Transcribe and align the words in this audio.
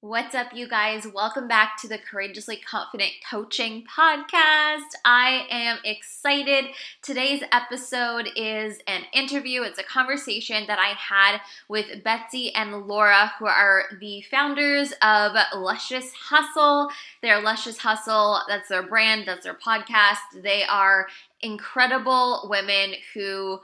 What's 0.00 0.32
up, 0.32 0.54
you 0.54 0.68
guys? 0.68 1.08
Welcome 1.12 1.48
back 1.48 1.76
to 1.78 1.88
the 1.88 1.98
Courageously 1.98 2.58
Confident 2.58 3.10
Coaching 3.28 3.82
Podcast. 3.84 4.94
I 5.04 5.44
am 5.50 5.78
excited. 5.84 6.66
Today's 7.02 7.42
episode 7.50 8.28
is 8.36 8.78
an 8.86 9.02
interview, 9.12 9.62
it's 9.62 9.80
a 9.80 9.82
conversation 9.82 10.68
that 10.68 10.78
I 10.78 10.90
had 10.90 11.40
with 11.68 12.04
Betsy 12.04 12.54
and 12.54 12.86
Laura, 12.86 13.32
who 13.40 13.46
are 13.46 13.86
the 13.98 14.22
founders 14.30 14.92
of 15.02 15.32
Luscious 15.56 16.12
Hustle. 16.12 16.90
They're 17.20 17.42
Luscious 17.42 17.78
Hustle, 17.78 18.42
that's 18.46 18.68
their 18.68 18.84
brand, 18.84 19.26
that's 19.26 19.42
their 19.42 19.58
podcast. 19.58 20.44
They 20.44 20.62
are 20.62 21.08
incredible 21.42 22.46
women 22.48 22.94
who 23.14 23.58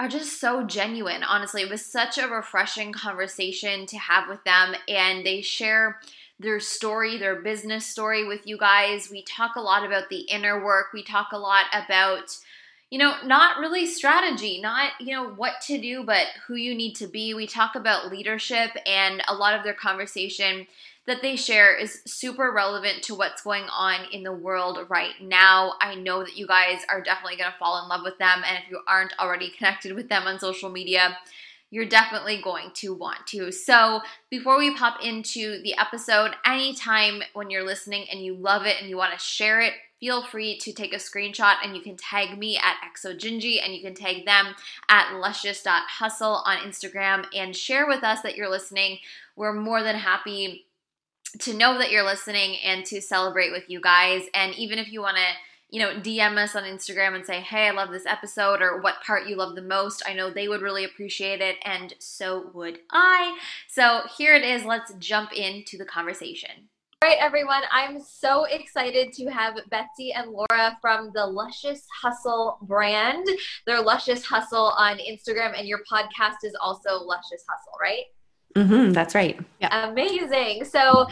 are 0.00 0.08
just 0.08 0.40
so 0.40 0.62
genuine. 0.62 1.22
Honestly, 1.22 1.60
it 1.60 1.68
was 1.68 1.84
such 1.84 2.16
a 2.16 2.26
refreshing 2.26 2.90
conversation 2.90 3.84
to 3.84 3.98
have 3.98 4.30
with 4.30 4.42
them, 4.44 4.74
and 4.88 5.26
they 5.26 5.42
share 5.42 6.00
their 6.38 6.58
story, 6.58 7.18
their 7.18 7.42
business 7.42 7.84
story 7.84 8.26
with 8.26 8.46
you 8.46 8.56
guys. 8.56 9.10
We 9.10 9.22
talk 9.24 9.56
a 9.56 9.60
lot 9.60 9.84
about 9.84 10.08
the 10.08 10.20
inner 10.20 10.64
work, 10.64 10.86
we 10.94 11.02
talk 11.02 11.28
a 11.32 11.38
lot 11.38 11.66
about 11.74 12.34
you 12.88 12.98
know, 12.98 13.14
not 13.24 13.60
really 13.60 13.86
strategy, 13.86 14.60
not, 14.60 14.90
you 14.98 15.14
know, 15.14 15.28
what 15.28 15.60
to 15.60 15.80
do, 15.80 16.02
but 16.02 16.26
who 16.48 16.56
you 16.56 16.74
need 16.74 16.96
to 16.96 17.06
be. 17.06 17.34
We 17.34 17.46
talk 17.46 17.76
about 17.76 18.10
leadership, 18.10 18.70
and 18.84 19.22
a 19.28 19.34
lot 19.34 19.54
of 19.54 19.62
their 19.62 19.74
conversation 19.74 20.66
that 21.10 21.22
they 21.22 21.34
share 21.34 21.74
is 21.74 22.02
super 22.06 22.52
relevant 22.52 23.02
to 23.02 23.16
what's 23.16 23.42
going 23.42 23.64
on 23.64 24.06
in 24.12 24.22
the 24.22 24.32
world 24.32 24.78
right 24.88 25.14
now. 25.20 25.74
I 25.80 25.96
know 25.96 26.22
that 26.22 26.36
you 26.36 26.46
guys 26.46 26.82
are 26.88 27.02
definitely 27.02 27.36
going 27.36 27.50
to 27.50 27.58
fall 27.58 27.82
in 27.82 27.88
love 27.88 28.02
with 28.04 28.16
them. 28.18 28.42
And 28.46 28.58
if 28.62 28.70
you 28.70 28.78
aren't 28.86 29.18
already 29.18 29.50
connected 29.50 29.92
with 29.92 30.08
them 30.08 30.28
on 30.28 30.38
social 30.38 30.70
media, 30.70 31.18
you're 31.72 31.84
definitely 31.84 32.40
going 32.40 32.70
to 32.74 32.94
want 32.94 33.26
to. 33.28 33.50
So, 33.50 34.02
before 34.30 34.56
we 34.56 34.72
pop 34.74 35.02
into 35.02 35.60
the 35.62 35.76
episode, 35.78 36.36
anytime 36.44 37.22
when 37.32 37.50
you're 37.50 37.66
listening 37.66 38.06
and 38.10 38.24
you 38.24 38.34
love 38.34 38.64
it 38.64 38.76
and 38.80 38.88
you 38.88 38.96
want 38.96 39.12
to 39.12 39.18
share 39.18 39.60
it, 39.60 39.72
feel 39.98 40.24
free 40.24 40.58
to 40.58 40.72
take 40.72 40.92
a 40.92 40.96
screenshot 40.96 41.56
and 41.64 41.76
you 41.76 41.82
can 41.82 41.96
tag 41.96 42.38
me 42.38 42.56
at 42.56 42.76
exogingy 42.88 43.62
and 43.62 43.74
you 43.74 43.82
can 43.82 43.94
tag 43.94 44.24
them 44.26 44.54
at 44.88 45.12
luscious.hustle 45.18 46.42
on 46.46 46.58
Instagram 46.58 47.26
and 47.34 47.54
share 47.54 47.88
with 47.88 48.04
us 48.04 48.20
that 48.22 48.36
you're 48.36 48.48
listening. 48.48 48.98
We're 49.34 49.52
more 49.52 49.82
than 49.82 49.96
happy 49.96 50.66
to 51.40 51.54
know 51.54 51.78
that 51.78 51.90
you're 51.90 52.04
listening 52.04 52.56
and 52.64 52.84
to 52.86 53.00
celebrate 53.00 53.52
with 53.52 53.68
you 53.68 53.80
guys. 53.80 54.24
And 54.34 54.54
even 54.54 54.78
if 54.78 54.92
you 54.92 55.00
want 55.00 55.16
to, 55.16 55.22
you 55.70 55.80
know, 55.80 55.94
DM 56.00 56.36
us 56.36 56.56
on 56.56 56.64
Instagram 56.64 57.14
and 57.14 57.24
say, 57.24 57.40
hey, 57.40 57.68
I 57.68 57.70
love 57.70 57.90
this 57.90 58.06
episode 58.06 58.60
or 58.60 58.80
what 58.80 59.02
part 59.06 59.28
you 59.28 59.36
love 59.36 59.54
the 59.54 59.62
most, 59.62 60.02
I 60.06 60.14
know 60.14 60.30
they 60.30 60.48
would 60.48 60.62
really 60.62 60.84
appreciate 60.84 61.40
it, 61.40 61.56
and 61.64 61.94
so 62.00 62.50
would 62.54 62.80
I. 62.90 63.38
So 63.68 64.00
here 64.18 64.34
it 64.34 64.42
is. 64.42 64.64
Let's 64.64 64.92
jump 64.94 65.32
into 65.32 65.78
the 65.78 65.84
conversation. 65.84 66.68
All 67.02 67.08
right, 67.08 67.18
everyone, 67.18 67.62
I'm 67.72 67.98
so 68.02 68.44
excited 68.44 69.14
to 69.14 69.30
have 69.30 69.54
Betsy 69.70 70.12
and 70.12 70.32
Laura 70.32 70.76
from 70.82 71.12
the 71.14 71.24
Luscious 71.24 71.86
Hustle 72.02 72.58
brand. 72.60 73.26
They're 73.64 73.80
Luscious 73.80 74.22
Hustle 74.22 74.74
on 74.76 74.98
Instagram, 74.98 75.58
and 75.58 75.66
your 75.66 75.80
podcast 75.90 76.44
is 76.44 76.54
also 76.60 77.02
Luscious 77.02 77.42
Hustle, 77.48 77.72
right? 77.80 78.04
Mm-hmm, 78.56 78.92
that's 78.92 79.14
right. 79.14 79.38
Yeah. 79.60 79.90
Amazing. 79.90 80.64
So 80.64 81.06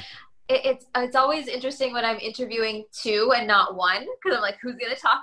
it, 0.48 0.60
it's 0.64 0.86
it's 0.96 1.16
always 1.16 1.46
interesting 1.46 1.92
when 1.92 2.04
I'm 2.04 2.18
interviewing 2.18 2.84
two 2.92 3.32
and 3.36 3.46
not 3.46 3.76
one 3.76 4.06
because 4.22 4.36
I'm 4.36 4.42
like, 4.42 4.58
who's 4.62 4.76
gonna 4.76 4.96
talk 4.96 5.20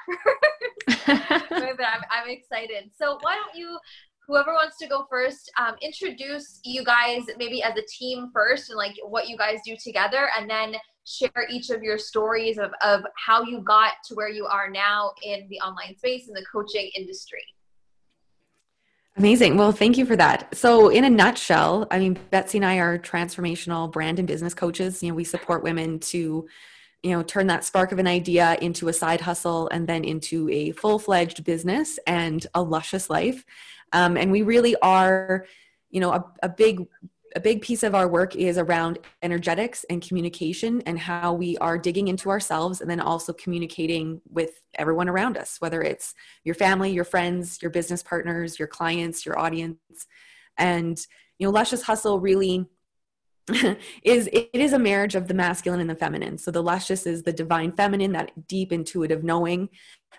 first? 0.88 1.10
but 1.58 1.86
I'm 1.86 2.02
I'm 2.12 2.30
excited. 2.30 2.92
So 2.98 3.18
why 3.22 3.36
don't 3.36 3.56
you? 3.56 3.78
Whoever 4.28 4.54
wants 4.54 4.80
to 4.80 4.88
go 4.88 5.06
first, 5.08 5.52
um, 5.60 5.76
introduce 5.84 6.60
you 6.64 6.84
guys 6.84 7.22
maybe 7.38 7.62
as 7.62 7.78
a 7.78 7.84
team 7.88 8.32
first 8.34 8.72
and 8.72 8.78
like 8.78 8.96
what 9.04 9.30
you 9.30 9.38
guys 9.38 9.60
do 9.64 9.76
together, 9.80 10.30
and 10.36 10.50
then 10.50 10.74
share 11.06 11.48
each 11.52 11.70
of 11.70 11.84
your 11.84 11.98
stories 12.00 12.58
of, 12.58 12.72
of 12.82 13.04
how 13.24 13.44
you 13.44 13.62
got 13.62 13.94
to 14.06 14.16
where 14.16 14.30
you 14.30 14.46
are 14.46 14.70
now 14.70 15.12
in 15.24 15.48
the 15.50 15.60
online 15.60 15.96
space 15.96 16.28
in 16.28 16.34
the 16.34 16.44
coaching 16.52 16.90
industry. 16.96 17.44
Amazing. 19.18 19.56
Well, 19.56 19.72
thank 19.72 19.98
you 19.98 20.06
for 20.06 20.18
that. 20.18 20.54
So, 20.54 20.90
in 20.90 21.06
a 21.06 21.10
nutshell, 21.10 21.88
I 21.90 22.00
mean, 22.00 22.20
Betsy 22.32 22.58
and 22.58 22.66
I 22.66 22.80
are 22.80 23.00
transformational 23.00 23.90
brand 23.90 24.20
and 24.20 24.28
business 24.28 24.54
coaches. 24.54 25.02
You 25.02 25.10
know, 25.10 25.16
we 25.16 25.24
support 25.24 25.64
women 25.64 26.00
to, 26.00 26.46
you 27.02 27.12
know, 27.12 27.24
turn 27.24 27.48
that 27.48 27.64
spark 27.64 27.94
of 27.94 28.00
an 28.00 28.08
idea 28.08 28.58
into 28.62 28.90
a 28.90 28.94
side 28.94 29.22
hustle 29.22 29.70
and 29.70 29.88
then 29.88 30.04
into 30.04 30.50
a 30.50 30.72
full 30.72 31.00
fledged 31.00 31.46
business 31.46 31.98
and 32.06 32.46
a 32.54 32.62
luscious 32.62 33.10
life. 33.10 33.46
Um, 33.94 34.18
and 34.18 34.34
we 34.34 34.42
really 34.42 34.76
are, 34.82 35.46
you 35.92 36.02
know, 36.02 36.12
a, 36.12 36.26
a 36.44 36.50
big 36.50 36.86
a 37.36 37.40
big 37.40 37.62
piece 37.62 37.84
of 37.84 37.94
our 37.94 38.08
work 38.08 38.36
is 38.36 38.58
around 38.58 38.98
energetics 39.22 39.84
and 39.90 40.02
communication 40.02 40.82
and 40.86 40.98
how 40.98 41.34
we 41.34 41.58
are 41.58 41.78
digging 41.78 42.08
into 42.08 42.30
ourselves 42.30 42.80
and 42.80 42.90
then 42.90 43.02
also 43.02 43.34
communicating 43.34 44.22
with 44.30 44.62
everyone 44.76 45.10
around 45.10 45.38
us, 45.38 45.58
whether 45.60 45.82
it's 45.82 46.14
your 46.46 46.56
family, 46.56 46.92
your 46.92 47.04
friends, 47.04 47.62
your 47.62 47.72
business 47.72 48.02
partners, 48.02 48.58
your 48.58 48.70
clients, 48.70 49.26
your 49.26 49.38
audience. 49.38 49.78
And, 50.58 50.98
you 51.38 51.46
know, 51.46 51.52
Luscious 51.52 51.82
Hustle 51.82 52.22
really 52.22 52.68
is 54.04 54.28
it 54.34 54.50
is 54.54 54.74
a 54.74 54.80
marriage 54.80 55.14
of 55.14 55.28
the 55.28 55.34
masculine 55.34 55.82
and 55.82 55.90
the 55.90 55.96
feminine. 55.96 56.38
So 56.38 56.50
the 56.50 56.64
luscious 56.64 57.06
is 57.06 57.24
the 57.24 57.34
divine 57.34 57.74
feminine, 57.74 58.14
that 58.14 58.48
deep 58.48 58.72
intuitive 58.72 59.24
knowing, 59.24 59.70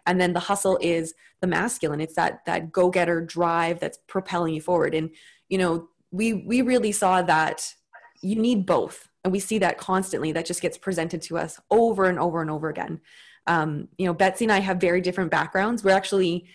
and 0.04 0.20
then 0.20 0.32
the 0.32 0.38
hustle 0.38 0.78
is 0.80 1.12
the 1.40 1.48
masculine. 1.48 2.00
It's 2.00 2.14
that 2.14 2.44
that 2.46 2.70
go-getter 2.70 3.20
drive 3.22 3.80
that's 3.80 3.98
propelling 4.06 4.54
you 4.54 4.60
forward. 4.60 4.94
And 4.94 5.10
you 5.48 5.58
know, 5.58 5.88
we 6.10 6.32
we 6.32 6.62
really 6.62 6.92
saw 6.92 7.22
that 7.22 7.74
you 8.22 8.36
need 8.36 8.66
both 8.66 9.08
and 9.24 9.32
we 9.32 9.40
see 9.40 9.58
that 9.58 9.78
constantly 9.78 10.32
that 10.32 10.46
just 10.46 10.62
gets 10.62 10.78
presented 10.78 11.22
to 11.22 11.36
us 11.38 11.60
over 11.70 12.06
and 12.06 12.18
over 12.18 12.40
and 12.40 12.50
over 12.50 12.68
again 12.68 13.00
um, 13.46 13.88
you 13.98 14.06
know 14.06 14.14
betsy 14.14 14.44
and 14.44 14.52
i 14.52 14.58
have 14.58 14.78
very 14.78 15.00
different 15.00 15.30
backgrounds 15.30 15.84
we're 15.84 15.90
actually 15.90 16.46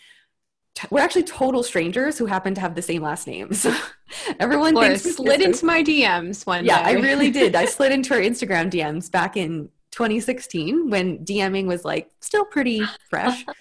we're 0.89 1.01
actually 1.01 1.23
total 1.23 1.63
strangers 1.63 2.17
who 2.17 2.25
happen 2.25 2.55
to 2.55 2.61
have 2.61 2.75
the 2.75 2.81
same 2.81 3.01
last 3.01 3.27
names. 3.27 3.67
Everyone 4.39 4.75
thinks 4.75 5.03
slid 5.03 5.41
into 5.41 5.65
my 5.65 5.83
DMs 5.83 6.45
one 6.45 6.65
yeah, 6.65 6.83
day. 6.83 6.91
I 6.91 6.93
really 6.93 7.29
did. 7.31 7.55
I 7.55 7.65
slid 7.65 7.91
into 7.91 8.13
her 8.13 8.21
Instagram 8.21 8.71
DMs 8.71 9.11
back 9.11 9.37
in 9.37 9.69
2016 9.91 10.89
when 10.89 11.19
DMing 11.25 11.65
was 11.65 11.83
like 11.83 12.09
still 12.21 12.45
pretty 12.45 12.81
fresh. 13.09 13.45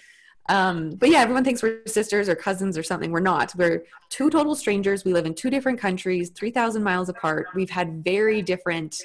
Um, 0.51 0.89
but 0.95 1.07
yeah, 1.09 1.19
everyone 1.19 1.45
thinks 1.45 1.63
we're 1.63 1.81
sisters 1.85 2.27
or 2.27 2.35
cousins 2.35 2.77
or 2.77 2.83
something. 2.83 3.09
We're 3.09 3.21
not. 3.21 3.55
We're 3.55 3.85
two 4.09 4.29
total 4.29 4.53
strangers. 4.53 5.05
We 5.05 5.13
live 5.13 5.25
in 5.25 5.33
two 5.33 5.49
different 5.49 5.79
countries, 5.79 6.29
3,000 6.31 6.83
miles 6.83 7.07
apart. 7.07 7.47
We've 7.55 7.69
had 7.69 8.03
very 8.03 8.41
different 8.41 9.01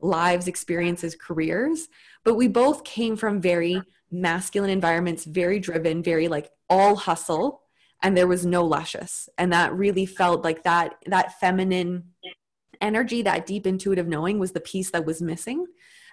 lives, 0.00 0.46
experiences, 0.46 1.16
careers, 1.16 1.88
but 2.22 2.34
we 2.34 2.48
both 2.48 2.84
came 2.84 3.16
from 3.16 3.40
very 3.40 3.80
masculine 4.10 4.70
environments, 4.70 5.24
very 5.24 5.58
driven, 5.58 6.02
very 6.02 6.28
like 6.28 6.50
all 6.68 6.96
hustle, 6.96 7.62
and 8.02 8.14
there 8.14 8.26
was 8.26 8.44
no 8.44 8.62
luscious. 8.62 9.30
And 9.38 9.54
that 9.54 9.72
really 9.72 10.04
felt 10.04 10.44
like 10.44 10.64
that 10.64 10.96
that 11.06 11.40
feminine 11.40 12.10
energy, 12.82 13.22
that 13.22 13.46
deep 13.46 13.66
intuitive 13.66 14.06
knowing 14.06 14.38
was 14.38 14.52
the 14.52 14.60
piece 14.60 14.90
that 14.90 15.06
was 15.06 15.22
missing. 15.22 15.60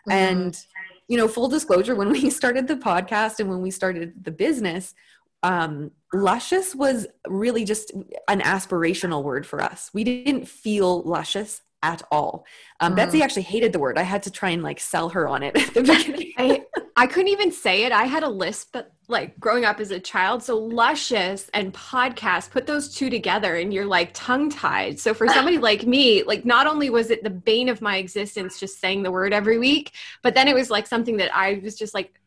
Mm-hmm. 0.08 0.12
And 0.12 0.66
you 1.12 1.18
know, 1.18 1.28
full 1.28 1.50
disclosure, 1.50 1.94
when 1.94 2.10
we 2.10 2.30
started 2.42 2.70
the 2.70 2.78
podcast 2.78 3.42
and 3.42 3.50
when 3.50 3.62
we 3.62 3.70
started 3.70 4.24
the 4.24 4.32
business, 4.32 4.96
um, 5.44 5.92
luscious 6.14 6.74
was 6.74 7.06
really 7.28 7.66
just 7.66 7.92
an 8.30 8.40
aspirational 8.40 9.22
word 9.22 9.46
for 9.46 9.62
us. 9.62 9.90
We 9.94 10.06
didn't 10.06 10.48
feel 10.48 11.02
luscious 11.02 11.64
at 11.84 12.02
all. 12.12 12.46
Um, 12.80 12.94
mm. 12.94 12.96
Betsy 12.96 13.22
actually 13.22 13.42
hated 13.42 13.74
the 13.74 13.80
word. 13.80 13.98
I 13.98 14.04
had 14.04 14.24
to 14.24 14.32
try 14.32 14.52
and 14.52 14.64
like 14.64 14.80
sell 14.80 15.10
her 15.10 15.28
on 15.28 15.44
it 15.44 15.58
at 15.68 15.74
the 15.74 15.82
beginning. 15.82 16.32
I, 16.38 16.62
I 17.02 17.08
couldn't 17.08 17.30
even 17.30 17.52
say 17.52 17.86
it. 17.86 17.92
I 17.92 18.04
had 18.04 18.22
a 18.22 18.30
lisp, 18.30 18.74
but 18.74 18.94
like 19.08 19.40
growing 19.40 19.66
up 19.66 19.80
as 19.80 19.90
a 19.90 20.00
child. 20.00 20.44
So 20.44 20.56
luscious 20.56 21.50
and 21.52 21.74
podcast, 21.74 22.52
put 22.52 22.68
those 22.68 22.94
two 22.94 23.10
together 23.10 23.56
and 23.56 23.74
you're 23.74 23.88
like 23.88 24.12
tongue 24.14 24.52
tied. 24.52 25.00
So 25.00 25.16
for 25.16 25.28
somebody 25.28 25.58
like 25.70 25.88
me, 25.88 26.22
like 26.22 26.46
not 26.46 26.68
only 26.68 26.92
was 26.92 27.10
it 27.10 27.24
the 27.24 27.32
bane 27.32 27.70
of 27.70 27.82
my 27.82 27.98
existence 27.98 28.60
just 28.60 28.80
saying 28.80 29.02
the 29.02 29.10
word 29.10 29.34
every 29.34 29.58
week, 29.58 29.94
but 30.22 30.36
then 30.36 30.48
it 30.48 30.54
was 30.54 30.70
like 30.70 30.86
something 30.86 31.18
that 31.18 31.36
I 31.36 31.60
was 31.64 31.76
just 31.76 31.96
like, 31.96 32.22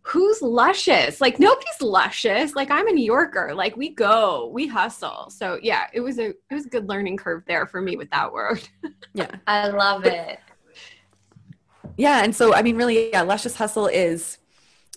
who's 0.00 0.40
luscious? 0.40 1.20
Like 1.20 1.38
nobody's 1.38 1.82
luscious. 1.82 2.56
Like 2.56 2.70
I'm 2.70 2.88
a 2.88 2.92
New 2.92 3.04
Yorker. 3.04 3.52
Like 3.54 3.76
we 3.76 3.90
go, 3.90 4.48
we 4.50 4.66
hustle. 4.66 5.28
So 5.28 5.58
yeah, 5.62 5.88
it 5.92 6.00
was 6.00 6.18
a 6.18 6.28
it 6.28 6.54
was 6.54 6.64
a 6.64 6.70
good 6.70 6.88
learning 6.88 7.18
curve 7.18 7.42
there 7.46 7.66
for 7.66 7.82
me 7.82 7.98
with 7.98 8.10
that 8.12 8.32
word. 8.32 8.66
yeah. 9.12 9.30
I 9.46 9.68
love 9.68 10.06
it. 10.06 10.40
Yeah. 11.96 12.22
And 12.22 12.34
so 12.34 12.54
I 12.54 12.62
mean 12.62 12.76
really, 12.76 13.10
yeah, 13.10 13.22
luscious 13.22 13.56
hustle 13.56 13.86
is 13.86 14.38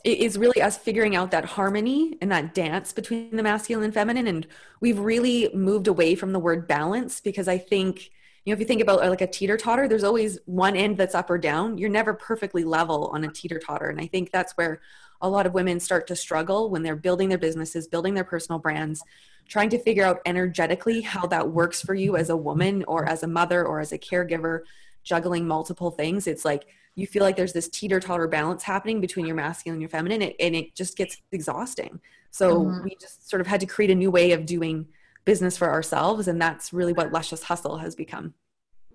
is 0.03 0.37
really 0.37 0.61
us 0.61 0.77
figuring 0.77 1.15
out 1.15 1.31
that 1.31 1.43
harmony 1.43 2.17
and 2.21 2.31
that 2.31 2.53
dance 2.53 2.93
between 2.93 3.35
the 3.35 3.43
masculine 3.43 3.83
and 3.83 3.93
feminine. 3.93 4.27
And 4.27 4.47
we've 4.79 4.99
really 4.99 5.49
moved 5.53 5.87
away 5.87 6.15
from 6.15 6.31
the 6.31 6.39
word 6.39 6.67
balance 6.67 7.19
because 7.19 7.47
I 7.47 7.57
think, 7.57 8.09
you 8.45 8.51
know, 8.51 8.53
if 8.53 8.59
you 8.59 8.65
think 8.65 8.81
about 8.81 9.01
like 9.01 9.21
a 9.21 9.27
teeter 9.27 9.57
totter, 9.57 9.87
there's 9.87 10.03
always 10.05 10.39
one 10.45 10.75
end 10.75 10.97
that's 10.97 11.15
up 11.15 11.29
or 11.29 11.37
down. 11.37 11.77
You're 11.77 11.89
never 11.89 12.13
perfectly 12.13 12.63
level 12.63 13.07
on 13.13 13.25
a 13.25 13.31
teeter 13.31 13.59
totter. 13.59 13.89
And 13.89 13.99
I 13.99 14.07
think 14.07 14.31
that's 14.31 14.53
where 14.53 14.79
a 15.21 15.29
lot 15.29 15.45
of 15.45 15.53
women 15.53 15.81
start 15.81 16.07
to 16.07 16.15
struggle 16.15 16.69
when 16.69 16.81
they're 16.81 16.95
building 16.95 17.27
their 17.27 17.37
businesses, 17.37 17.87
building 17.87 18.13
their 18.13 18.23
personal 18.23 18.59
brands, 18.59 19.03
trying 19.49 19.69
to 19.69 19.79
figure 19.79 20.05
out 20.05 20.21
energetically 20.25 21.01
how 21.01 21.27
that 21.27 21.49
works 21.49 21.81
for 21.81 21.93
you 21.93 22.15
as 22.15 22.29
a 22.29 22.37
woman 22.37 22.85
or 22.87 23.05
as 23.09 23.23
a 23.23 23.27
mother 23.27 23.65
or 23.65 23.81
as 23.81 23.91
a 23.91 23.97
caregiver 23.97 24.61
juggling 25.03 25.47
multiple 25.47 25.91
things 25.91 26.27
it's 26.27 26.43
like 26.43 26.67
you 26.99 27.07
feel 27.07 27.23
like 27.23 27.35
there's 27.35 27.53
this 27.53 27.69
teeter 27.69 27.99
totter 27.99 28.27
balance 28.27 28.63
happening 28.63 29.01
between 29.01 29.25
your 29.25 29.35
masculine 29.35 29.75
and 29.75 29.81
your 29.81 29.89
feminine 29.89 30.21
and, 30.21 30.33
and 30.39 30.55
it 30.55 30.75
just 30.75 30.97
gets 30.97 31.17
exhausting 31.31 31.99
so 32.31 32.65
mm-hmm. 32.65 32.83
we 32.83 32.95
just 32.99 33.29
sort 33.29 33.41
of 33.41 33.47
had 33.47 33.59
to 33.59 33.65
create 33.65 33.91
a 33.91 33.95
new 33.95 34.11
way 34.11 34.31
of 34.31 34.45
doing 34.45 34.87
business 35.25 35.57
for 35.57 35.69
ourselves 35.69 36.27
and 36.27 36.41
that's 36.41 36.73
really 36.73 36.93
what 36.93 37.11
luscious 37.11 37.43
hustle 37.43 37.77
has 37.77 37.95
become 37.95 38.33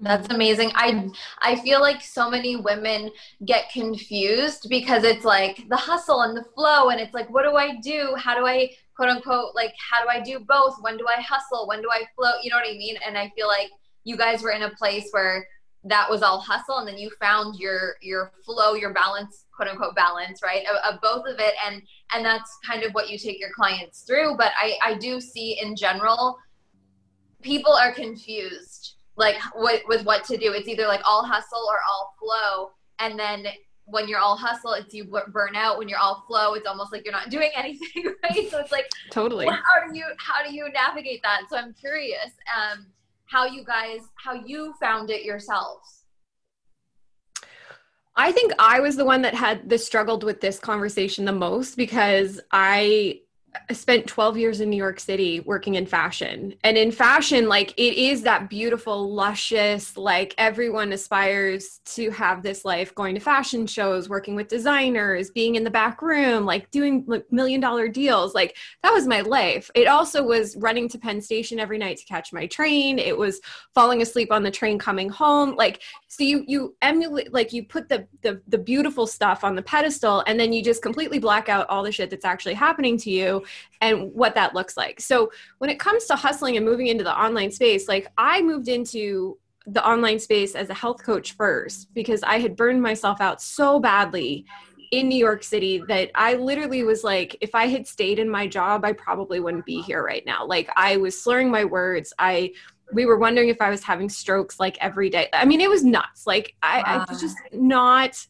that's 0.00 0.28
amazing. 0.34 0.72
I 0.74 1.08
I 1.40 1.56
feel 1.56 1.80
like 1.80 2.02
so 2.02 2.28
many 2.28 2.56
women 2.56 3.10
get 3.44 3.70
confused 3.70 4.66
because 4.68 5.04
it's 5.04 5.24
like 5.24 5.68
the 5.68 5.76
hustle 5.76 6.22
and 6.22 6.36
the 6.36 6.44
flow 6.54 6.88
and 6.88 7.00
it's 7.00 7.14
like 7.14 7.30
what 7.30 7.44
do 7.44 7.56
I 7.56 7.76
do? 7.76 8.14
How 8.18 8.36
do 8.36 8.44
I 8.44 8.70
quote 8.96 9.08
unquote 9.08 9.54
like 9.54 9.72
how 9.78 10.02
do 10.02 10.08
I 10.08 10.20
do 10.20 10.40
both? 10.40 10.76
When 10.80 10.96
do 10.96 11.06
I 11.06 11.20
hustle? 11.20 11.68
When 11.68 11.80
do 11.80 11.88
I 11.90 12.04
flow? 12.16 12.32
You 12.42 12.50
know 12.50 12.56
what 12.56 12.68
I 12.68 12.76
mean? 12.76 12.96
And 13.06 13.16
I 13.16 13.30
feel 13.36 13.46
like 13.46 13.70
you 14.02 14.16
guys 14.16 14.42
were 14.42 14.50
in 14.50 14.62
a 14.62 14.70
place 14.70 15.08
where 15.12 15.46
that 15.86 16.08
was 16.08 16.22
all 16.22 16.40
hustle 16.40 16.78
and 16.78 16.88
then 16.88 16.96
you 16.96 17.10
found 17.20 17.56
your 17.56 17.96
your 18.00 18.32
flow, 18.44 18.74
your 18.74 18.92
balance, 18.92 19.44
quote 19.54 19.68
unquote 19.68 19.94
balance, 19.94 20.42
right? 20.42 20.64
Of, 20.66 20.94
of 20.94 21.00
both 21.00 21.26
of 21.26 21.38
it 21.38 21.54
and 21.66 21.82
and 22.12 22.24
that's 22.24 22.56
kind 22.66 22.82
of 22.82 22.92
what 22.92 23.10
you 23.10 23.18
take 23.18 23.38
your 23.38 23.50
clients 23.54 24.02
through, 24.02 24.36
but 24.36 24.52
I 24.58 24.76
I 24.82 24.94
do 24.94 25.20
see 25.20 25.58
in 25.60 25.76
general 25.76 26.38
people 27.42 27.72
are 27.72 27.92
confused 27.92 28.94
like 29.16 29.36
with, 29.54 29.82
with 29.86 30.04
what 30.04 30.24
to 30.24 30.36
do. 30.36 30.52
It's 30.52 30.68
either 30.68 30.86
like 30.86 31.02
all 31.04 31.24
hustle 31.24 31.66
or 31.68 31.78
all 31.88 32.14
flow. 32.18 32.70
And 32.98 33.18
then 33.18 33.46
when 33.84 34.08
you're 34.08 34.18
all 34.18 34.36
hustle, 34.36 34.72
it's 34.72 34.92
you 34.94 35.04
burn 35.04 35.54
out. 35.54 35.78
When 35.78 35.88
you're 35.88 35.98
all 35.98 36.24
flow, 36.26 36.54
it's 36.54 36.66
almost 36.66 36.92
like 36.92 37.04
you're 37.04 37.12
not 37.12 37.30
doing 37.30 37.50
anything, 37.54 38.12
right? 38.22 38.50
So 38.50 38.58
it's 38.58 38.72
like 38.72 38.86
totally. 39.10 39.46
How 39.46 39.86
do 39.86 39.96
you 39.96 40.06
how 40.18 40.42
do 40.46 40.54
you 40.54 40.68
navigate 40.72 41.22
that? 41.22 41.42
So 41.50 41.56
I'm 41.56 41.74
curious, 41.74 42.32
um, 42.56 42.86
how 43.34 43.44
you 43.44 43.64
guys 43.64 44.00
how 44.14 44.32
you 44.32 44.72
found 44.80 45.10
it 45.10 45.24
yourselves. 45.24 46.04
I 48.14 48.30
think 48.30 48.52
I 48.60 48.78
was 48.78 48.94
the 48.94 49.04
one 49.04 49.22
that 49.22 49.34
had 49.34 49.68
the 49.68 49.76
struggled 49.76 50.22
with 50.22 50.40
this 50.40 50.60
conversation 50.60 51.24
the 51.24 51.32
most 51.32 51.76
because 51.76 52.40
I 52.52 53.22
I 53.68 53.72
spent 53.72 54.06
12 54.06 54.36
years 54.36 54.60
in 54.60 54.68
New 54.68 54.76
York 54.76 54.98
City 54.98 55.40
working 55.40 55.76
in 55.76 55.86
fashion. 55.86 56.54
And 56.64 56.76
in 56.76 56.90
fashion, 56.90 57.48
like 57.48 57.72
it 57.76 57.94
is 57.94 58.22
that 58.22 58.50
beautiful, 58.50 59.14
luscious, 59.14 59.96
like 59.96 60.34
everyone 60.38 60.92
aspires 60.92 61.80
to 61.86 62.10
have 62.10 62.42
this 62.42 62.64
life 62.64 62.94
going 62.94 63.14
to 63.14 63.20
fashion 63.20 63.66
shows, 63.66 64.08
working 64.08 64.34
with 64.34 64.48
designers, 64.48 65.30
being 65.30 65.54
in 65.54 65.64
the 65.64 65.70
back 65.70 66.02
room, 66.02 66.44
like 66.44 66.70
doing 66.70 67.04
like, 67.06 67.30
million 67.30 67.60
dollar 67.60 67.88
deals. 67.88 68.34
Like 68.34 68.56
that 68.82 68.92
was 68.92 69.06
my 69.06 69.20
life. 69.20 69.70
It 69.74 69.86
also 69.86 70.24
was 70.24 70.56
running 70.56 70.88
to 70.88 70.98
Penn 70.98 71.20
Station 71.20 71.60
every 71.60 71.78
night 71.78 71.98
to 71.98 72.04
catch 72.04 72.32
my 72.32 72.46
train. 72.46 72.98
It 72.98 73.16
was 73.16 73.40
falling 73.74 74.02
asleep 74.02 74.32
on 74.32 74.42
the 74.42 74.50
train 74.50 74.78
coming 74.78 75.08
home. 75.08 75.54
Like, 75.54 75.82
so 76.08 76.24
you, 76.24 76.44
you 76.48 76.76
emulate, 76.82 77.32
like 77.32 77.52
you 77.52 77.64
put 77.64 77.88
the, 77.88 78.06
the, 78.22 78.40
the 78.48 78.58
beautiful 78.58 79.06
stuff 79.06 79.44
on 79.44 79.54
the 79.54 79.62
pedestal 79.62 80.24
and 80.26 80.38
then 80.38 80.52
you 80.52 80.62
just 80.62 80.82
completely 80.82 81.18
black 81.18 81.48
out 81.48 81.68
all 81.68 81.82
the 81.82 81.92
shit 81.92 82.10
that's 82.10 82.24
actually 82.24 82.54
happening 82.54 82.96
to 82.98 83.10
you 83.10 83.43
and 83.80 84.12
what 84.12 84.34
that 84.34 84.54
looks 84.54 84.76
like. 84.76 85.00
So 85.00 85.30
when 85.58 85.70
it 85.70 85.78
comes 85.78 86.04
to 86.06 86.16
hustling 86.16 86.56
and 86.56 86.64
moving 86.64 86.86
into 86.88 87.04
the 87.04 87.16
online 87.16 87.50
space, 87.50 87.88
like 87.88 88.06
I 88.18 88.42
moved 88.42 88.68
into 88.68 89.38
the 89.66 89.86
online 89.86 90.18
space 90.18 90.54
as 90.54 90.68
a 90.68 90.74
health 90.74 91.02
coach 91.02 91.32
first 91.36 91.92
because 91.94 92.22
I 92.22 92.38
had 92.38 92.56
burned 92.56 92.82
myself 92.82 93.20
out 93.20 93.40
so 93.40 93.80
badly 93.80 94.44
in 94.90 95.08
New 95.08 95.18
York 95.18 95.42
City 95.42 95.82
that 95.88 96.10
I 96.14 96.34
literally 96.34 96.82
was 96.84 97.02
like, 97.02 97.36
if 97.40 97.54
I 97.54 97.66
had 97.66 97.86
stayed 97.86 98.18
in 98.18 98.28
my 98.28 98.46
job, 98.46 98.84
I 98.84 98.92
probably 98.92 99.40
wouldn't 99.40 99.64
be 99.64 99.80
here 99.80 100.04
right 100.04 100.24
now. 100.26 100.46
Like 100.46 100.68
I 100.76 100.98
was 100.98 101.20
slurring 101.20 101.50
my 101.50 101.64
words. 101.64 102.12
I 102.18 102.52
we 102.92 103.06
were 103.06 103.18
wondering 103.18 103.48
if 103.48 103.60
I 103.60 103.70
was 103.70 103.82
having 103.82 104.08
strokes 104.08 104.60
like 104.60 104.76
every 104.80 105.08
day. 105.08 105.28
I 105.32 105.46
mean, 105.46 105.60
it 105.60 105.70
was 105.70 105.82
nuts. 105.82 106.26
Like 106.26 106.54
I, 106.62 106.78
wow. 106.78 106.84
I 106.86 107.10
was 107.10 107.20
just 107.20 107.38
not 107.52 108.24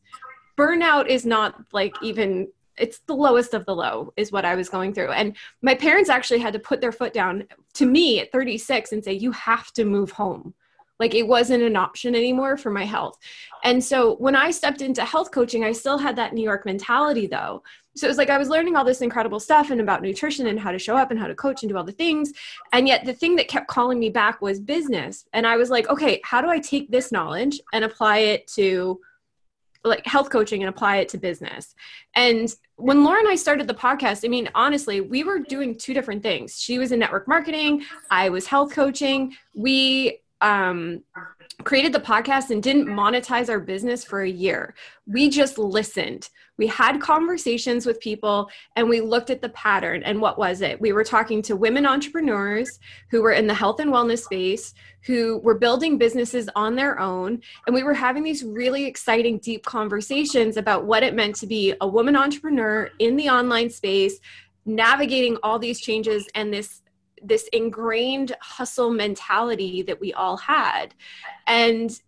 burnout 0.57 1.09
is 1.09 1.27
not 1.27 1.57
like 1.73 1.95
even 2.03 2.49
it's 2.77 3.01
the 3.01 3.15
lowest 3.15 3.55
of 3.55 3.65
the 3.67 3.75
low 3.75 4.13
is 4.17 4.33
what 4.33 4.45
i 4.45 4.55
was 4.55 4.69
going 4.69 4.93
through. 4.93 5.11
And 5.11 5.37
my 5.63 5.75
parents 5.75 6.11
actually 6.11 6.41
had 6.41 6.53
to 6.53 6.59
put 6.59 6.81
their 6.81 6.93
foot 6.93 7.13
down 7.13 7.45
to 7.75 7.87
me 7.87 8.21
at 8.21 8.33
36 8.33 8.93
and 8.93 9.05
say 9.05 9.13
you 9.13 9.33
have 9.33 9.73
to 9.73 9.85
move 9.85 10.11
home. 10.11 10.55
Like 11.01 11.15
it 11.15 11.27
wasn't 11.27 11.65
an 11.65 11.77
option 11.77 12.15
anymore 12.15 12.57
for 12.57 12.71
my 12.71 12.85
health. 12.85 13.19
And 13.65 13.83
so 13.83 14.17
when 14.17 14.37
i 14.37 14.51
stepped 14.51 14.83
into 14.83 15.05
health 15.05 15.31
coaching 15.31 15.65
i 15.65 15.73
still 15.73 15.99
had 15.99 16.17
that 16.17 16.35
new 16.35 16.45
york 16.45 16.65
mentality 16.65 17.27
though. 17.27 17.63
So 17.97 18.07
it 18.07 18.11
was 18.11 18.19
like 18.19 18.31
i 18.31 18.39
was 18.39 18.49
learning 18.49 18.77
all 18.77 18.85
this 18.85 19.03
incredible 19.03 19.41
stuff 19.41 19.71
and 19.71 19.81
about 19.81 20.03
nutrition 20.03 20.47
and 20.47 20.59
how 20.59 20.73
to 20.73 20.79
show 20.79 20.97
up 20.97 21.11
and 21.11 21.19
how 21.21 21.27
to 21.27 21.35
coach 21.35 21.63
and 21.63 21.71
do 21.71 21.77
all 21.77 21.85
the 21.85 21.93
things. 21.93 22.33
And 22.73 22.89
yet 22.89 23.05
the 23.05 23.13
thing 23.13 23.37
that 23.37 23.49
kept 23.49 23.69
calling 23.69 23.99
me 23.99 24.11
back 24.11 24.41
was 24.41 24.61
business. 24.61 25.27
And 25.33 25.47
i 25.47 25.57
was 25.57 25.71
like 25.71 25.89
okay 25.89 26.21
how 26.25 26.41
do 26.41 26.49
i 26.49 26.59
take 26.59 26.91
this 26.91 27.11
knowledge 27.13 27.61
and 27.73 27.85
apply 27.85 28.19
it 28.19 28.47
to 28.49 29.01
like 29.85 30.07
health 30.07 30.31
coaching 30.31 30.63
and 30.63 30.69
apply 30.69 30.97
it 30.97 31.09
to 31.11 31.19
business. 31.19 31.75
And 32.17 32.53
when 32.77 33.05
Laura 33.05 33.21
and 33.21 33.29
I 33.29 33.37
started 33.37 33.69
the 33.69 33.75
podcast, 33.75 34.25
I 34.25 34.29
mean, 34.29 34.49
honestly, 34.55 35.01
we 35.01 35.23
were 35.23 35.39
doing 35.39 35.77
two 35.77 35.95
different 35.95 36.23
things. 36.23 36.59
She 36.59 36.79
was 36.79 36.91
in 36.91 36.99
network 36.99 37.29
marketing, 37.29 37.85
I 38.11 38.31
was 38.31 38.47
health 38.47 38.73
coaching. 38.73 39.37
We 39.55 40.21
um, 40.41 41.03
created 41.63 41.93
the 41.93 42.01
podcast 42.01 42.51
and 42.51 42.63
didn't 42.63 42.87
monetize 42.87 43.49
our 43.49 43.61
business 43.61 44.05
for 44.05 44.23
a 44.23 44.29
year. 44.29 44.75
We 45.07 45.29
just 45.31 45.59
listened. 45.59 46.29
We 46.57 46.67
had 46.67 47.01
conversations 47.01 47.85
with 47.85 48.01
people 48.01 48.49
and 48.77 48.89
we 48.89 49.01
looked 49.01 49.31
at 49.31 49.43
the 49.43 49.49
pattern. 49.51 50.03
And 50.05 50.21
what 50.21 50.39
was 50.39 50.61
it? 50.61 50.81
We 50.81 50.93
were 50.93 51.05
talking 51.05 51.43
to 51.43 51.57
women 51.57 51.85
entrepreneurs 51.87 52.79
who 53.11 53.23
were 53.23 53.33
in 53.33 53.47
the 53.47 53.55
health 53.55 53.81
and 53.81 53.93
wellness 53.93 54.25
space, 54.25 54.75
who 55.03 55.39
were 55.39 55.59
building 55.59 55.99
businesses 55.99 56.49
on 56.55 56.77
their 56.77 57.01
own. 57.01 57.41
And 57.67 57.75
we 57.75 57.83
were 57.83 57.95
having 57.95 58.23
these 58.23 58.45
really 58.45 58.87
exciting, 58.87 59.39
deep 59.39 59.65
conversations 59.65 60.57
about 60.57 60.85
what 60.85 61.03
it 61.03 61.15
meant 61.15 61.37
to 61.37 61.47
be 61.47 61.75
a 61.81 61.89
woman 61.89 62.17
entrepreneur 62.17 62.91
in 63.01 63.17
the 63.17 63.29
online 63.29 63.69
space, 63.71 64.21
navigating 64.65 65.37
all 65.43 65.59
these 65.59 65.81
changes 65.81 66.29
and 66.35 66.53
this 66.53 66.81
this 67.23 67.49
ingrained 67.55 68.37
hustle 68.43 68.91
mentality 68.91 69.81
that 69.81 69.99
we 69.99 70.13
all 70.13 70.37
had 70.37 70.95
and 71.47 72.03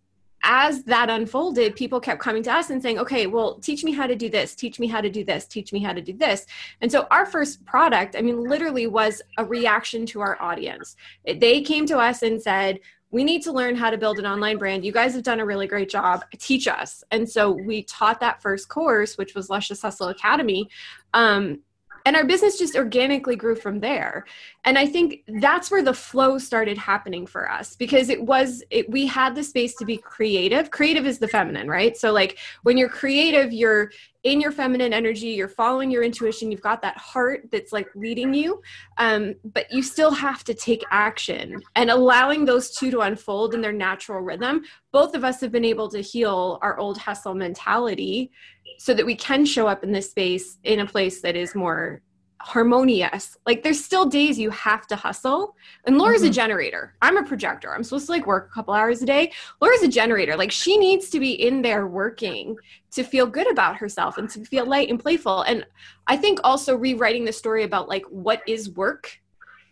as 0.47 0.83
that 0.85 1.09
unfolded, 1.09 1.75
people 1.75 1.99
kept 1.99 2.21
coming 2.21 2.41
to 2.41 2.51
us 2.51 2.69
and 2.69 2.81
saying, 2.81 2.97
okay, 2.97 3.27
well, 3.27 3.55
teach 3.55 3.83
me 3.83 3.91
how 3.91 4.07
to 4.07 4.15
do 4.15 4.29
this, 4.29 4.55
teach 4.55 4.79
me 4.79 4.87
how 4.87 5.01
to 5.01 5.09
do 5.09 5.23
this, 5.23 5.45
teach 5.45 5.73
me 5.73 5.79
how 5.79 5.91
to 5.91 6.01
do 6.01 6.13
this. 6.13 6.45
And 6.79 6.89
so 6.89 7.05
our 7.11 7.25
first 7.25 7.65
product, 7.65 8.15
I 8.15 8.21
mean, 8.21 8.41
literally 8.43 8.87
was 8.87 9.21
a 9.37 9.43
reaction 9.43 10.05
to 10.07 10.21
our 10.21 10.41
audience. 10.41 10.95
They 11.25 11.61
came 11.61 11.85
to 11.87 11.97
us 11.97 12.23
and 12.23 12.41
said, 12.41 12.79
we 13.11 13.23
need 13.23 13.41
to 13.43 13.51
learn 13.51 13.75
how 13.75 13.89
to 13.89 13.97
build 13.97 14.19
an 14.19 14.25
online 14.25 14.57
brand. 14.57 14.85
You 14.85 14.91
guys 14.91 15.13
have 15.13 15.23
done 15.23 15.39
a 15.39 15.45
really 15.45 15.67
great 15.67 15.89
job. 15.89 16.23
Teach 16.37 16.67
us. 16.67 17.03
And 17.11 17.29
so 17.29 17.51
we 17.51 17.83
taught 17.83 18.19
that 18.21 18.41
first 18.41 18.69
course, 18.69 19.17
which 19.17 19.35
was 19.35 19.49
Luscious 19.49 19.81
Hustle 19.81 20.09
Academy. 20.09 20.69
Um, 21.13 21.59
and 22.07 22.15
our 22.15 22.23
business 22.23 22.57
just 22.57 22.77
organically 22.77 23.35
grew 23.35 23.53
from 23.53 23.81
there. 23.81 24.23
And 24.63 24.77
i 24.77 24.85
think 24.85 25.23
that's 25.41 25.69
where 25.69 25.83
the 25.83 25.93
flow 25.93 26.37
started 26.37 26.77
happening 26.77 27.27
for 27.27 27.51
us 27.51 27.75
because 27.75 28.07
it 28.07 28.21
was 28.21 28.63
it, 28.69 28.89
we 28.89 29.05
had 29.05 29.35
the 29.35 29.43
space 29.43 29.75
to 29.75 29.85
be 29.85 29.97
creative. 29.97 30.71
Creative 30.71 31.05
is 31.05 31.19
the 31.19 31.27
feminine 31.27 31.67
right? 31.67 31.97
So 31.97 32.13
like 32.13 32.37
when 32.63 32.77
you're 32.77 32.89
creative 32.89 33.51
you're 33.51 33.91
in 34.23 34.41
your 34.41 34.51
feminine 34.51 34.93
energy 34.93 35.27
you're 35.27 35.47
following 35.49 35.91
your 35.91 36.03
intuition 36.03 36.49
you've 36.49 36.61
got 36.61 36.81
that 36.81 36.97
heart 36.97 37.49
that's 37.51 37.73
like 37.73 37.89
leading 37.93 38.33
you. 38.33 38.61
Um, 38.97 39.35
but 39.43 39.65
you 39.69 39.83
still 39.83 40.11
have 40.11 40.45
to 40.45 40.53
take 40.53 40.83
action. 40.91 41.61
And 41.75 41.89
allowing 41.89 42.45
those 42.45 42.71
two 42.71 42.89
to 42.91 43.01
unfold 43.01 43.53
in 43.53 43.59
their 43.61 43.73
natural 43.73 44.21
rhythm 44.21 44.63
both 44.93 45.13
of 45.13 45.23
us 45.23 45.41
have 45.41 45.51
been 45.51 45.65
able 45.65 45.89
to 45.89 46.01
heal 46.01 46.57
our 46.61 46.79
old 46.79 46.97
hustle 46.97 47.35
mentality 47.35 48.31
so 48.77 48.93
that 48.93 49.05
we 49.05 49.15
can 49.15 49.45
show 49.45 49.67
up 49.67 49.83
in 49.83 49.91
this 49.91 50.09
space 50.09 50.57
in 50.63 50.79
a 50.79 50.85
place 50.85 51.21
that 51.21 51.35
is 51.35 51.55
more 51.55 52.01
harmonious. 52.39 53.35
Like 53.45 53.63
there's 53.63 53.83
still 53.83 54.05
days 54.05 54.37
you 54.37 54.49
have 54.51 54.87
to 54.87 54.95
hustle. 54.95 55.55
And 55.85 55.97
Laura's 55.97 56.21
mm-hmm. 56.21 56.29
a 56.29 56.33
generator. 56.33 56.95
I'm 57.01 57.17
a 57.17 57.23
projector. 57.23 57.73
I'm 57.73 57.83
supposed 57.83 58.05
to 58.05 58.11
like 58.11 58.27
work 58.27 58.49
a 58.49 58.53
couple 58.53 58.73
hours 58.73 59.01
a 59.01 59.05
day. 59.05 59.31
Laura's 59.59 59.81
a 59.81 59.87
generator. 59.87 60.37
Like 60.37 60.51
she 60.51 60.77
needs 60.77 61.09
to 61.09 61.19
be 61.19 61.31
in 61.31 61.61
there 61.61 61.87
working 61.87 62.55
to 62.91 63.03
feel 63.03 63.25
good 63.25 63.51
about 63.51 63.77
herself 63.77 64.17
and 64.17 64.29
to 64.29 64.45
feel 64.45 64.65
light 64.65 64.89
and 64.89 64.99
playful. 64.99 65.41
And 65.41 65.65
I 66.07 66.15
think 66.17 66.39
also 66.43 66.75
rewriting 66.75 67.25
the 67.25 67.33
story 67.33 67.63
about 67.63 67.89
like 67.89 68.05
what 68.05 68.41
is 68.47 68.69
work 68.71 69.19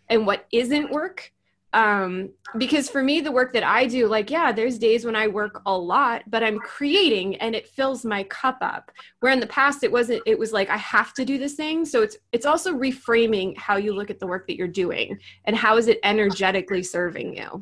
and 0.09 0.25
what 0.25 0.45
isn't 0.51 0.91
work 0.91 1.31
um, 1.75 2.29
because 2.58 2.89
for 2.89 3.03
me 3.03 3.20
the 3.20 3.32
work 3.32 3.51
that 3.53 3.63
i 3.63 3.86
do 3.86 4.08
like 4.08 4.32
yeah 4.32 4.51
there's 4.51 4.79
days 4.79 5.05
when 5.05 5.15
i 5.15 5.27
work 5.27 5.62
a 5.65 5.77
lot 5.77 6.24
but 6.27 6.41
i'm 6.41 6.58
creating 6.58 7.36
and 7.36 7.53
it 7.53 7.67
fills 7.67 8.05
my 8.05 8.24
cup 8.24 8.58
up. 8.62 8.91
Where 9.20 9.32
in 9.32 9.39
the 9.39 9.48
past 9.48 9.84
it 9.84 9.91
wasn't 9.91 10.22
it 10.25 10.38
was 10.38 10.53
like 10.53 10.70
i 10.70 10.77
have 10.77 11.13
to 11.15 11.25
do 11.25 11.38
this 11.38 11.55
thing. 11.55 11.86
So 11.86 12.01
it's 12.01 12.17
it's 12.32 12.46
also 12.46 12.74
reframing 12.74 13.58
how 13.58 13.77
you 13.77 13.94
look 13.94 14.10
at 14.10 14.20
the 14.20 14.27
work 14.27 14.48
that 14.48 14.58
you're 14.58 14.67
doing 14.67 15.17
and 15.46 15.55
how 15.55 15.77
is 15.77 15.88
it 15.88 16.00
energetically 16.03 16.84
serving 16.84 17.36
you. 17.36 17.62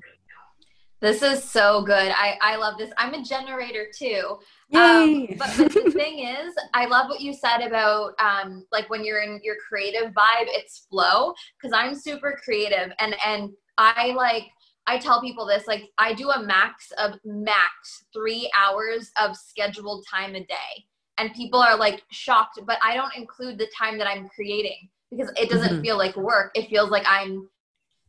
This 1.02 1.22
is 1.22 1.44
so 1.44 1.82
good. 1.82 2.14
I 2.16 2.38
i 2.42 2.56
love 2.56 2.78
this. 2.78 2.92
I'm 2.98 3.14
a 3.14 3.24
generator 3.24 3.88
too. 3.94 4.38
Um, 4.74 5.28
but, 5.38 5.52
but 5.58 5.74
the 5.74 5.92
thing 5.96 6.20
is, 6.20 6.54
I 6.74 6.86
love 6.86 7.10
what 7.10 7.20
you 7.20 7.34
said 7.34 7.60
about 7.60 8.14
um, 8.20 8.66
like 8.72 8.90
when 8.90 9.04
you're 9.04 9.22
in 9.22 9.42
your 9.44 9.58
creative 9.68 10.14
vibe, 10.14 10.48
it's 10.48 10.88
flow. 10.90 11.34
Because 11.62 11.74
I'm 11.78 11.94
super 11.94 12.40
creative, 12.42 12.94
and 13.00 13.16
and 13.26 13.50
I 13.78 14.14
like 14.16 14.46
I 14.86 14.98
tell 14.98 15.22
people 15.22 15.46
this 15.46 15.68
like 15.68 15.90
I 15.98 16.14
do 16.14 16.30
a 16.30 16.44
max 16.44 16.92
of 16.98 17.14
max 17.24 18.06
three 18.14 18.52
hours 18.58 19.12
of 19.20 19.36
scheduled 19.36 20.06
time 20.10 20.36
a 20.36 20.42
day. 20.42 20.86
And 21.18 21.34
people 21.34 21.60
are 21.60 21.78
like 21.78 22.04
shocked, 22.12 22.60
but 22.66 22.80
I 22.84 22.96
don't 22.96 23.16
include 23.16 23.58
the 23.58 23.70
time 23.78 23.98
that 24.00 24.08
I'm 24.08 24.30
creating 24.30 24.90
because 25.12 25.32
it 25.38 25.50
doesn't 25.50 25.74
mm-hmm. 25.74 25.82
feel 25.82 25.98
like 25.98 26.16
work. 26.18 26.52
It 26.56 26.70
feels 26.70 26.90
like 26.90 27.04
I'm, 27.08 27.48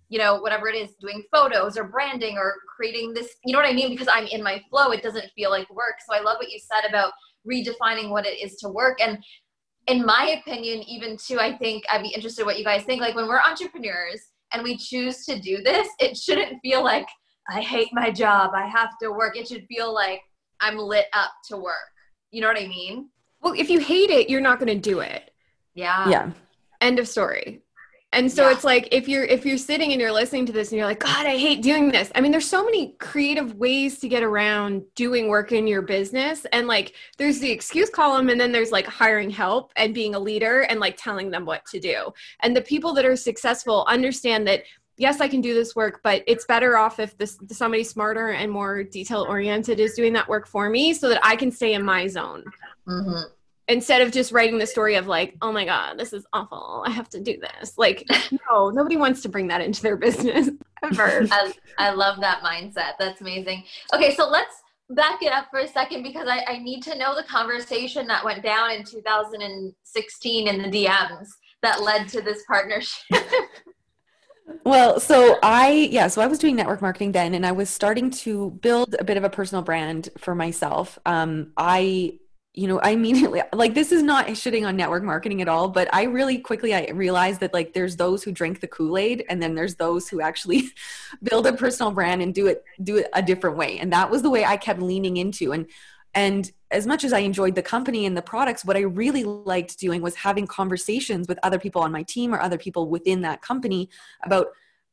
you 0.08 0.18
know, 0.18 0.40
whatever 0.40 0.68
it 0.68 0.74
is, 0.74 0.94
doing 1.00 1.22
photos 1.30 1.76
or 1.76 1.84
branding 1.84 2.38
or 2.38 2.54
creating 2.74 3.12
this, 3.12 3.28
you 3.44 3.52
know 3.52 3.58
what 3.58 3.68
I 3.68 3.74
mean? 3.74 3.90
Because 3.90 4.08
I'm 4.10 4.26
in 4.26 4.42
my 4.42 4.62
flow, 4.70 4.90
it 4.90 5.02
doesn't 5.02 5.30
feel 5.36 5.50
like 5.50 5.68
work. 5.70 5.96
So 6.06 6.14
I 6.14 6.20
love 6.20 6.38
what 6.38 6.50
you 6.50 6.58
said 6.58 6.88
about 6.88 7.12
redefining 7.46 8.08
what 8.08 8.26
it 8.26 8.42
is 8.42 8.56
to 8.56 8.68
work. 8.68 9.00
And 9.02 9.22
in 9.86 10.04
my 10.04 10.40
opinion, 10.40 10.82
even 10.88 11.18
too, 11.18 11.38
I 11.38 11.56
think 11.58 11.84
I'd 11.92 12.02
be 12.02 12.08
interested 12.08 12.46
what 12.46 12.58
you 12.58 12.64
guys 12.64 12.84
think. 12.84 13.02
Like 13.02 13.14
when 13.14 13.28
we're 13.28 13.40
entrepreneurs, 13.40 14.20
and 14.54 14.62
we 14.62 14.76
choose 14.76 15.24
to 15.26 15.38
do 15.38 15.62
this, 15.62 15.88
it 15.98 16.16
shouldn't 16.16 16.60
feel 16.62 16.82
like 16.82 17.08
I 17.50 17.60
hate 17.60 17.88
my 17.92 18.10
job, 18.10 18.52
I 18.54 18.66
have 18.66 18.96
to 19.02 19.10
work. 19.10 19.36
It 19.36 19.48
should 19.48 19.66
feel 19.66 19.92
like 19.92 20.22
I'm 20.60 20.78
lit 20.78 21.06
up 21.12 21.32
to 21.48 21.56
work. 21.56 21.74
You 22.30 22.40
know 22.40 22.48
what 22.48 22.58
I 22.58 22.68
mean? 22.68 23.10
Well, 23.42 23.54
if 23.54 23.68
you 23.68 23.80
hate 23.80 24.10
it, 24.10 24.30
you're 24.30 24.40
not 24.40 24.58
going 24.58 24.72
to 24.72 24.80
do 24.80 25.00
it. 25.00 25.30
Yeah. 25.74 26.08
Yeah. 26.08 26.30
End 26.80 26.98
of 26.98 27.08
story 27.08 27.63
and 28.14 28.30
so 28.30 28.46
yeah. 28.46 28.52
it's 28.52 28.64
like 28.64 28.88
if 28.92 29.08
you're 29.08 29.24
if 29.24 29.44
you're 29.44 29.58
sitting 29.58 29.92
and 29.92 30.00
you're 30.00 30.12
listening 30.12 30.46
to 30.46 30.52
this 30.52 30.70
and 30.70 30.78
you're 30.78 30.86
like 30.86 31.00
god 31.00 31.26
i 31.26 31.36
hate 31.36 31.62
doing 31.62 31.90
this. 31.90 32.10
I 32.14 32.20
mean 32.20 32.30
there's 32.30 32.48
so 32.48 32.64
many 32.64 32.94
creative 32.98 33.54
ways 33.56 33.98
to 34.00 34.08
get 34.08 34.22
around 34.22 34.82
doing 34.94 35.28
work 35.28 35.52
in 35.52 35.66
your 35.66 35.82
business. 35.82 36.46
And 36.52 36.66
like 36.66 36.94
there's 37.18 37.40
the 37.40 37.50
excuse 37.50 37.90
column 37.90 38.28
and 38.28 38.40
then 38.40 38.52
there's 38.52 38.70
like 38.70 38.86
hiring 38.86 39.30
help 39.30 39.72
and 39.76 39.92
being 39.94 40.14
a 40.14 40.18
leader 40.18 40.62
and 40.62 40.80
like 40.80 40.96
telling 40.96 41.30
them 41.30 41.44
what 41.44 41.64
to 41.66 41.80
do. 41.80 42.12
And 42.40 42.56
the 42.56 42.62
people 42.62 42.94
that 42.94 43.04
are 43.04 43.16
successful 43.16 43.84
understand 43.88 44.46
that 44.48 44.62
yes 44.96 45.20
i 45.20 45.26
can 45.26 45.40
do 45.40 45.54
this 45.54 45.74
work 45.74 46.00
but 46.04 46.22
it's 46.28 46.44
better 46.44 46.76
off 46.76 47.00
if 47.00 47.18
this 47.18 47.36
somebody 47.50 47.82
smarter 47.82 48.28
and 48.28 48.48
more 48.48 48.84
detail 48.84 49.26
oriented 49.28 49.80
is 49.80 49.94
doing 49.94 50.12
that 50.12 50.28
work 50.28 50.46
for 50.46 50.70
me 50.70 50.94
so 50.94 51.08
that 51.08 51.18
i 51.24 51.34
can 51.34 51.50
stay 51.50 51.74
in 51.74 51.82
my 51.82 52.06
zone. 52.06 52.44
Mm-hmm 52.86 53.24
instead 53.68 54.02
of 54.02 54.12
just 54.12 54.32
writing 54.32 54.58
the 54.58 54.66
story 54.66 54.94
of 54.96 55.06
like 55.06 55.36
oh 55.42 55.52
my 55.52 55.64
god 55.64 55.98
this 55.98 56.12
is 56.12 56.26
awful. 56.32 56.82
I 56.86 56.90
have 56.90 57.08
to 57.10 57.20
do 57.20 57.38
this. 57.38 57.76
Like 57.78 58.06
no 58.50 58.70
nobody 58.70 58.96
wants 58.96 59.22
to 59.22 59.28
bring 59.28 59.48
that 59.48 59.60
into 59.60 59.82
their 59.82 59.96
business 59.96 60.50
ever. 60.82 61.26
I, 61.30 61.52
I 61.78 61.90
love 61.90 62.20
that 62.20 62.42
mindset. 62.42 62.92
That's 62.98 63.20
amazing. 63.20 63.64
Okay 63.94 64.14
so 64.14 64.28
let's 64.28 64.62
back 64.90 65.22
it 65.22 65.32
up 65.32 65.46
for 65.50 65.60
a 65.60 65.68
second 65.68 66.02
because 66.02 66.28
I, 66.28 66.44
I 66.46 66.58
need 66.58 66.82
to 66.82 66.96
know 66.96 67.16
the 67.16 67.24
conversation 67.24 68.06
that 68.08 68.22
went 68.22 68.42
down 68.42 68.70
in 68.70 68.84
2016 68.84 70.46
in 70.46 70.62
the 70.62 70.68
dms 70.68 71.28
that 71.62 71.82
led 71.82 72.06
to 72.08 72.20
this 72.20 72.42
partnership. 72.46 73.24
Well 74.62 75.00
so 75.00 75.38
i 75.42 75.88
yeah 75.90 76.06
so 76.08 76.20
i 76.20 76.26
was 76.26 76.38
doing 76.38 76.54
network 76.54 76.82
marketing 76.82 77.12
then 77.12 77.32
and 77.34 77.46
i 77.46 77.52
was 77.52 77.70
starting 77.70 78.10
to 78.10 78.50
build 78.50 78.94
a 78.98 79.04
bit 79.04 79.16
of 79.16 79.24
a 79.24 79.30
personal 79.30 79.62
brand 79.62 80.10
for 80.18 80.34
myself. 80.34 80.98
Um, 81.06 81.52
i 81.56 82.18
you 82.56 82.68
know, 82.68 82.78
I 82.78 82.90
immediately 82.90 83.42
like 83.52 83.74
this 83.74 83.90
is 83.90 84.02
not 84.02 84.28
shitting 84.28 84.66
on 84.66 84.76
network 84.76 85.02
marketing 85.02 85.42
at 85.42 85.48
all, 85.48 85.68
but 85.68 85.92
I 85.92 86.04
really 86.04 86.38
quickly 86.38 86.72
I 86.72 86.88
realized 86.94 87.40
that 87.40 87.52
like 87.52 87.72
there's 87.72 87.96
those 87.96 88.22
who 88.22 88.30
drink 88.30 88.60
the 88.60 88.68
Kool-Aid 88.68 89.24
and 89.28 89.42
then 89.42 89.56
there's 89.56 89.74
those 89.74 90.08
who 90.08 90.20
actually 90.20 90.70
build 91.22 91.48
a 91.48 91.52
personal 91.52 91.90
brand 91.90 92.22
and 92.22 92.32
do 92.32 92.46
it 92.46 92.64
do 92.82 92.98
it 92.98 93.10
a 93.12 93.22
different 93.22 93.56
way. 93.56 93.78
And 93.78 93.92
that 93.92 94.08
was 94.08 94.22
the 94.22 94.30
way 94.30 94.44
I 94.44 94.56
kept 94.56 94.80
leaning 94.80 95.16
into 95.16 95.52
and 95.52 95.66
and 96.14 96.50
as 96.70 96.86
much 96.86 97.02
as 97.02 97.12
I 97.12 97.18
enjoyed 97.20 97.56
the 97.56 97.62
company 97.62 98.06
and 98.06 98.16
the 98.16 98.22
products, 98.22 98.64
what 98.64 98.76
I 98.76 98.80
really 98.80 99.24
liked 99.24 99.78
doing 99.78 100.00
was 100.00 100.14
having 100.14 100.46
conversations 100.46 101.26
with 101.26 101.40
other 101.42 101.58
people 101.58 101.82
on 101.82 101.90
my 101.90 102.04
team 102.04 102.32
or 102.32 102.40
other 102.40 102.58
people 102.58 102.88
within 102.88 103.22
that 103.22 103.42
company 103.42 103.88
about 104.22 104.48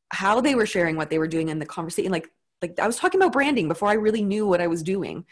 how 0.09 0.41
they 0.41 0.55
were 0.55 0.65
sharing 0.65 0.95
what 0.95 1.11
they 1.11 1.19
were 1.19 1.27
doing 1.27 1.49
in 1.49 1.59
the 1.59 1.65
conversation. 1.65 2.11
Like, 2.11 2.29
like 2.61 2.79
I 2.79 2.87
was 2.87 2.97
talking 2.97 3.21
about 3.21 3.33
branding 3.33 3.67
before 3.67 3.89
I 3.89 3.93
really 3.93 4.23
knew 4.23 4.47
what 4.47 4.61
I 4.61 4.67
was 4.67 4.81
doing. 4.81 5.25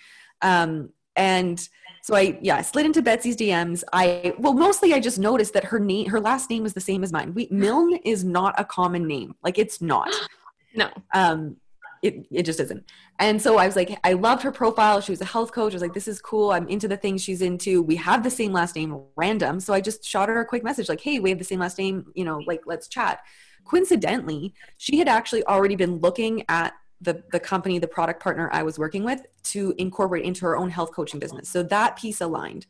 Um, 0.43 0.91
and 1.19 1.69
so 2.01 2.15
I 2.15 2.39
yeah, 2.41 2.55
I 2.55 2.61
slid 2.61 2.85
into 2.85 3.01
Betsy's 3.01 3.35
DMs. 3.35 3.83
I 3.93 4.33
well 4.39 4.53
mostly 4.53 4.93
I 4.93 4.99
just 4.99 5.19
noticed 5.19 5.53
that 5.53 5.65
her 5.65 5.79
name 5.79 6.09
her 6.09 6.19
last 6.19 6.49
name 6.49 6.63
was 6.63 6.73
the 6.73 6.81
same 6.81 7.03
as 7.03 7.11
mine. 7.11 7.33
We 7.33 7.47
Milne 7.51 7.95
is 8.05 8.23
not 8.23 8.55
a 8.57 8.65
common 8.65 9.05
name. 9.05 9.35
Like 9.43 9.59
it's 9.59 9.81
not. 9.81 10.09
no. 10.75 10.89
Um 11.13 11.57
it, 12.01 12.25
it 12.31 12.43
just 12.43 12.61
isn't. 12.61 12.85
And 13.19 13.41
so 13.41 13.57
I 13.57 13.65
was 13.65 13.75
like, 13.75 13.99
I 14.05 14.13
loved 14.13 14.41
her 14.43 14.53
profile. 14.53 15.01
She 15.01 15.11
was 15.11 15.19
a 15.19 15.25
health 15.25 15.51
coach. 15.51 15.73
I 15.73 15.75
was 15.75 15.81
like, 15.81 15.93
this 15.93 16.07
is 16.07 16.21
cool. 16.21 16.51
I'm 16.51 16.65
into 16.69 16.87
the 16.87 16.95
things 16.95 17.21
she's 17.21 17.41
into. 17.41 17.81
We 17.81 17.97
have 17.97 18.23
the 18.23 18.29
same 18.29 18.53
last 18.53 18.77
name, 18.77 19.01
random. 19.17 19.59
So 19.59 19.73
I 19.73 19.81
just 19.81 20.05
shot 20.05 20.29
her 20.29 20.39
a 20.39 20.45
quick 20.45 20.63
message 20.63 20.87
like, 20.87 21.01
hey, 21.01 21.19
we 21.19 21.29
have 21.29 21.39
the 21.39 21.43
same 21.43 21.59
last 21.59 21.77
name, 21.77 22.05
you 22.15 22.23
know, 22.23 22.37
like 22.47 22.61
let's 22.65 22.87
chat. 22.87 23.19
Coincidentally, 23.65 24.53
she 24.77 24.97
had 24.97 25.09
actually 25.09 25.45
already 25.45 25.75
been 25.75 25.97
looking 25.97 26.45
at 26.47 26.73
the, 27.01 27.23
the 27.31 27.39
company, 27.39 27.79
the 27.79 27.87
product 27.87 28.21
partner 28.21 28.49
I 28.51 28.63
was 28.63 28.77
working 28.77 29.03
with 29.03 29.25
to 29.43 29.73
incorporate 29.77 30.25
into 30.25 30.45
her 30.45 30.57
own 30.57 30.69
health 30.69 30.91
coaching 30.91 31.19
business. 31.19 31.49
So 31.49 31.63
that 31.63 31.97
piece 31.97 32.21
aligned. 32.21 32.65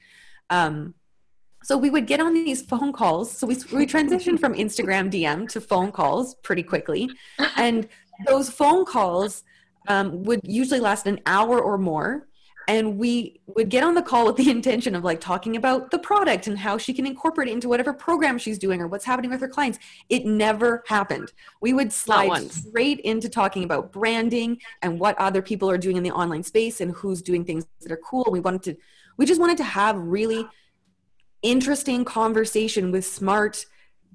Um, 0.50 0.94
so 1.64 1.78
we 1.78 1.90
would 1.90 2.08
get 2.08 2.20
on 2.20 2.34
these 2.34 2.62
phone 2.62 2.94
calls. 2.94 3.32
So 3.32 3.46
we, 3.46 3.56
we 3.74 3.86
transitioned 3.86 4.40
from 4.40 4.54
Instagram 4.54 5.12
DM 5.12 5.50
to 5.50 5.60
phone 5.60 5.92
calls 5.92 6.36
pretty 6.36 6.64
quickly. 6.64 7.10
And 7.58 7.88
those 8.26 8.50
phone 8.50 8.86
calls 8.86 9.44
um, 9.88 10.24
would 10.24 10.42
usually 10.44 10.80
last 10.80 11.06
an 11.06 11.20
hour 11.26 11.60
or 11.60 11.78
more 11.78 12.29
and 12.70 13.00
we 13.00 13.42
would 13.48 13.70
get 13.70 13.84
on 13.84 13.96
the 13.96 14.02
call 14.02 14.28
with 14.28 14.36
the 14.36 14.52
intention 14.58 14.94
of 14.94 15.04
like 15.04 15.20
talking 15.20 15.56
about 15.56 15.90
the 15.90 15.98
product 15.98 16.46
and 16.46 16.56
how 16.56 16.78
she 16.78 16.94
can 16.94 17.08
incorporate 17.08 17.48
it 17.48 17.52
into 17.52 17.68
whatever 17.68 17.92
program 17.92 18.38
she's 18.38 18.60
doing 18.60 18.80
or 18.80 18.88
what's 18.88 19.04
happening 19.04 19.32
with 19.32 19.42
her 19.42 19.48
clients. 19.48 19.80
It 20.08 20.28
never 20.28 20.84
happened. 20.88 21.34
We 21.62 21.74
would 21.74 21.92
slide 21.92 22.52
straight 22.52 23.00
into 23.00 23.28
talking 23.28 23.64
about 23.64 23.92
branding 23.92 24.60
and 24.84 25.00
what 25.00 25.18
other 25.18 25.42
people 25.42 25.68
are 25.68 25.80
doing 25.80 25.98
in 25.98 26.04
the 26.04 26.12
online 26.12 26.44
space 26.44 26.80
and 26.80 26.92
who's 26.92 27.24
doing 27.24 27.44
things 27.44 27.66
that 27.82 27.92
are 27.92 27.98
cool. 27.98 28.28
We 28.30 28.40
wanted 28.40 28.62
to 28.64 28.78
we 29.18 29.26
just 29.26 29.42
wanted 29.42 29.58
to 29.58 29.64
have 29.64 29.98
really 29.98 30.48
interesting 31.42 32.06
conversation 32.06 32.92
with 32.92 33.04
smart 33.04 33.66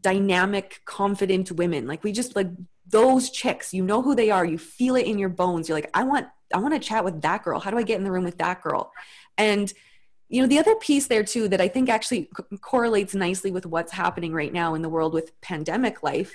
dynamic 0.01 0.81
confident 0.85 1.51
women. 1.51 1.89
Like 1.89 2.05
we 2.05 2.13
just 2.13 2.37
like 2.37 2.51
those 2.87 3.31
chicks 3.31 3.75
you 3.75 3.83
know 3.85 4.01
who 4.01 4.15
they 4.15 4.31
are. 4.31 4.45
You 4.45 4.59
feel 4.59 4.95
it 4.95 5.07
in 5.07 5.19
your 5.19 5.29
bones. 5.29 5.69
You're 5.69 5.77
like 5.77 5.91
i 5.93 6.05
want 6.05 6.29
I 6.53 6.59
want 6.59 6.75
to 6.75 6.81
chat 6.81 7.05
with 7.05 7.23
that 7.23 7.43
girl. 7.45 7.61
How 7.61 7.71
do 7.71 7.79
I 7.79 7.83
get 7.83 7.99
in 7.99 8.05
the 8.05 8.13
room 8.13 8.25
with 8.25 8.39
that 8.39 8.63
girl? 8.63 8.93
And 9.39 9.73
you 10.29 10.41
know, 10.41 10.49
the 10.49 10.59
other 10.59 10.75
piece 10.77 11.07
there 11.07 11.23
too 11.23 11.49
that 11.49 11.61
I 11.61 11.69
think 11.69 11.89
actually 11.89 12.29
correlates 12.61 13.15
nicely 13.15 13.51
with 13.51 13.67
what's 13.67 13.93
happening 13.93 14.33
right 14.33 14.53
now 14.53 14.75
in 14.75 14.83
the 14.83 14.89
world 14.89 15.13
with 15.13 15.39
pandemic 15.41 16.03
life 16.03 16.33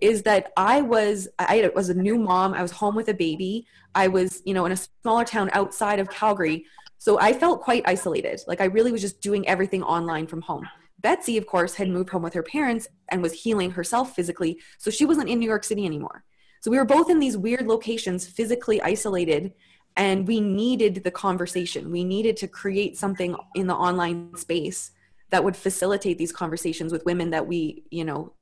is 0.00 0.22
that 0.22 0.52
I 0.56 0.82
was 0.82 1.28
I 1.38 1.70
was 1.74 1.88
a 1.88 1.94
new 1.94 2.18
mom. 2.18 2.54
I 2.54 2.62
was 2.62 2.72
home 2.72 2.94
with 2.94 3.08
a 3.08 3.14
baby. 3.14 3.66
I 3.94 4.08
was, 4.08 4.42
you 4.44 4.54
know, 4.54 4.66
in 4.66 4.72
a 4.72 4.76
smaller 4.76 5.24
town 5.24 5.50
outside 5.52 5.98
of 5.98 6.10
Calgary. 6.10 6.66
So 6.98 7.18
I 7.20 7.32
felt 7.32 7.62
quite 7.62 7.82
isolated. 7.86 8.40
Like 8.46 8.60
I 8.60 8.64
really 8.64 8.92
was 8.92 9.00
just 9.00 9.20
doing 9.20 9.46
everything 9.46 9.82
online 9.82 10.26
from 10.26 10.42
home. 10.42 10.68
Betsy, 11.00 11.36
of 11.36 11.46
course, 11.46 11.74
had 11.74 11.88
moved 11.88 12.10
home 12.10 12.22
with 12.22 12.34
her 12.34 12.42
parents 12.42 12.88
and 13.10 13.22
was 13.22 13.32
healing 13.32 13.70
herself 13.70 14.14
physically. 14.14 14.60
So 14.78 14.90
she 14.90 15.04
wasn't 15.04 15.28
in 15.28 15.38
New 15.38 15.48
York 15.48 15.64
City 15.64 15.84
anymore. 15.84 16.24
So 16.66 16.72
we 16.72 16.78
were 16.78 16.84
both 16.84 17.10
in 17.10 17.20
these 17.20 17.36
weird 17.36 17.68
locations, 17.68 18.26
physically 18.26 18.82
isolated, 18.82 19.52
and 19.96 20.26
we 20.26 20.40
needed 20.40 21.04
the 21.04 21.12
conversation. 21.12 21.92
We 21.92 22.02
needed 22.02 22.36
to 22.38 22.48
create 22.48 22.98
something 22.98 23.36
in 23.54 23.68
the 23.68 23.74
online 23.76 24.36
space 24.36 24.90
that 25.30 25.44
would 25.44 25.54
facilitate 25.54 26.18
these 26.18 26.32
conversations 26.32 26.90
with 26.90 27.04
women 27.04 27.30
that 27.30 27.46
we, 27.46 27.84
you 27.90 28.04
know, 28.04 28.32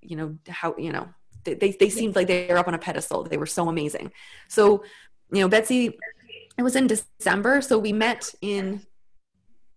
you 0.00 0.14
know, 0.14 0.38
how, 0.48 0.76
you 0.78 0.92
know, 0.92 1.08
they, 1.42 1.54
they, 1.54 1.72
they 1.72 1.88
seemed 1.88 2.14
like 2.14 2.28
they 2.28 2.46
were 2.48 2.58
up 2.58 2.68
on 2.68 2.74
a 2.74 2.78
pedestal. 2.78 3.24
They 3.24 3.38
were 3.38 3.44
so 3.44 3.68
amazing. 3.68 4.12
So, 4.46 4.84
you 5.32 5.40
know, 5.40 5.48
Betsy, 5.48 5.98
it 6.56 6.62
was 6.62 6.76
in 6.76 6.86
December. 6.86 7.60
So 7.60 7.76
we 7.76 7.92
met 7.92 8.32
in 8.40 8.82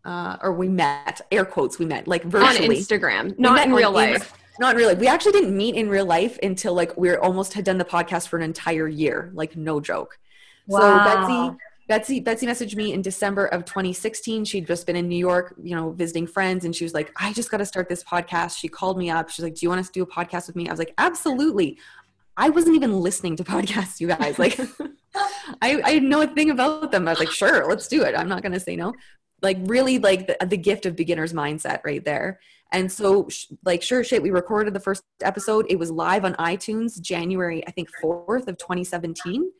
uh, 0.05 0.37
or 0.43 0.53
we 0.53 0.69
met 0.69 1.19
air 1.31 1.45
quotes 1.45 1.79
we 1.79 1.85
met 1.85 2.07
like 2.07 2.23
virtually 2.23 2.77
on 2.77 2.81
instagram 2.81 3.37
not 3.37 3.65
in 3.65 3.73
real 3.73 3.91
life 3.91 4.33
not 4.59 4.75
really. 4.75 4.95
We 4.95 5.07
actually 5.07 5.33
didn't 5.33 5.55
meet 5.55 5.75
in 5.75 5.89
real 5.89 6.05
life 6.05 6.37
until 6.41 6.73
like 6.73 6.97
we 6.97 7.09
are 7.09 7.19
almost 7.21 7.53
had 7.53 7.65
done 7.65 7.77
the 7.77 7.85
podcast 7.85 8.27
for 8.27 8.37
an 8.37 8.43
entire 8.43 8.87
year. 8.87 9.31
Like 9.33 9.55
no 9.55 9.79
joke. 9.79 10.19
Wow. 10.67 10.79
So 10.79 11.03
Betsy 11.03 11.57
Betsy 11.87 12.19
Betsy 12.19 12.45
messaged 12.45 12.75
me 12.75 12.93
in 12.93 13.01
December 13.01 13.45
of 13.45 13.63
2016. 13.65 14.45
She'd 14.45 14.67
just 14.67 14.85
been 14.85 14.95
in 14.95 15.07
New 15.07 15.17
York, 15.17 15.55
you 15.63 15.75
know, 15.75 15.91
visiting 15.91 16.27
friends, 16.27 16.65
and 16.65 16.75
she 16.75 16.83
was 16.83 16.93
like, 16.93 17.11
"I 17.15 17.31
just 17.33 17.49
got 17.49 17.57
to 17.57 17.65
start 17.65 17.87
this 17.87 18.03
podcast." 18.03 18.57
She 18.57 18.67
called 18.67 18.97
me 18.97 19.09
up. 19.09 19.29
She's 19.29 19.43
like, 19.43 19.55
"Do 19.55 19.65
you 19.65 19.69
want 19.69 19.79
us 19.79 19.87
to 19.87 19.93
do 19.93 20.03
a 20.03 20.07
podcast 20.07 20.47
with 20.47 20.55
me?" 20.55 20.67
I 20.67 20.71
was 20.71 20.79
like, 20.79 20.93
"Absolutely." 20.97 21.77
I 22.39 22.49
wasn't 22.49 22.75
even 22.75 22.99
listening 22.99 23.35
to 23.37 23.43
podcasts, 23.55 23.99
you 23.99 24.07
guys. 24.07 24.37
Like, 24.37 24.59
I 25.61 25.81
I 25.83 25.99
know 25.99 26.21
a 26.21 26.27
thing 26.27 26.49
about 26.49 26.91
them. 26.91 27.07
I 27.07 27.11
was 27.11 27.19
like, 27.19 27.31
"Sure, 27.31 27.67
let's 27.69 27.87
do 27.87 28.03
it." 28.03 28.15
I'm 28.17 28.27
not 28.27 28.41
going 28.41 28.53
to 28.53 28.59
say 28.59 28.75
no. 28.75 28.93
Like, 29.41 29.57
really, 29.61 29.99
like 29.99 30.27
the, 30.27 30.45
the 30.45 30.57
gift 30.57 30.85
of 30.85 30.95
beginner's 30.95 31.33
mindset 31.33 31.81
right 31.83 32.03
there. 32.03 32.39
And 32.71 32.91
so, 32.91 33.27
like, 33.63 33.81
sure 33.81 34.03
shit, 34.03 34.21
we 34.21 34.29
recorded 34.29 34.73
the 34.73 34.79
first 34.79 35.03
episode. 35.21 35.65
It 35.69 35.79
was 35.79 35.91
live 35.91 36.25
on 36.25 36.33
iTunes 36.35 36.99
January, 36.99 37.65
I 37.65 37.71
think, 37.71 37.89
4th 38.03 38.47
of 38.47 38.57
2017. 38.57 39.51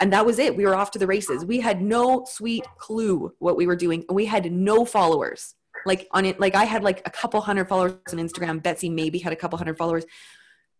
And 0.00 0.12
that 0.12 0.24
was 0.24 0.38
it. 0.38 0.56
We 0.56 0.64
were 0.64 0.74
off 0.74 0.90
to 0.92 0.98
the 0.98 1.06
races. 1.06 1.44
We 1.44 1.60
had 1.60 1.82
no 1.82 2.24
sweet 2.26 2.64
clue 2.78 3.32
what 3.38 3.56
we 3.56 3.66
were 3.66 3.76
doing. 3.76 4.04
And 4.08 4.16
we 4.16 4.26
had 4.26 4.50
no 4.50 4.84
followers. 4.84 5.54
Like, 5.86 6.08
on 6.12 6.24
it, 6.24 6.40
like, 6.40 6.54
I 6.54 6.64
had 6.64 6.82
like 6.82 7.02
a 7.06 7.10
couple 7.10 7.40
hundred 7.40 7.68
followers 7.68 7.94
on 8.10 8.18
Instagram. 8.18 8.62
Betsy 8.62 8.88
maybe 8.88 9.18
had 9.18 9.32
a 9.32 9.36
couple 9.36 9.58
hundred 9.58 9.76
followers. 9.76 10.04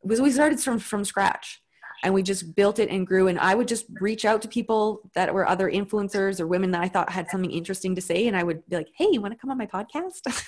Was 0.03 0.21
we 0.21 0.31
started 0.31 0.61
from, 0.61 0.79
from 0.79 1.05
scratch. 1.05 1.63
And 2.05 2.15
we 2.15 2.23
just 2.23 2.55
built 2.55 2.79
it 2.79 2.89
and 2.91 3.07
grew 3.07 3.27
and 3.29 3.39
i 3.41 3.55
would 3.55 3.67
just 3.67 3.87
reach 4.01 4.25
out 4.25 4.41
to 4.43 4.49
people 4.49 5.01
that 5.15 5.33
were 5.35 5.49
other 5.49 5.71
influencers 5.71 6.39
or 6.39 6.47
women 6.47 6.71
that 6.71 6.83
i 6.83 6.89
thought 6.89 7.11
had 7.11 7.29
something 7.31 7.51
interesting 7.51 7.95
to 7.95 8.01
say 8.01 8.29
and 8.29 8.37
i 8.37 8.43
would 8.43 8.63
be 8.69 8.77
like 8.77 8.89
hey 8.97 9.09
you 9.11 9.21
want 9.21 9.33
to 9.33 9.39
come 9.39 9.51
on 9.51 9.59
my 9.59 9.67
podcast 9.67 10.21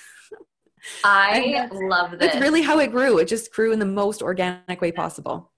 I 1.03 1.67
love 1.73 2.11
this. 2.11 2.19
that's 2.19 2.39
really 2.39 2.61
how 2.61 2.79
it 2.79 2.91
grew 2.91 3.17
it 3.17 3.27
just 3.27 3.51
grew 3.51 3.73
in 3.73 3.79
the 3.79 3.85
most 3.85 4.21
organic 4.21 4.79
way 4.79 4.91
possible 4.91 5.51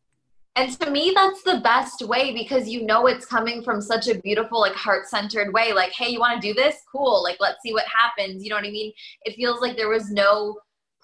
And 0.55 0.77
to 0.81 0.89
me, 0.91 1.13
that's 1.15 1.43
the 1.43 1.61
best 1.63 2.01
way 2.01 2.33
because 2.33 2.67
you 2.67 2.85
know 2.85 3.07
it's 3.07 3.25
coming 3.25 3.63
from 3.63 3.81
such 3.81 4.07
a 4.07 4.19
beautiful, 4.19 4.59
like 4.59 4.73
heart 4.73 5.07
centered 5.07 5.53
way. 5.53 5.71
Like, 5.73 5.91
hey, 5.91 6.09
you 6.09 6.19
want 6.19 6.41
to 6.41 6.47
do 6.47 6.53
this? 6.53 6.75
Cool. 6.91 7.23
Like, 7.23 7.37
let's 7.39 7.61
see 7.63 7.71
what 7.71 7.85
happens. 7.85 8.43
You 8.43 8.49
know 8.49 8.57
what 8.57 8.65
I 8.65 8.71
mean? 8.71 8.91
It 9.23 9.35
feels 9.35 9.61
like 9.61 9.77
there 9.77 9.87
was 9.89 10.11
no 10.11 10.57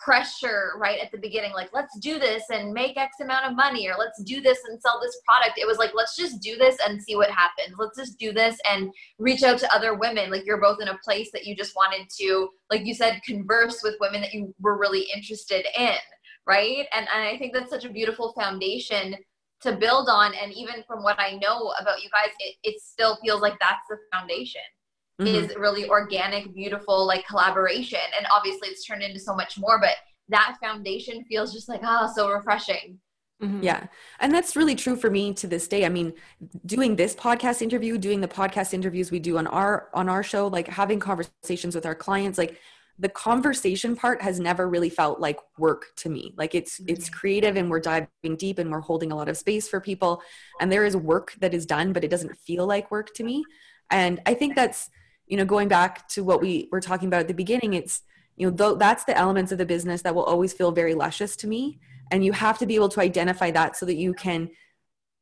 pressure 0.06 0.74
right 0.78 1.00
at 1.02 1.12
the 1.12 1.18
beginning. 1.18 1.52
Like, 1.54 1.72
let's 1.74 1.98
do 1.98 2.20
this 2.20 2.44
and 2.52 2.72
make 2.72 2.96
X 2.96 3.16
amount 3.20 3.46
of 3.46 3.56
money, 3.56 3.90
or 3.90 3.96
let's 3.98 4.22
do 4.24 4.40
this 4.40 4.60
and 4.70 4.80
sell 4.80 5.02
this 5.02 5.20
product. 5.26 5.58
It 5.58 5.66
was 5.66 5.80
like, 5.80 5.92
let's 5.96 6.16
just 6.16 6.42
do 6.42 6.56
this 6.58 6.78
and 6.88 7.02
see 7.02 7.16
what 7.16 7.32
happens. 7.32 7.76
Let's 7.80 7.98
just 7.98 8.20
do 8.20 8.32
this 8.32 8.56
and 8.72 8.94
reach 9.18 9.42
out 9.42 9.58
to 9.60 9.76
other 9.76 9.96
women. 9.96 10.30
Like, 10.30 10.46
you're 10.46 10.62
both 10.62 10.80
in 10.80 10.90
a 10.90 11.00
place 11.04 11.32
that 11.34 11.46
you 11.46 11.56
just 11.56 11.76
wanted 11.76 12.08
to, 12.20 12.50
like 12.70 12.86
you 12.86 12.94
said, 12.94 13.20
converse 13.26 13.82
with 13.84 13.96
women 14.00 14.22
that 14.22 14.34
you 14.34 14.54
were 14.60 14.78
really 14.78 15.08
interested 15.14 15.66
in. 15.76 15.98
Right. 16.48 16.86
And, 16.94 17.08
and 17.12 17.24
I 17.24 17.40
think 17.40 17.56
that's 17.56 17.72
such 17.72 17.86
a 17.86 17.90
beautiful 17.90 18.32
foundation 18.34 19.16
to 19.62 19.76
build 19.76 20.10
on 20.10 20.34
and 20.36 20.54
even 20.54 20.84
from 20.86 21.02
what 21.02 21.18
i 21.18 21.32
know 21.38 21.74
about 21.80 22.04
you 22.04 22.10
guys 22.12 22.30
it, 22.40 22.56
it 22.64 22.80
still 22.82 23.18
feels 23.24 23.42
like 23.42 23.56
that's 23.60 23.88
the 23.90 23.98
foundation 24.14 24.62
Mhm. 25.20 25.28
is 25.28 25.56
really 25.56 25.88
organic 25.90 26.54
beautiful 26.54 27.06
like 27.06 27.26
collaboration 27.26 28.00
and 28.18 28.28
obviously 28.36 28.68
it's 28.68 28.86
turned 28.86 29.02
into 29.02 29.20
so 29.20 29.34
much 29.34 29.58
more 29.58 29.80
but 29.80 29.96
that 30.30 30.58
foundation 30.62 31.24
feels 31.26 31.54
just 31.54 31.70
like 31.70 31.82
ah 31.84 32.06
so 32.16 32.30
refreshing 32.30 33.00
Mhm. 33.44 33.62
Yeah. 33.62 33.88
And 34.22 34.34
that's 34.34 34.56
really 34.56 34.76
true 34.76 34.96
for 34.96 35.10
me 35.10 35.34
to 35.34 35.46
this 35.46 35.68
day. 35.68 35.86
I 35.86 35.90
mean, 35.90 36.14
doing 36.66 36.96
this 36.96 37.14
podcast 37.14 37.62
interview, 37.62 37.98
doing 37.98 38.22
the 38.22 38.30
podcast 38.30 38.74
interviews 38.74 39.12
we 39.12 39.20
do 39.20 39.38
on 39.38 39.46
our 39.48 39.90
on 39.94 40.08
our 40.08 40.24
show, 40.24 40.48
like 40.48 40.70
having 40.70 41.02
conversations 41.02 41.76
with 41.76 41.86
our 41.86 41.96
clients, 41.96 42.38
like 42.38 42.58
the 42.98 43.10
conversation 43.10 43.94
part 43.94 44.22
has 44.22 44.40
never 44.40 44.70
really 44.70 44.90
felt 44.90 45.20
like 45.20 45.38
work 45.58 45.88
to 45.98 46.08
me. 46.10 46.34
Like 46.38 46.56
it's 46.56 46.80
it's 46.88 47.10
creative 47.10 47.58
and 47.58 47.70
we're 47.70 47.82
diving 47.82 48.38
deep 48.38 48.58
and 48.58 48.72
we're 48.72 48.80
holding 48.80 49.12
a 49.12 49.16
lot 49.18 49.28
of 49.28 49.36
space 49.36 49.68
for 49.68 49.82
people 49.82 50.22
and 50.62 50.72
there 50.72 50.86
is 50.86 50.96
work 50.96 51.34
that 51.42 51.54
is 51.54 51.66
done, 51.66 51.92
but 51.92 52.06
it 52.06 52.10
doesn't 52.10 52.38
feel 52.38 52.66
like 52.66 52.90
work 52.90 53.14
to 53.16 53.24
me. 53.26 53.44
And 53.92 54.22
I 54.26 54.34
think 54.34 54.56
that's, 54.56 54.90
you 55.28 55.38
know, 55.38 55.46
going 55.46 55.68
back 55.68 56.08
to 56.10 56.24
what 56.24 56.42
we 56.42 56.70
were 56.72 56.82
talking 56.82 57.08
about 57.08 57.22
at 57.22 57.28
the 57.28 57.34
beginning, 57.34 57.74
it's 57.74 58.02
you 58.36 58.50
know, 58.50 58.56
though 58.56 58.76
that's 58.76 59.06
the 59.06 59.18
elements 59.18 59.52
of 59.52 59.58
the 59.58 59.66
business 59.66 60.02
that 60.02 60.14
will 60.14 60.24
always 60.24 60.54
feel 60.54 60.72
very 60.72 60.94
luscious 60.94 61.36
to 61.38 61.48
me 61.48 61.80
and 62.12 62.24
you 62.24 62.32
have 62.34 62.58
to 62.60 62.66
be 62.66 62.76
able 62.76 62.90
to 62.90 63.02
identify 63.02 63.52
that 63.52 63.76
so 63.76 63.86
that 63.86 63.96
you 63.96 64.14
can 64.14 64.50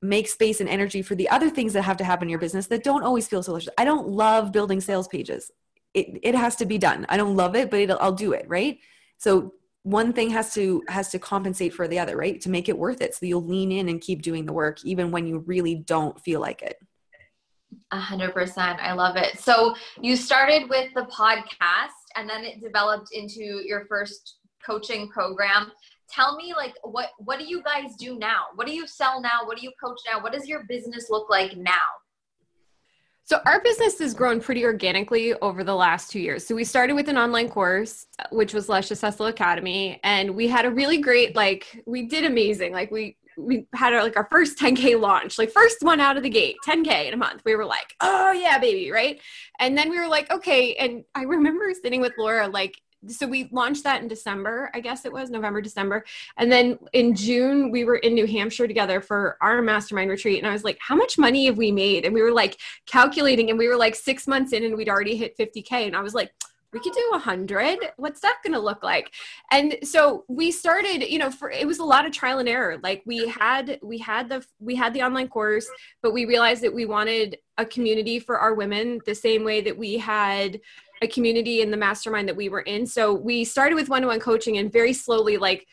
make 0.01 0.27
space 0.27 0.59
and 0.59 0.69
energy 0.69 1.01
for 1.01 1.15
the 1.15 1.29
other 1.29 1.49
things 1.49 1.73
that 1.73 1.83
have 1.83 1.97
to 1.97 2.03
happen 2.03 2.25
in 2.25 2.29
your 2.29 2.39
business 2.39 2.67
that 2.67 2.83
don't 2.83 3.03
always 3.03 3.27
feel 3.27 3.41
so 3.41 3.53
luscious 3.53 3.73
I 3.77 3.85
don't 3.85 4.07
love 4.07 4.51
building 4.51 4.81
sales 4.81 5.07
pages. 5.07 5.51
It, 5.93 6.19
it 6.23 6.35
has 6.35 6.55
to 6.57 6.65
be 6.65 6.77
done. 6.77 7.05
I 7.07 7.17
don't 7.17 7.35
love 7.35 7.55
it, 7.55 7.69
but 7.69 7.89
I'll 8.01 8.11
do 8.11 8.33
it. 8.33 8.45
Right. 8.47 8.79
So 9.17 9.53
one 9.83 10.11
thing 10.11 10.31
has 10.31 10.53
to, 10.55 10.81
has 10.87 11.09
to 11.09 11.19
compensate 11.19 11.73
for 11.73 11.87
the 11.87 11.99
other, 11.99 12.17
right. 12.17 12.41
To 12.41 12.49
make 12.49 12.67
it 12.67 12.77
worth 12.77 13.01
it. 13.01 13.13
So 13.13 13.25
you'll 13.25 13.45
lean 13.45 13.71
in 13.71 13.89
and 13.89 14.01
keep 14.01 14.23
doing 14.23 14.45
the 14.45 14.53
work, 14.53 14.83
even 14.83 15.11
when 15.11 15.27
you 15.27 15.39
really 15.39 15.75
don't 15.75 16.19
feel 16.19 16.41
like 16.41 16.63
it. 16.63 16.77
A 17.91 17.99
hundred 17.99 18.33
percent. 18.33 18.79
I 18.81 18.93
love 18.93 19.15
it. 19.15 19.39
So 19.39 19.75
you 20.01 20.15
started 20.15 20.69
with 20.69 20.93
the 20.93 21.05
podcast 21.05 21.89
and 22.15 22.29
then 22.29 22.43
it 22.43 22.61
developed 22.61 23.09
into 23.13 23.61
your 23.65 23.85
first 23.87 24.37
coaching 24.65 25.09
program. 25.09 25.71
Tell 26.09 26.35
me 26.35 26.53
like 26.55 26.75
what 26.83 27.09
what 27.19 27.39
do 27.39 27.45
you 27.45 27.63
guys 27.63 27.95
do 27.97 28.17
now? 28.17 28.45
What 28.55 28.67
do 28.67 28.73
you 28.73 28.87
sell 28.87 29.21
now? 29.21 29.45
What 29.45 29.57
do 29.57 29.63
you 29.63 29.71
coach 29.83 29.99
now? 30.11 30.21
What 30.21 30.33
does 30.33 30.47
your 30.47 30.63
business 30.67 31.09
look 31.09 31.29
like 31.29 31.57
now? 31.57 31.73
So 33.25 33.39
our 33.45 33.61
business 33.61 33.99
has 33.99 34.13
grown 34.13 34.41
pretty 34.41 34.65
organically 34.65 35.33
over 35.35 35.63
the 35.63 35.73
last 35.73 36.11
two 36.11 36.19
years. 36.19 36.45
So 36.45 36.55
we 36.55 36.65
started 36.65 36.93
with 36.93 37.07
an 37.07 37.17
online 37.17 37.47
course, 37.47 38.05
which 38.31 38.53
was 38.53 38.67
Luscious 38.67 38.99
Hustle 38.99 39.27
Academy, 39.27 39.99
and 40.03 40.35
we 40.35 40.47
had 40.47 40.65
a 40.65 40.71
really 40.71 40.97
great 40.97 41.35
like 41.35 41.83
we 41.85 42.03
did 42.07 42.25
amazing. 42.25 42.73
Like 42.73 42.91
we 42.91 43.15
we 43.37 43.65
had 43.73 43.93
our 43.93 44.03
like 44.03 44.17
our 44.17 44.27
first 44.31 44.57
10k 44.57 44.99
launch, 44.99 45.37
like 45.37 45.51
first 45.51 45.77
one 45.81 45.99
out 45.99 46.17
of 46.17 46.23
the 46.23 46.29
gate, 46.29 46.57
10k 46.65 47.07
in 47.07 47.13
a 47.13 47.17
month. 47.17 47.41
We 47.45 47.55
were 47.55 47.65
like, 47.65 47.95
oh 48.01 48.31
yeah, 48.31 48.59
baby, 48.59 48.91
right? 48.91 49.19
And 49.59 49.77
then 49.77 49.89
we 49.89 49.99
were 49.99 50.07
like, 50.07 50.31
okay. 50.31 50.75
And 50.75 51.03
I 51.15 51.23
remember 51.23 51.71
sitting 51.73 52.01
with 52.01 52.13
Laura 52.17 52.47
like. 52.47 52.79
So 53.09 53.27
we 53.27 53.49
launched 53.51 53.83
that 53.83 54.01
in 54.01 54.07
December, 54.07 54.71
I 54.73 54.79
guess 54.79 55.03
it 55.03 55.11
was 55.11 55.29
November, 55.29 55.59
December. 55.59 56.05
And 56.37 56.49
then 56.49 56.79
in 56.93 57.13
June, 57.13 57.69
we 57.69 57.83
were 57.83 57.97
in 57.97 58.13
New 58.13 58.25
Hampshire 58.25 58.65
together 58.65 59.01
for 59.01 59.37
our 59.41 59.61
mastermind 59.61 60.09
retreat. 60.09 60.37
And 60.37 60.47
I 60.47 60.53
was 60.53 60.63
like, 60.63 60.77
how 60.79 60.95
much 60.95 61.17
money 61.17 61.47
have 61.47 61.57
we 61.57 61.69
made? 61.69 62.05
And 62.05 62.13
we 62.13 62.21
were 62.21 62.31
like 62.31 62.61
calculating, 62.85 63.49
and 63.49 63.59
we 63.59 63.67
were 63.67 63.75
like 63.75 63.95
six 63.95 64.25
months 64.25 64.53
in, 64.53 64.63
and 64.63 64.77
we'd 64.77 64.87
already 64.87 65.17
hit 65.17 65.37
50K. 65.37 65.85
And 65.85 65.97
I 65.97 66.01
was 66.01 66.13
like, 66.13 66.31
we 66.73 66.79
could 66.79 66.93
do 66.93 67.07
a 67.09 67.17
100 67.17 67.79
what's 67.97 68.21
that 68.21 68.37
going 68.43 68.53
to 68.53 68.59
look 68.59 68.83
like? 68.83 69.11
And 69.51 69.77
so 69.83 70.25
we 70.27 70.51
started 70.51 71.03
you 71.03 71.19
know 71.19 71.31
for 71.31 71.51
it 71.51 71.67
was 71.67 71.79
a 71.79 71.85
lot 71.85 72.05
of 72.05 72.11
trial 72.11 72.39
and 72.39 72.49
error. 72.49 72.77
Like 72.81 73.03
we 73.05 73.27
had 73.27 73.79
we 73.81 73.97
had 73.97 74.29
the 74.29 74.45
we 74.59 74.75
had 74.75 74.93
the 74.93 75.03
online 75.03 75.27
course 75.27 75.67
but 76.01 76.13
we 76.13 76.25
realized 76.25 76.63
that 76.63 76.73
we 76.73 76.85
wanted 76.85 77.37
a 77.57 77.65
community 77.65 78.19
for 78.19 78.39
our 78.39 78.53
women 78.53 78.99
the 79.05 79.15
same 79.15 79.43
way 79.43 79.61
that 79.61 79.77
we 79.77 79.97
had 79.97 80.59
a 81.01 81.07
community 81.07 81.61
in 81.61 81.69
the 81.69 81.77
mastermind 81.77 82.27
that 82.29 82.35
we 82.35 82.49
were 82.49 82.61
in. 82.61 82.85
So 82.87 83.13
we 83.13 83.43
started 83.43 83.75
with 83.75 83.89
one-on-one 83.89 84.21
coaching 84.21 84.57
and 84.57 84.71
very 84.71 84.93
slowly 84.93 85.37
like 85.37 85.67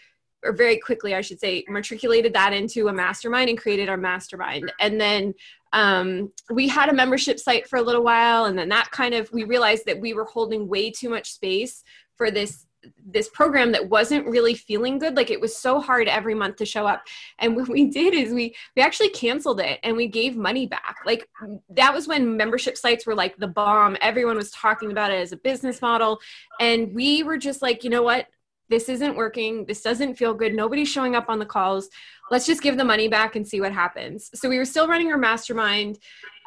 or 0.45 0.53
very 0.53 0.79
quickly 0.79 1.15
i 1.15 1.21
should 1.21 1.41
say 1.41 1.65
matriculated 1.69 2.33
that 2.33 2.53
into 2.53 2.89
a 2.89 2.93
mastermind 2.93 3.49
and 3.49 3.59
created 3.59 3.89
our 3.89 3.97
mastermind. 3.97 4.73
And 4.81 5.01
then 5.01 5.35
um, 5.73 6.33
we 6.51 6.67
had 6.67 6.89
a 6.89 6.95
membership 6.95 7.39
site 7.39 7.69
for 7.69 7.79
a 7.79 7.83
little 7.83 8.03
while 8.03 8.47
and 8.47 8.59
then 8.59 8.69
that 8.71 8.91
kind 8.91 9.15
of 9.15 9.31
we 9.33 9.45
realized 9.45 9.87
that 9.87 10.01
we 10.01 10.15
were 10.15 10.25
holding 10.25 10.69
way 10.69 10.91
too 10.91 11.09
much 11.09 11.33
space 11.33 11.85
for 12.17 12.31
this 12.31 12.67
this 13.05 13.29
program 13.29 13.73
that 13.73 13.91
wasn't 13.91 14.27
really 14.27 14.55
feeling 14.55 14.99
good. 14.99 15.15
Like 15.15 15.31
it 15.31 15.39
was 15.39 15.55
so 15.55 15.81
hard 15.81 16.09
every 16.09 16.35
month 16.35 16.57
to 16.57 16.65
show 16.65 16.87
up. 16.87 17.03
And 17.39 17.55
what 17.55 17.69
we 17.69 17.85
did 17.91 18.15
is 18.15 18.33
we 18.33 18.55
we 18.75 18.81
actually 18.81 19.11
canceled 19.11 19.61
it 19.61 19.81
and 19.83 19.99
we 19.99 20.09
gave 20.09 20.35
money 20.35 20.67
back. 20.67 20.97
Like 21.05 21.29
that 21.71 21.93
was 21.93 22.09
when 22.09 22.39
membership 22.39 22.79
sites 22.79 23.07
were 23.07 23.15
like 23.15 23.37
the 23.37 23.49
bomb. 23.49 23.99
Everyone 24.01 24.37
was 24.37 24.51
talking 24.51 24.93
about 24.93 25.13
it 25.13 25.21
as 25.21 25.33
a 25.33 25.37
business 25.37 25.83
model. 25.83 26.21
And 26.59 26.95
we 26.95 27.23
were 27.23 27.37
just 27.37 27.61
like 27.61 27.85
you 27.85 27.91
know 27.91 28.03
what 28.03 28.29
this 28.71 28.89
isn't 28.89 29.17
working 29.17 29.67
this 29.67 29.83
doesn't 29.83 30.15
feel 30.15 30.33
good 30.33 30.55
nobody's 30.55 30.89
showing 30.89 31.15
up 31.15 31.29
on 31.29 31.39
the 31.39 31.47
calls 31.47 31.91
let's 32.31 32.47
just 32.47 32.63
give 32.63 32.77
the 32.77 32.85
money 32.85 33.09
back 33.09 33.37
and 33.37 33.47
see 33.47 33.61
what 33.61 33.73
happens. 33.73 34.31
So 34.35 34.49
we 34.49 34.57
were 34.59 34.65
still 34.65 34.89
running 34.89 35.11
our 35.11 35.19
mastermind 35.19 35.99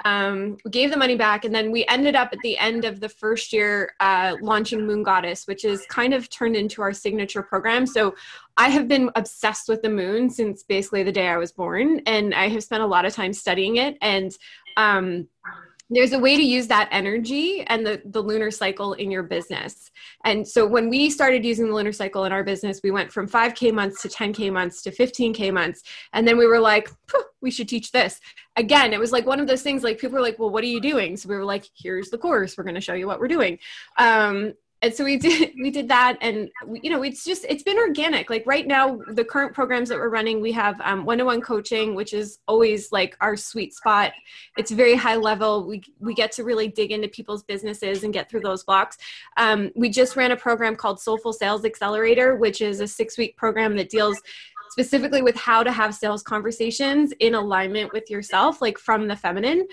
um, 0.06 0.58
we 0.66 0.72
gave 0.72 0.90
the 0.90 0.98
money 0.98 1.16
back 1.16 1.46
and 1.46 1.54
then 1.54 1.72
we 1.72 1.86
ended 1.88 2.16
up 2.16 2.30
at 2.34 2.40
the 2.40 2.58
end 2.58 2.84
of 2.84 3.00
the 3.00 3.08
first 3.08 3.54
year 3.54 3.94
uh, 4.00 4.36
launching 4.42 4.88
moon 4.88 5.04
goddess 5.04 5.46
which 5.46 5.66
is 5.66 5.86
kind 5.88 6.14
of 6.14 6.30
turned 6.30 6.56
into 6.56 6.82
our 6.82 6.94
signature 6.94 7.44
program. 7.44 7.86
So 7.86 8.16
i 8.56 8.70
have 8.70 8.88
been 8.88 9.10
obsessed 9.16 9.68
with 9.68 9.82
the 9.82 9.90
moon 9.90 10.30
since 10.30 10.64
basically 10.64 11.02
the 11.02 11.12
day 11.12 11.28
i 11.28 11.38
was 11.38 11.52
born 11.52 12.02
and 12.06 12.36
i 12.36 12.48
have 12.48 12.64
spent 12.64 12.84
a 12.84 12.86
lot 12.86 13.04
of 13.04 13.12
time 13.12 13.34
studying 13.34 13.78
it 13.78 13.98
and 14.02 14.32
um, 14.78 15.28
there's 15.96 16.14
a 16.14 16.20
way 16.20 16.36
to 16.36 16.44
use 16.44 16.68
that 16.68 16.88
energy 16.92 17.64
and 17.68 17.86
the, 17.86 18.02
the 18.06 18.22
lunar 18.22 18.52
cycle 18.52 18.94
in 18.94 19.12
your 19.12 19.24
business. 19.24 19.92
And 20.24 20.48
so 20.48 20.66
when 20.66 20.90
we 20.90 21.10
started 21.10 21.44
using 21.44 21.68
the 21.68 21.74
lunar 21.74 21.92
cycle 21.92 22.26
in 22.26 22.32
our 22.32 22.44
business, 22.44 22.80
we 22.84 22.92
went 22.92 23.12
from 23.12 23.28
5K 23.28 23.74
months 23.74 24.02
to 24.04 24.10
10K 24.10 24.52
months 24.52 24.82
to 24.84 24.92
15K 24.92 25.54
months. 25.54 25.84
And 26.14 26.28
then 26.28 26.38
we 26.38 26.48
were 26.48 26.60
like, 26.60 26.90
we 27.42 27.52
should 27.52 27.68
teach 27.68 27.92
this. 27.92 28.20
Again, 28.56 28.94
it 28.94 29.00
was 29.00 29.12
like 29.12 29.26
one 29.26 29.40
of 29.40 29.48
those 29.48 29.62
things 29.62 29.84
like 29.84 30.00
people 30.00 30.16
were 30.16 30.22
like, 30.22 30.40
well, 30.40 30.50
what 30.50 30.64
are 30.64 30.68
you 30.68 30.82
doing? 30.82 31.18
So 31.18 31.30
we 31.30 31.36
were 31.36 31.46
like, 31.46 31.66
here's 31.76 32.10
the 32.10 32.18
course. 32.18 32.58
We're 32.58 32.64
going 32.64 32.76
to 32.76 32.82
show 32.82 32.94
you 32.94 33.08
what 33.08 33.20
we're 33.20 33.28
doing. 33.28 33.60
Um, 33.98 34.54
and 34.84 34.94
so 34.94 35.06
we 35.06 35.18
did 35.18 35.54
we 35.60 35.72
did 35.72 35.88
that 35.88 36.18
and 36.22 36.52
we, 36.68 36.82
you 36.84 36.90
know 36.90 37.02
it's 37.02 37.24
just 37.24 37.46
it's 37.48 37.64
been 37.64 37.78
organic. 37.78 38.30
Like 38.30 38.44
right 38.46 38.68
now 38.68 39.00
the 39.08 39.24
current 39.24 39.54
programs 39.54 39.90
that 39.90 39.98
we're 39.98 40.10
running 40.10 40.42
we 40.42 40.52
have 40.52 40.80
um, 40.82 41.06
one-on-one 41.06 41.42
coaching 41.42 41.96
which 41.96 42.14
is 42.14 42.40
always 42.48 42.92
like 42.92 43.18
our 43.22 43.36
sweet 43.38 43.74
spot. 43.74 44.12
It's 44.58 44.70
very 44.70 44.96
high 44.96 45.16
level. 45.16 45.66
We 45.66 45.82
we 46.00 46.14
get 46.14 46.34
to 46.34 46.44
really 46.44 46.68
dig 46.68 46.92
into 46.92 47.08
people's 47.08 47.44
businesses 47.44 48.04
and 48.04 48.14
get 48.14 48.30
through 48.30 48.42
those 48.42 48.64
blocks. 48.64 48.98
Um, 49.38 49.72
we 49.76 49.90
just 49.90 50.16
ran 50.18 50.32
a 50.32 50.38
program 50.38 50.76
called 50.76 51.00
soulful 51.00 51.34
sales 51.34 51.66
accelerator 51.66 52.36
which 52.36 52.62
is 52.62 52.82
a 52.82 52.88
six 52.88 53.18
week 53.18 53.38
program 53.38 53.78
that 53.78 53.90
deals 53.90 54.22
specifically 54.70 55.22
with 55.22 55.36
how 55.36 55.64
to 55.64 55.72
have 55.72 55.96
sales 55.96 56.24
conversations 56.24 57.14
in 57.20 57.36
alignment 57.36 57.94
with 57.94 58.10
yourself 58.10 58.62
like 58.62 58.78
from 58.78 59.08
the 59.08 59.16
feminine 59.16 59.66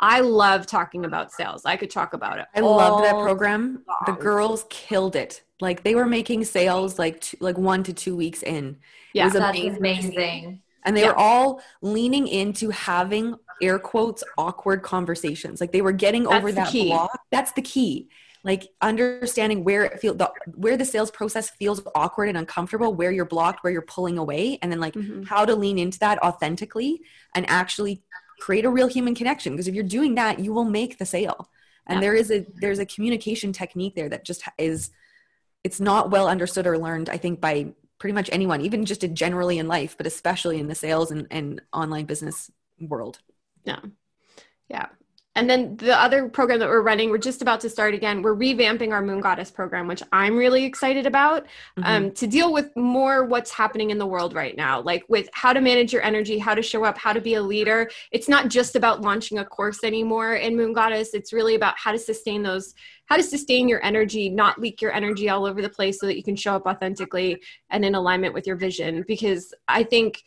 I 0.00 0.20
love 0.20 0.66
talking 0.66 1.04
about 1.04 1.30
sales. 1.32 1.64
I 1.66 1.76
could 1.76 1.90
talk 1.90 2.14
about 2.14 2.38
it. 2.38 2.46
I 2.54 2.60
loved 2.60 3.04
that 3.04 3.14
all 3.14 3.22
program. 3.24 3.84
The 4.06 4.12
girls 4.12 4.64
killed 4.70 5.14
it. 5.16 5.42
Like 5.60 5.82
they 5.82 5.94
were 5.94 6.06
making 6.06 6.44
sales 6.44 6.98
like 6.98 7.20
two, 7.20 7.36
like 7.40 7.58
one 7.58 7.82
to 7.84 7.92
two 7.92 8.16
weeks 8.16 8.42
in. 8.42 8.78
Yeah. 9.12 9.24
it 9.24 9.26
was 9.26 9.32
That's 9.34 9.58
amazing. 9.58 9.76
amazing. 9.78 10.62
And 10.84 10.96
they 10.96 11.02
Yeah. 11.02 11.08
were 11.08 11.16
all 11.18 11.60
leaning 11.82 12.26
into 12.28 12.70
having 12.70 13.34
air 13.60 13.78
quotes 13.78 14.24
awkward 14.38 14.82
conversations. 14.82 15.60
Like 15.60 15.72
they 15.72 15.82
were 15.82 15.92
getting 15.92 16.22
That's 16.24 16.36
over 16.36 16.48
the 16.50 16.56
that 16.62 16.68
key. 16.72 16.88
block. 16.88 17.20
That's 17.30 17.52
the 17.52 17.60
key. 17.62 18.08
Like 18.42 18.70
understanding 18.80 19.64
where 19.64 19.84
it 19.84 20.00
feel 20.00 20.14
the 20.14 20.32
where 20.54 20.78
the 20.78 20.84
sales 20.86 21.10
process 21.10 21.50
feels 21.50 21.82
awkward 21.94 22.30
and 22.30 22.38
uncomfortable, 22.38 22.94
where 22.94 23.10
you're 23.12 23.26
blocked, 23.26 23.62
where 23.62 23.70
you're 23.70 23.82
pulling 23.82 24.16
away, 24.16 24.58
and 24.62 24.72
then 24.72 24.80
like 24.80 24.94
Mhm. 24.94 25.26
how 25.26 25.44
to 25.44 25.54
lean 25.54 25.78
into 25.78 25.98
that 25.98 26.18
authentically 26.22 27.02
and 27.34 27.44
actually 27.50 28.00
create 28.40 28.64
a 28.64 28.70
real 28.70 28.88
human 28.88 29.14
connection. 29.14 29.52
Because 29.52 29.68
if 29.68 29.74
you're 29.74 29.84
doing 29.84 30.14
that, 30.16 30.38
you 30.40 30.52
will 30.52 30.64
make 30.64 30.98
the 30.98 31.06
sale. 31.06 31.50
And 31.86 31.96
Yeah. 31.96 32.00
there 32.00 32.14
is 32.14 32.30
a 32.30 32.46
there's 32.54 32.78
a 32.78 32.86
communication 32.86 33.52
technique 33.52 33.94
there 33.94 34.08
that 34.08 34.24
just 34.24 34.42
is 34.58 34.90
it's 35.62 35.80
not 35.80 36.10
well 36.10 36.26
understood 36.28 36.66
or 36.66 36.78
learned, 36.78 37.08
I 37.10 37.18
think, 37.18 37.40
by 37.40 37.74
pretty 37.98 38.14
much 38.14 38.30
anyone, 38.32 38.62
even 38.62 38.86
just 38.86 39.04
in 39.04 39.14
generally 39.14 39.58
in 39.58 39.68
life, 39.68 39.94
but 39.96 40.06
especially 40.06 40.58
in 40.58 40.68
the 40.68 40.74
sales 40.74 41.10
and, 41.10 41.26
and 41.30 41.60
online 41.72 42.06
business 42.06 42.50
world. 42.80 43.18
Yeah. 43.64 43.80
Yeah. 44.68 44.86
And 45.36 45.48
then 45.48 45.76
the 45.76 45.98
other 45.98 46.28
program 46.28 46.58
that 46.58 46.68
we're 46.68 46.82
running, 46.82 47.08
we're 47.08 47.18
just 47.18 47.40
about 47.40 47.60
to 47.60 47.70
start 47.70 47.94
again. 47.94 48.20
We're 48.20 48.34
revamping 48.34 48.90
our 48.90 49.00
Moon 49.00 49.20
Goddess 49.20 49.48
program, 49.50 49.86
which 49.86 50.02
I'm 50.10 50.36
really 50.36 50.64
excited 50.64 51.06
about 51.06 51.46
Mhm. 51.78 51.84
um, 51.84 52.10
to 52.12 52.26
deal 52.26 52.52
with 52.52 52.74
more 52.76 53.24
what's 53.24 53.52
happening 53.52 53.90
in 53.90 53.98
the 53.98 54.06
world 54.06 54.34
right 54.34 54.56
now, 54.56 54.80
like 54.80 55.04
with 55.08 55.28
how 55.32 55.52
to 55.52 55.60
manage 55.60 55.92
your 55.92 56.02
energy, 56.02 56.38
how 56.38 56.56
to 56.56 56.62
show 56.62 56.84
up, 56.84 56.98
how 56.98 57.12
to 57.12 57.20
be 57.20 57.34
a 57.34 57.42
leader. 57.42 57.88
It's 58.10 58.28
not 58.28 58.48
just 58.48 58.74
about 58.74 59.02
launching 59.02 59.38
a 59.38 59.44
course 59.44 59.84
anymore 59.84 60.34
in 60.34 60.56
Moon 60.56 60.72
Goddess. 60.72 61.14
It's 61.14 61.32
really 61.32 61.54
about 61.54 61.74
how 61.78 61.92
to 61.92 61.98
sustain 61.98 62.42
those, 62.42 62.74
how 63.06 63.16
to 63.16 63.22
sustain 63.22 63.68
your 63.68 63.84
energy, 63.84 64.30
not 64.30 64.60
leak 64.60 64.82
your 64.82 64.92
energy 64.92 65.28
all 65.28 65.46
over 65.46 65.62
the 65.62 65.68
place 65.68 66.00
so 66.00 66.06
that 66.06 66.16
you 66.16 66.24
can 66.24 66.34
show 66.34 66.56
up 66.56 66.66
authentically 66.66 67.40
and 67.70 67.84
in 67.84 67.94
alignment 67.94 68.34
with 68.34 68.48
your 68.48 68.56
vision. 68.56 69.04
Because 69.06 69.54
I 69.68 69.84
think 69.84 70.24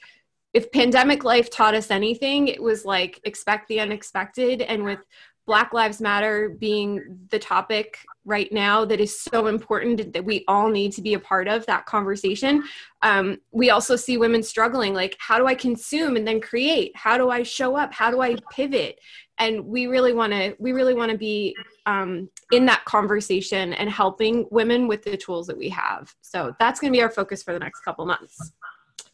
if 0.54 0.72
pandemic 0.72 1.24
life 1.24 1.50
taught 1.50 1.74
us 1.74 1.92
anything, 1.92 2.48
it 2.48 2.62
was 2.62 2.86
like 2.86 3.20
expect 3.24 3.68
the 3.68 3.80
unexpected. 3.80 4.62
And 4.62 4.84
with 4.84 5.00
Black 5.46 5.74
Lives 5.74 6.00
Matter 6.00 6.56
being 6.60 7.20
the 7.30 7.40
topic 7.40 7.98
right 8.24 8.52
now 8.54 8.86
that 8.86 9.02
is 9.02 9.20
so 9.20 9.48
important 9.48 10.14
that 10.14 10.24
we 10.24 10.46
all 10.48 10.70
need 10.70 10.94
to 10.94 11.02
be 11.02 11.16
a 11.16 11.20
part 11.20 11.48
of 11.50 11.66
that 11.66 11.86
conversation, 11.86 12.64
um, 13.02 13.38
we 13.52 13.70
also 13.70 13.96
see 13.96 14.18
women 14.18 14.42
struggling 14.42 14.94
like, 14.94 15.18
how 15.20 15.38
do 15.38 15.46
I 15.46 15.56
consume 15.56 16.16
and 16.16 16.26
then 16.26 16.40
create? 16.40 16.96
How 16.96 17.18
do 17.18 17.30
I 17.30 17.44
show 17.44 17.76
up? 17.76 17.94
How 17.94 18.10
do 18.10 18.22
I 18.22 18.38
pivot? 18.52 19.00
And 19.40 19.66
we 19.66 19.88
really 19.88 20.14
want 20.14 20.32
to, 20.32 20.56
we 20.60 20.72
really 20.72 20.94
want 20.94 21.12
to 21.12 21.18
be 21.18 21.56
um, 21.88 22.30
in 22.52 22.66
that 22.68 22.86
conversation 22.86 23.74
and 23.74 23.90
helping 23.90 24.48
women 24.52 24.88
with 24.88 25.04
the 25.04 25.18
tools 25.18 25.48
that 25.48 25.58
we 25.58 25.68
have. 25.70 26.14
So 26.22 26.56
that's 26.60 26.80
going 26.80 26.94
to 26.94 26.98
be 26.98 27.02
our 27.02 27.10
focus 27.10 27.44
for 27.44 27.52
the 27.52 27.60
next 27.60 27.82
couple 27.82 28.06
months. 28.06 28.54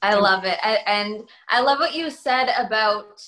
I 0.02 0.16
love 0.16 0.46
it. 0.46 0.58
I, 0.64 0.78
and 0.86 1.28
I 1.50 1.62
love 1.62 1.80
what 1.80 1.94
you 1.94 2.10
said 2.10 2.50
about 2.58 3.22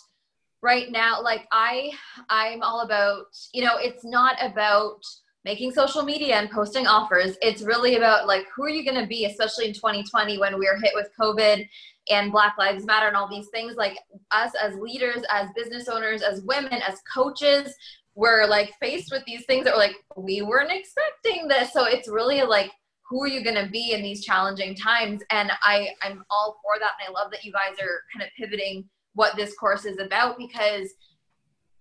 right 0.62 0.92
now 0.92 1.22
like 1.22 1.48
I 1.52 1.92
I'm 2.30 2.62
all 2.62 2.82
about, 2.82 3.26
you 3.54 3.64
know, 3.64 3.78
it's 3.78 4.06
not 4.06 4.36
about 4.42 5.02
making 5.44 5.72
social 5.72 6.04
media 6.04 6.36
and 6.36 6.52
posting 6.52 6.86
offers. 6.86 7.36
It's 7.42 7.64
really 7.64 7.96
about 7.96 8.28
like 8.28 8.46
who 8.56 8.64
are 8.64 8.70
you 8.70 8.86
going 8.86 9.02
to 9.02 9.08
be 9.08 9.26
especially 9.26 9.68
in 9.68 9.74
2020 9.74 10.38
when 10.38 10.60
we 10.60 10.68
are 10.68 10.78
hit 10.78 10.92
with 10.94 11.10
COVID 11.20 11.68
and 12.10 12.32
Black 12.32 12.58
Lives 12.58 12.86
Matter 12.86 13.08
and 13.08 13.16
all 13.16 13.30
these 13.30 13.48
things 13.50 13.76
like 13.76 13.98
us 14.32 14.52
as 14.62 14.76
leaders, 14.76 15.24
as 15.32 15.50
business 15.56 15.88
owners, 15.88 16.22
as 16.22 16.42
women, 16.42 16.74
as 16.74 17.02
coaches, 17.12 17.76
we're 18.16 18.46
like 18.46 18.74
faced 18.80 19.12
with 19.12 19.24
these 19.26 19.46
things 19.46 19.64
that 19.64 19.74
we're 19.74 19.80
like 19.80 19.96
we 20.16 20.42
weren't 20.42 20.72
expecting 20.72 21.48
this. 21.48 21.74
So 21.74 21.86
it's 21.86 22.10
really 22.10 22.42
like 22.44 22.72
who 23.12 23.22
are 23.22 23.28
you 23.28 23.44
going 23.44 23.62
to 23.62 23.70
be 23.70 23.92
in 23.92 24.02
these 24.02 24.24
challenging 24.24 24.74
times? 24.74 25.22
And 25.30 25.52
i 25.62 25.90
i'm 26.02 26.24
all 26.30 26.60
for 26.64 26.80
that 26.80 26.94
and 27.00 27.10
i 27.16 27.20
love 27.20 27.30
that 27.32 27.44
you 27.44 27.52
guys 27.52 27.78
are 27.82 28.02
kind 28.14 28.24
of 28.24 28.30
pivoting 28.38 28.86
what 29.14 29.36
this 29.36 29.54
course 29.56 29.86
is 29.86 30.00
about 30.00 30.38
because 30.38 30.90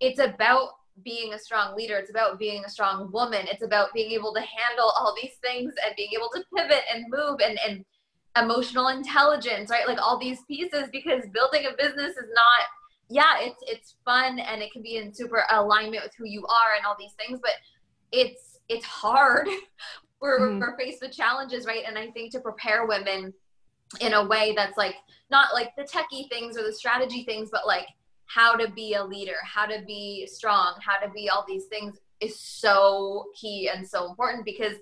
it's 0.01 0.19
about 0.19 0.69
being 1.03 1.33
a 1.33 1.39
strong 1.39 1.75
leader 1.75 1.95
it's 1.95 2.09
about 2.09 2.37
being 2.37 2.63
a 2.65 2.69
strong 2.69 3.09
woman 3.11 3.47
it's 3.49 3.63
about 3.63 3.93
being 3.93 4.11
able 4.11 4.33
to 4.33 4.41
handle 4.41 4.91
all 4.97 5.15
these 5.19 5.37
things 5.41 5.73
and 5.85 5.95
being 5.95 6.09
able 6.13 6.29
to 6.35 6.43
pivot 6.55 6.83
and 6.93 7.05
move 7.09 7.39
and 7.43 7.57
and 7.67 7.85
emotional 8.37 8.89
intelligence 8.89 9.69
right? 9.69 9.87
Like 9.87 10.01
all 10.01 10.19
these 10.19 10.39
pieces 10.47 10.89
because 10.91 11.23
building 11.33 11.65
a 11.65 11.75
business 11.77 12.11
is 12.11 12.29
not 12.33 12.67
yeah 13.09 13.39
it's 13.39 13.61
it's 13.67 13.95
fun 14.05 14.39
and 14.39 14.61
it 14.61 14.71
can 14.71 14.81
be 14.81 14.97
in 14.97 15.13
super 15.13 15.43
alignment 15.49 16.03
with 16.03 16.13
who 16.17 16.25
you 16.25 16.45
are 16.45 16.75
and 16.77 16.85
all 16.85 16.95
these 16.99 17.13
things 17.13 17.39
but 17.41 17.53
it's 18.11 18.59
it's 18.69 18.85
hard 18.85 19.47
we're, 20.21 20.39
Mhm. 20.39 20.59
we're 20.59 20.77
faced 20.77 21.01
with 21.01 21.11
challenges 21.11 21.65
right 21.65 21.83
and 21.85 21.97
i 21.97 22.09
think 22.11 22.31
to 22.31 22.39
prepare 22.39 22.85
women 22.85 23.33
in 23.99 24.13
a 24.13 24.23
way 24.25 24.53
that's 24.55 24.77
like 24.77 24.95
not 25.29 25.53
like 25.53 25.75
the 25.75 25.83
techie 25.83 26.29
things 26.29 26.57
or 26.57 26.63
the 26.63 26.71
strategy 26.73 27.23
things 27.23 27.49
but 27.51 27.65
like 27.67 27.87
how 28.27 28.55
to 28.55 28.69
be 28.71 28.93
a 28.93 29.03
leader 29.03 29.35
how 29.43 29.65
to 29.65 29.81
be 29.85 30.25
strong 30.31 30.75
how 30.85 30.97
to 31.05 31.11
be 31.11 31.29
all 31.29 31.43
these 31.47 31.65
things 31.65 31.97
is 32.21 32.39
so 32.39 33.25
key 33.39 33.69
and 33.73 33.85
so 33.87 34.07
important 34.09 34.45
because 34.45 34.75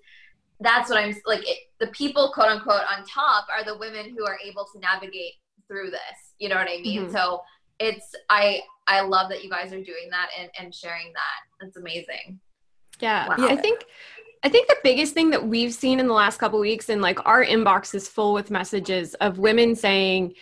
that's 0.59 0.89
what 0.89 0.99
i'm 0.99 1.15
like 1.25 1.47
it, 1.49 1.57
the 1.79 1.87
people 1.87 2.31
quote 2.33 2.49
unquote 2.49 2.81
on 2.95 3.03
top 3.05 3.47
are 3.51 3.63
the 3.63 3.77
women 3.77 4.13
who 4.15 4.25
are 4.25 4.37
able 4.43 4.67
to 4.71 4.79
navigate 4.79 5.33
through 5.67 5.89
this 5.89 6.33
you 6.37 6.49
know 6.49 6.55
what 6.55 6.67
i 6.69 6.79
mean 6.81 7.07
Mhm. 7.07 7.11
so 7.11 7.41
it's 7.79 8.13
i 8.29 8.61
i 8.87 8.99
love 9.01 9.29
that 9.29 9.43
you 9.43 9.49
guys 9.49 9.71
are 9.71 9.81
doing 9.83 10.09
that 10.11 10.29
and, 10.37 10.49
and 10.59 10.75
sharing 10.75 11.13
that 11.13 11.39
that's 11.61 11.77
amazing 11.77 12.39
Yeah. 12.99 13.29
Wow. 13.29 13.35
I 13.47 13.55
think 13.55 13.85
I 14.43 14.49
think 14.49 14.67
the 14.67 14.77
biggest 14.83 15.13
thing 15.13 15.31
that 15.31 15.45
we've 15.45 15.73
seen 15.73 15.99
in 15.99 16.07
the 16.07 16.13
last 16.13 16.37
couple 16.37 16.59
weeks 16.59 16.89
and 16.89 17.01
like 17.01 17.25
our 17.25 17.43
inbox 17.43 17.93
is 17.93 18.07
full 18.07 18.33
with 18.33 18.51
messages 18.51 19.13
of 19.15 19.37
women 19.37 19.75
saying, 19.75 20.33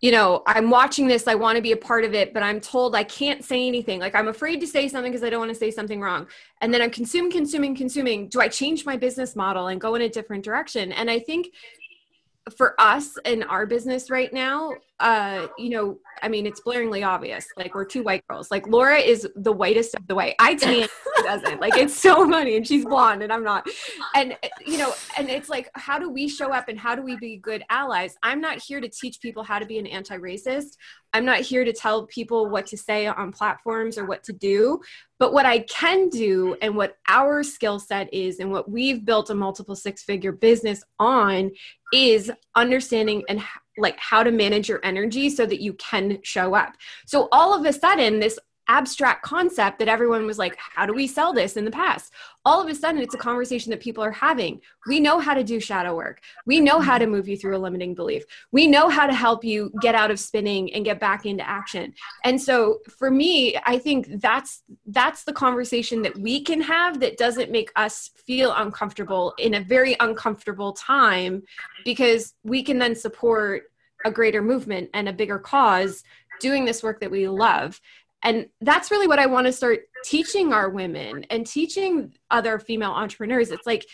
you 0.00 0.10
know, 0.10 0.42
I'm 0.46 0.68
watching 0.68 1.06
this, 1.06 1.26
I 1.26 1.34
want 1.34 1.56
to 1.56 1.62
be 1.62 1.72
a 1.72 1.76
part 1.76 2.04
of 2.04 2.12
it, 2.12 2.34
but 2.34 2.42
I'm 2.42 2.60
told 2.60 2.94
I 2.94 3.04
can't 3.04 3.42
say 3.42 3.66
anything. 3.66 4.00
Like 4.00 4.14
I'm 4.14 4.28
afraid 4.28 4.60
to 4.60 4.66
say 4.66 4.88
something 4.88 5.10
because 5.10 5.24
I 5.24 5.30
don't 5.30 5.40
want 5.40 5.52
to 5.52 5.58
say 5.58 5.70
something 5.70 6.02
wrong. 6.02 6.26
And 6.60 6.74
then 6.74 6.82
I'm 6.82 6.90
consuming, 6.90 7.30
consuming, 7.30 7.74
consuming. 7.74 8.28
Do 8.28 8.42
I 8.42 8.48
change 8.48 8.84
my 8.84 8.98
business 8.98 9.34
model 9.34 9.68
and 9.68 9.80
go 9.80 9.94
in 9.94 10.02
a 10.02 10.08
different 10.10 10.44
direction? 10.44 10.92
And 10.92 11.10
I 11.10 11.20
think 11.20 11.48
for 12.58 12.78
us 12.78 13.16
in 13.24 13.44
our 13.44 13.64
business 13.64 14.10
right 14.10 14.30
now, 14.30 14.74
uh, 15.00 15.48
you 15.58 15.70
know, 15.70 15.98
I 16.22 16.28
mean, 16.28 16.46
it's 16.46 16.60
blaringly 16.60 17.04
obvious. 17.04 17.46
Like 17.56 17.74
we're 17.74 17.84
two 17.84 18.04
white 18.04 18.24
girls. 18.28 18.50
Like 18.50 18.68
Laura 18.68 18.98
is 18.98 19.26
the 19.34 19.52
whitest 19.52 19.94
of 19.96 20.06
the 20.06 20.14
white. 20.14 20.36
I 20.38 20.54
tan, 20.54 20.86
she 21.16 21.22
doesn't. 21.22 21.60
Like 21.60 21.76
it's 21.76 21.94
so 21.94 22.28
funny, 22.30 22.56
and 22.56 22.66
she's 22.66 22.84
blonde, 22.84 23.22
and 23.22 23.32
I'm 23.32 23.42
not. 23.42 23.66
And 24.14 24.36
you 24.64 24.78
know, 24.78 24.94
and 25.18 25.28
it's 25.28 25.48
like, 25.48 25.68
how 25.74 25.98
do 25.98 26.08
we 26.08 26.28
show 26.28 26.52
up, 26.52 26.68
and 26.68 26.78
how 26.78 26.94
do 26.94 27.02
we 27.02 27.16
be 27.16 27.38
good 27.38 27.64
allies? 27.70 28.16
I'm 28.22 28.40
not 28.40 28.58
here 28.58 28.80
to 28.80 28.88
teach 28.88 29.20
people 29.20 29.42
how 29.42 29.58
to 29.58 29.66
be 29.66 29.78
an 29.78 29.86
anti-racist. 29.86 30.76
I'm 31.12 31.24
not 31.24 31.40
here 31.40 31.64
to 31.64 31.72
tell 31.72 32.06
people 32.06 32.48
what 32.48 32.66
to 32.68 32.76
say 32.76 33.06
on 33.06 33.32
platforms 33.32 33.98
or 33.98 34.06
what 34.06 34.24
to 34.24 34.32
do. 34.32 34.80
But 35.18 35.32
what 35.32 35.46
I 35.46 35.60
can 35.60 36.08
do, 36.08 36.56
and 36.62 36.76
what 36.76 36.96
our 37.08 37.42
skill 37.42 37.78
set 37.78 38.12
is, 38.12 38.38
and 38.38 38.50
what 38.50 38.70
we've 38.70 39.04
built 39.04 39.30
a 39.30 39.34
multiple 39.34 39.76
six-figure 39.76 40.32
business 40.32 40.82
on, 40.98 41.50
is 41.92 42.30
understanding 42.56 43.22
and 43.28 43.40
like 43.76 43.98
how 43.98 44.22
to 44.22 44.30
manage 44.30 44.68
your 44.68 44.80
energy 44.82 45.30
so 45.30 45.46
that 45.46 45.60
you 45.60 45.72
can 45.74 46.18
show 46.22 46.54
up. 46.54 46.74
So 47.06 47.28
all 47.32 47.58
of 47.58 47.64
a 47.64 47.72
sudden, 47.72 48.20
this 48.20 48.38
abstract 48.68 49.22
concept 49.22 49.78
that 49.78 49.88
everyone 49.88 50.26
was 50.26 50.38
like, 50.38 50.58
how 50.58 50.86
do 50.86 50.92
we 50.92 51.06
sell 51.06 51.32
this 51.32 51.56
in 51.56 51.64
the 51.64 51.70
past? 51.70 52.12
All 52.44 52.60
of 52.60 52.68
a 52.68 52.74
sudden, 52.74 53.00
it's 53.00 53.14
a 53.14 53.18
conversation 53.18 53.70
that 53.70 53.80
people 53.80 54.04
are 54.04 54.10
having. 54.10 54.60
We 54.86 55.00
know 55.00 55.18
how 55.18 55.34
to 55.34 55.44
do 55.44 55.60
shadow 55.60 55.96
work. 55.96 56.20
We 56.46 56.60
know 56.60 56.78
how 56.78 56.98
to 56.98 57.06
move 57.06 57.28
you 57.28 57.36
through 57.36 57.56
a 57.56 57.58
limiting 57.58 57.94
belief. 57.94 58.24
We 58.52 58.66
know 58.66 58.88
how 58.88 59.06
to 59.06 59.14
help 59.14 59.44
you 59.44 59.72
get 59.80 59.94
out 59.94 60.10
of 60.10 60.20
spinning 60.20 60.72
and 60.74 60.84
get 60.84 61.00
back 61.00 61.26
into 61.26 61.48
action. 61.48 61.94
And 62.24 62.40
so 62.40 62.80
for 62.88 63.10
me, 63.10 63.56
I 63.64 63.78
think 63.78 64.20
that's 64.20 64.62
that's 64.86 65.24
the 65.24 65.32
conversation 65.32 66.02
that 66.02 66.18
we 66.18 66.42
can 66.42 66.60
have 66.60 67.00
that 67.00 67.16
doesn't 67.16 67.50
make 67.50 67.70
us 67.76 68.10
feel 68.26 68.52
uncomfortable 68.56 69.34
in 69.38 69.54
a 69.54 69.60
very 69.60 69.96
uncomfortable 70.00 70.72
time 70.72 71.42
because 71.84 72.34
we 72.44 72.62
can 72.62 72.78
then 72.78 72.94
support 72.94 73.64
a 74.04 74.10
greater 74.10 74.42
movement 74.42 74.90
and 74.94 75.08
a 75.08 75.12
bigger 75.12 75.38
cause 75.38 76.04
doing 76.40 76.64
this 76.64 76.82
work 76.82 77.00
that 77.00 77.10
we 77.10 77.28
love. 77.28 77.80
And 78.24 78.48
that's 78.60 78.90
really 78.90 79.06
what 79.06 79.18
I 79.18 79.26
want 79.26 79.46
to 79.46 79.52
start 79.52 79.80
teaching 80.04 80.52
our 80.52 80.70
women 80.70 81.24
and 81.30 81.46
teaching 81.46 82.14
other 82.30 82.58
female 82.58 82.92
entrepreneurs. 82.92 83.50
It's 83.50 83.66
like, 83.66 83.86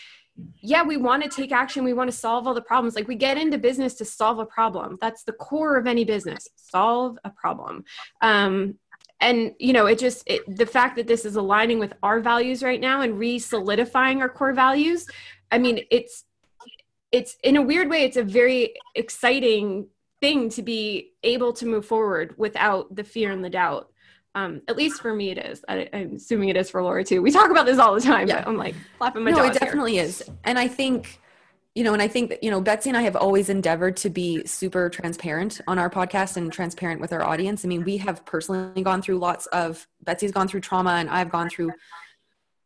yeah, 0.61 0.83
we 0.83 0.97
want 0.97 1.23
to 1.23 1.29
take 1.29 1.51
action. 1.51 1.83
We 1.83 1.93
want 1.93 2.09
to 2.09 2.15
solve 2.15 2.47
all 2.47 2.53
the 2.53 2.61
problems. 2.61 2.95
Like 2.95 3.07
we 3.07 3.15
get 3.15 3.37
into 3.37 3.57
business 3.57 3.95
to 3.95 4.05
solve 4.05 4.39
a 4.39 4.45
problem. 4.45 4.97
That's 5.01 5.23
the 5.23 5.33
core 5.33 5.75
of 5.75 5.85
any 5.85 6.05
business. 6.05 6.47
Solve 6.55 7.19
a 7.25 7.29
problem. 7.29 7.83
Um, 8.21 8.75
and 9.19 9.53
you 9.59 9.73
know, 9.73 9.85
it 9.85 9.99
just 9.99 10.23
it, 10.25 10.41
the 10.47 10.65
fact 10.65 10.95
that 10.95 11.07
this 11.07 11.25
is 11.25 11.35
aligning 11.35 11.77
with 11.77 11.93
our 12.01 12.21
values 12.21 12.63
right 12.63 12.81
now 12.81 13.01
and 13.01 13.19
re-solidifying 13.19 14.21
our 14.21 14.29
core 14.29 14.53
values. 14.53 15.05
I 15.51 15.59
mean, 15.59 15.85
it's 15.91 16.25
it's 17.11 17.35
in 17.43 17.57
a 17.57 17.61
weird 17.61 17.89
way, 17.89 18.03
it's 18.03 18.17
a 18.17 18.23
very 18.23 18.73
exciting 18.95 19.87
thing 20.21 20.49
to 20.49 20.61
be 20.61 21.11
able 21.23 21.53
to 21.53 21.65
move 21.65 21.85
forward 21.85 22.33
without 22.37 22.95
the 22.95 23.03
fear 23.03 23.31
and 23.31 23.43
the 23.43 23.49
doubt. 23.49 23.91
Um, 24.33 24.61
at 24.67 24.77
least 24.77 25.01
for 25.01 25.13
me, 25.13 25.31
it 25.31 25.37
is. 25.37 25.63
I, 25.67 25.89
I'm 25.91 26.15
assuming 26.15 26.49
it 26.49 26.57
is 26.57 26.69
for 26.69 26.81
Laura 26.81 27.03
too. 27.03 27.21
We 27.21 27.31
talk 27.31 27.51
about 27.51 27.65
this 27.65 27.79
all 27.79 27.93
the 27.93 28.01
time, 28.01 28.27
Yeah. 28.27 28.39
but 28.39 28.47
I'm 28.47 28.57
like 28.57 28.75
flapping 28.97 29.23
my 29.23 29.31
no, 29.31 29.37
jaws 29.37 29.55
it 29.55 29.59
definitely 29.59 29.97
is. 29.97 30.23
And 30.43 30.57
I 30.57 30.67
think 30.67 31.19
you 31.75 31.85
know, 31.85 31.93
and 31.93 32.01
I 32.01 32.07
think 32.09 32.31
that, 32.31 32.43
you 32.43 32.51
know, 32.51 32.59
Betsy 32.59 32.89
and 32.89 32.97
I 32.97 33.03
have 33.03 33.15
always 33.15 33.49
endeavored 33.49 33.95
to 33.97 34.09
be 34.09 34.45
super 34.45 34.89
transparent 34.89 35.61
on 35.67 35.79
our 35.79 35.89
podcast 35.89 36.35
and 36.35 36.51
transparent 36.51 36.99
with 36.99 37.13
our 37.13 37.23
audience. 37.23 37.63
I 37.63 37.69
mean, 37.69 37.85
we 37.85 37.95
have 37.97 38.25
personally 38.25 38.81
gone 38.83 39.01
through 39.01 39.19
lots 39.19 39.45
of, 39.47 39.87
Betsy's 40.03 40.33
gone 40.33 40.49
through 40.49 40.59
trauma 40.61 40.91
and 40.91 41.09
I've 41.09 41.31
gone 41.31 41.49
through 41.49 41.71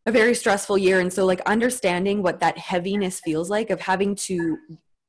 a 0.07 0.11
very 0.11 0.33
stressful 0.33 0.79
year. 0.79 0.99
And 0.99 1.13
so, 1.13 1.23
like, 1.25 1.41
understanding 1.41 2.23
what 2.23 2.39
that 2.39 2.57
heaviness 2.57 3.19
feels 3.19 3.47
like 3.47 3.69
of 3.69 3.79
having 3.79 4.15
to 4.15 4.57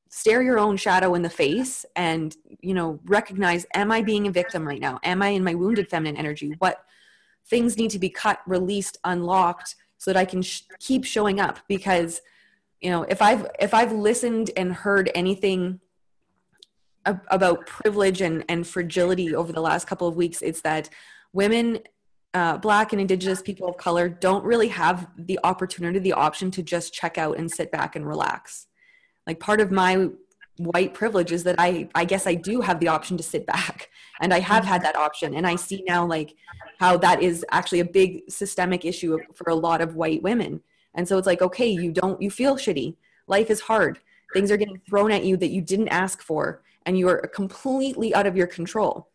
stare 0.09 0.43
your 0.43 0.59
own 0.59 0.77
shadow 0.77 1.15
in 1.15 1.23
the 1.23 1.31
face 1.31 1.85
and, 1.97 2.37
you 2.61 2.75
know, 2.75 3.01
recognize, 3.05 3.67
am 3.75 3.91
I 3.91 4.03
being 4.03 4.27
a 4.27 4.31
victim 4.31 4.67
right 4.67 4.81
now? 4.81 4.99
Am 5.03 5.23
I 5.23 5.29
in 5.29 5.45
my 5.45 5.55
wounded 5.55 5.89
feminine 5.89 6.17
energy? 6.17 6.55
What 6.59 6.85
things 7.49 7.77
need 7.77 7.91
to 7.91 7.99
be 7.99 8.11
cut, 8.11 8.41
released, 8.47 8.99
unlocked 9.05 9.75
so 9.99 10.13
that 10.13 10.19
I 10.19 10.25
can 10.25 10.43
sh- 10.43 10.63
keep 10.79 11.05
showing 11.05 11.41
up? 11.41 11.61
Because, 11.69 12.21
you 12.81 12.91
know 12.91 13.03
if 13.05 13.23
i've 13.23 13.47
if 13.59 13.73
i've 13.75 13.93
listened 13.93 14.51
and 14.57 14.73
heard 14.73 15.11
anything 15.15 15.81
ab- 17.05 17.27
about 17.29 17.67
privilege 17.67 18.21
and 18.21 18.45
and 18.49 18.67
fragility 18.67 19.35
over 19.35 19.53
the 19.53 19.61
last 19.61 19.87
couple 19.87 20.07
of 20.07 20.17
weeks 20.17 20.43
it's 20.43 20.61
that 20.61 20.89
women 21.33 21.79
uh, 22.35 22.59
black 22.59 22.93
and 22.93 23.01
indigenous 23.01 23.41
people 23.41 23.67
of 23.67 23.79
color 23.79 24.11
don't 24.11 24.45
really 24.45 24.69
have 24.69 25.09
the 25.17 25.39
opportunity 25.43 25.99
the 25.99 26.13
option 26.13 26.51
to 26.51 26.63
just 26.63 26.93
check 26.93 27.17
out 27.17 27.39
and 27.39 27.51
sit 27.51 27.73
back 27.73 27.97
and 27.97 28.07
relax 28.07 28.67
like 29.27 29.41
part 29.41 29.61
of 29.61 29.71
my 29.71 30.09
white 30.59 30.95
privilege 30.95 31.33
is 31.33 31.45
that 31.45 31.57
i 31.59 31.87
i 31.95 32.05
guess 32.05 32.27
i 32.27 32.35
do 32.35 32.63
have 32.63 32.81
the 32.81 32.89
option 32.89 33.17
to 33.17 33.23
sit 33.23 33.47
back 33.47 33.91
and 34.21 34.33
i 34.33 34.41
have 34.41 34.65
had 34.65 34.83
that 34.83 34.97
option 34.97 35.35
and 35.35 35.47
i 35.47 35.55
see 35.55 35.85
now 35.87 36.07
like 36.07 36.35
how 36.79 36.97
that 36.97 37.23
is 37.23 37.45
actually 37.51 37.81
a 37.81 37.85
big 37.85 38.23
systemic 38.31 38.85
issue 38.85 39.19
for 39.35 39.51
a 39.51 39.55
lot 39.55 39.83
of 39.83 39.97
white 39.97 40.23
women 40.23 40.61
and 40.97 41.07
so 41.07 41.19
it's 41.19 41.27
like, 41.27 41.43
okay, 41.43 41.69
you 41.69 41.93
don't, 41.93 42.21
you 42.21 42.31
feel 42.31 42.57
shitty. 42.57 42.97
Life 43.29 43.51
is 43.51 43.61
hard. 43.61 44.01
Things 44.33 44.51
are 44.51 44.57
getting 44.57 44.81
thrown 44.89 45.13
at 45.13 45.25
you 45.25 45.37
that 45.37 45.51
you 45.51 45.61
didn't 45.61 45.89
ask 45.89 46.21
for, 46.21 46.63
and 46.85 46.99
you 46.99 47.09
are 47.09 47.19
completely 47.29 48.15
out 48.15 48.27
of 48.27 48.37
your 48.37 48.47
control. 48.47 49.09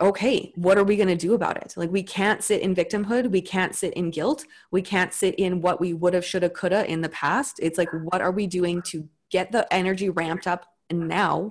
Okay, 0.00 0.52
what 0.56 0.76
are 0.76 0.84
we 0.84 0.96
going 0.96 1.08
to 1.08 1.16
do 1.16 1.34
about 1.34 1.56
it? 1.56 1.74
Like, 1.76 1.90
we 1.90 2.02
can't 2.02 2.42
sit 2.42 2.62
in 2.62 2.74
victimhood. 2.74 3.30
We 3.30 3.40
can't 3.40 3.74
sit 3.74 3.94
in 3.94 4.10
guilt. 4.10 4.44
We 4.72 4.82
can't 4.82 5.12
sit 5.12 5.36
in 5.36 5.60
what 5.60 5.80
we 5.80 5.92
would 5.92 6.14
have, 6.14 6.24
should 6.24 6.42
have, 6.42 6.52
could 6.52 6.72
have 6.72 6.86
in 6.86 7.00
the 7.00 7.08
past. 7.10 7.60
It's 7.62 7.78
like, 7.78 7.90
what 7.92 8.20
are 8.20 8.32
we 8.32 8.48
doing 8.48 8.82
to 8.86 9.08
get 9.30 9.52
the 9.52 9.72
energy 9.72 10.10
ramped 10.10 10.48
up 10.48 10.66
now 10.90 11.50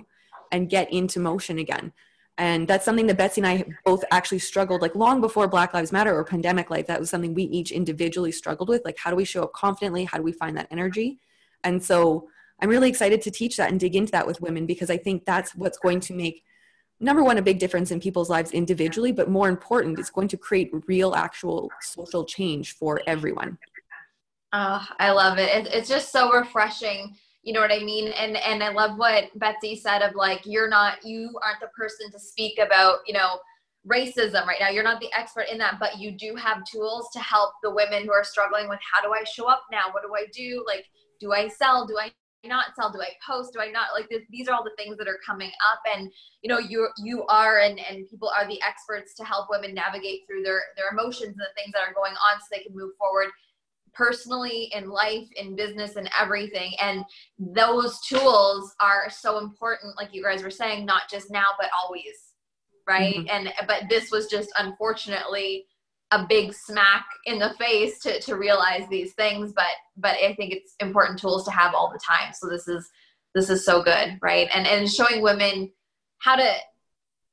and 0.52 0.68
get 0.68 0.92
into 0.92 1.20
motion 1.20 1.58
again? 1.58 1.92
and 2.38 2.66
that's 2.66 2.84
something 2.84 3.06
that 3.06 3.16
betsy 3.16 3.40
and 3.40 3.46
i 3.46 3.64
both 3.84 4.04
actually 4.10 4.38
struggled 4.38 4.82
like 4.82 4.94
long 4.94 5.20
before 5.20 5.46
black 5.46 5.72
lives 5.72 5.92
matter 5.92 6.14
or 6.14 6.24
pandemic 6.24 6.70
life 6.70 6.86
that 6.86 6.98
was 6.98 7.10
something 7.10 7.34
we 7.34 7.44
each 7.44 7.70
individually 7.70 8.32
struggled 8.32 8.68
with 8.68 8.82
like 8.84 8.98
how 8.98 9.10
do 9.10 9.16
we 9.16 9.24
show 9.24 9.42
up 9.42 9.52
confidently 9.52 10.04
how 10.04 10.16
do 10.16 10.22
we 10.22 10.32
find 10.32 10.56
that 10.56 10.68
energy 10.70 11.18
and 11.62 11.82
so 11.82 12.28
i'm 12.60 12.68
really 12.68 12.88
excited 12.88 13.22
to 13.22 13.30
teach 13.30 13.56
that 13.56 13.70
and 13.70 13.78
dig 13.78 13.94
into 13.94 14.12
that 14.12 14.26
with 14.26 14.40
women 14.40 14.66
because 14.66 14.90
i 14.90 14.96
think 14.96 15.24
that's 15.24 15.54
what's 15.54 15.78
going 15.78 16.00
to 16.00 16.12
make 16.12 16.42
number 17.04 17.22
one 17.22 17.38
a 17.38 17.42
big 17.42 17.58
difference 17.58 17.90
in 17.90 18.00
people's 18.00 18.30
lives 18.30 18.50
individually 18.52 19.12
but 19.12 19.28
more 19.28 19.48
important 19.48 19.98
it's 19.98 20.10
going 20.10 20.26
to 20.28 20.36
create 20.36 20.70
real 20.86 21.14
actual 21.14 21.70
social 21.80 22.24
change 22.24 22.72
for 22.72 23.00
everyone. 23.06 23.58
Oh 24.52 24.84
i 24.98 25.10
love 25.10 25.38
it. 25.38 25.68
It's 25.72 25.88
just 25.88 26.10
so 26.10 26.32
refreshing 26.32 27.14
you 27.42 27.52
know 27.52 27.60
what 27.60 27.70
i 27.70 27.78
mean? 27.78 28.08
And 28.12 28.36
and 28.38 28.62
i 28.62 28.70
love 28.70 28.98
what 28.98 29.24
betsy 29.38 29.76
said 29.76 30.00
of 30.00 30.14
like 30.14 30.40
you're 30.44 30.68
not 30.68 31.04
you 31.04 31.30
aren't 31.44 31.60
the 31.60 31.68
person 31.68 32.10
to 32.10 32.18
speak 32.18 32.58
about 32.58 32.98
you 33.06 33.12
know 33.12 33.38
racism 33.86 34.46
right 34.46 34.56
now. 34.58 34.70
You're 34.70 34.82
not 34.82 34.98
the 34.98 35.12
expert 35.12 35.46
in 35.52 35.58
that 35.58 35.78
but 35.78 35.98
you 35.98 36.12
do 36.12 36.34
have 36.36 36.64
tools 36.64 37.10
to 37.12 37.20
help 37.20 37.52
the 37.62 37.70
women 37.70 38.04
who 38.04 38.12
are 38.12 38.24
struggling 38.24 38.68
with 38.68 38.80
how 38.80 39.06
do 39.06 39.12
i 39.12 39.22
show 39.24 39.46
up 39.46 39.64
now? 39.70 39.92
What 39.92 40.02
do 40.04 40.14
i 40.14 40.24
do? 40.32 40.64
Like 40.66 40.86
do 41.20 41.32
i 41.32 41.48
sell? 41.48 41.86
Do 41.86 41.98
i 41.98 42.10
not 42.48 42.74
sell 42.76 42.90
do 42.90 43.00
i 43.00 43.08
post 43.26 43.52
do 43.52 43.60
i 43.60 43.70
not 43.70 43.88
like 43.94 44.08
this, 44.08 44.22
these 44.30 44.48
are 44.48 44.54
all 44.54 44.64
the 44.64 44.74
things 44.76 44.96
that 44.96 45.08
are 45.08 45.18
coming 45.26 45.50
up 45.72 45.80
and 45.94 46.10
you 46.42 46.48
know 46.48 46.58
you 46.58 46.88
you 46.98 47.24
are 47.26 47.60
and 47.60 47.78
and 47.90 48.08
people 48.08 48.30
are 48.36 48.46
the 48.46 48.60
experts 48.62 49.14
to 49.14 49.24
help 49.24 49.48
women 49.50 49.74
navigate 49.74 50.20
through 50.26 50.42
their 50.42 50.62
their 50.76 50.90
emotions 50.92 51.28
and 51.28 51.40
the 51.40 51.54
things 51.56 51.72
that 51.72 51.82
are 51.82 51.94
going 51.94 52.12
on 52.12 52.40
so 52.40 52.46
they 52.50 52.62
can 52.62 52.74
move 52.74 52.92
forward 52.98 53.28
personally 53.92 54.70
in 54.74 54.88
life 54.88 55.28
in 55.36 55.56
business 55.56 55.96
and 55.96 56.10
everything 56.20 56.72
and 56.80 57.04
those 57.38 58.00
tools 58.00 58.74
are 58.80 59.08
so 59.08 59.38
important 59.38 59.96
like 59.96 60.12
you 60.12 60.22
guys 60.22 60.42
were 60.42 60.50
saying 60.50 60.84
not 60.84 61.02
just 61.10 61.30
now 61.30 61.46
but 61.58 61.70
always 61.82 62.34
right 62.88 63.16
mm-hmm. 63.16 63.28
and 63.30 63.52
but 63.66 63.84
this 63.88 64.10
was 64.10 64.26
just 64.26 64.50
unfortunately 64.58 65.64
a 66.10 66.26
big 66.28 66.52
smack 66.52 67.06
in 67.26 67.38
the 67.38 67.54
face 67.58 67.98
to 68.00 68.20
to 68.20 68.36
realize 68.36 68.86
these 68.88 69.14
things 69.14 69.52
but 69.54 69.66
but 69.96 70.16
i 70.16 70.34
think 70.34 70.52
it's 70.52 70.74
important 70.80 71.18
tools 71.18 71.44
to 71.44 71.50
have 71.50 71.74
all 71.74 71.90
the 71.90 71.98
time. 71.98 72.32
So 72.32 72.48
this 72.48 72.68
is 72.68 72.88
this 73.34 73.50
is 73.50 73.64
so 73.64 73.82
good 73.82 74.18
right? 74.22 74.48
And 74.54 74.66
and 74.66 74.90
showing 74.90 75.22
women 75.22 75.70
how 76.18 76.36
to 76.36 76.54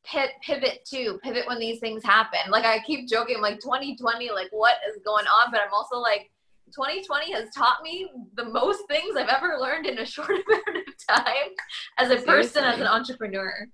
pivot 0.04 0.84
too 0.84 1.20
pivot 1.24 1.48
when 1.48 1.60
these 1.60 1.80
things 1.80 2.04
happen. 2.04 2.40
Like 2.50 2.66
i 2.66 2.80
keep 2.80 3.08
joking 3.08 3.42
like 3.42 3.60
2020 3.60 4.32
like 4.32 4.50
what 4.52 4.78
is 4.90 5.02
going 5.04 5.26
on? 5.26 5.52
But 5.52 5.62
i'm 5.62 5.74
also 5.74 5.98
like 5.98 6.32
2020 6.74 7.34
has 7.34 7.50
taught 7.56 7.84
me 7.84 8.10
the 8.36 8.46
most 8.46 8.84
things 8.90 9.16
I've 9.18 9.30
ever 9.30 9.58
learned 9.60 9.86
in 9.86 10.00
a 10.00 10.06
short 10.16 10.30
amount 10.30 10.88
of 10.88 11.08
time 11.08 11.52
as 11.98 12.10
a 12.10 12.18
person, 12.26 12.64
as 12.64 12.80
an 12.80 12.88
entrepreneur. 12.88 13.68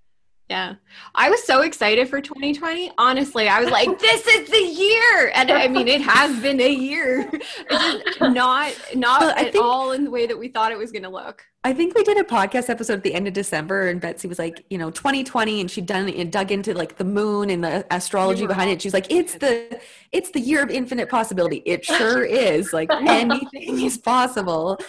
Yeah. 0.50 0.76
I 1.14 1.30
was 1.30 1.44
so 1.44 1.62
excited 1.62 2.08
for 2.08 2.22
2020. 2.22 2.92
Honestly, 2.98 3.50
I 3.50 3.60
was 3.60 3.70
like, 3.70 4.00
this 4.00 4.26
is 4.26 4.50
the 4.50 4.58
year. 4.58 5.32
And 5.36 5.52
I 5.52 5.68
mean, 5.68 5.90
it 5.90 6.00
has 6.02 6.40
been 6.42 6.62
a 6.62 6.74
year. 6.74 7.30
It's 7.70 8.20
not 8.22 8.74
not 8.96 9.20
well, 9.22 9.30
at 9.32 9.52
think, 9.52 9.64
all 9.64 9.92
in 9.92 10.06
the 10.06 10.10
way 10.10 10.26
that 10.26 10.40
we 10.40 10.48
thought 10.48 10.72
it 10.72 10.78
was 10.78 10.94
going 10.94 11.04
to 11.04 11.10
look. 11.10 11.44
I 11.66 11.74
think 11.74 11.96
we 11.96 12.04
did 12.06 12.18
a 12.18 12.24
podcast 12.24 12.70
episode 12.70 12.94
at 12.94 13.04
the 13.04 13.14
end 13.14 13.28
of 13.28 13.34
December 13.34 13.90
and 13.90 14.00
Betsy 14.00 14.30
was 14.30 14.40
like, 14.40 14.64
you 14.70 14.78
know, 14.78 14.90
2020 14.90 15.60
and 15.60 15.70
she'd 15.70 15.86
done 15.86 16.08
and 16.08 16.32
dug 16.32 16.50
into 16.54 16.74
like 16.74 16.96
the 16.96 17.04
moon 17.04 17.50
and 17.50 17.62
the 17.62 17.86
astrology 17.94 18.48
behind 18.48 18.70
it. 18.70 18.82
She's 18.82 18.94
like, 18.94 19.12
it's 19.12 19.34
the 19.34 19.82
it's 20.14 20.32
the 20.32 20.40
year 20.40 20.64
of 20.64 20.70
infinite 20.70 21.10
possibility. 21.10 21.62
It 21.66 21.84
sure 21.84 22.24
is. 22.24 22.72
Like 22.72 22.90
anything 22.92 23.82
is 23.82 23.98
possible. 23.98 24.80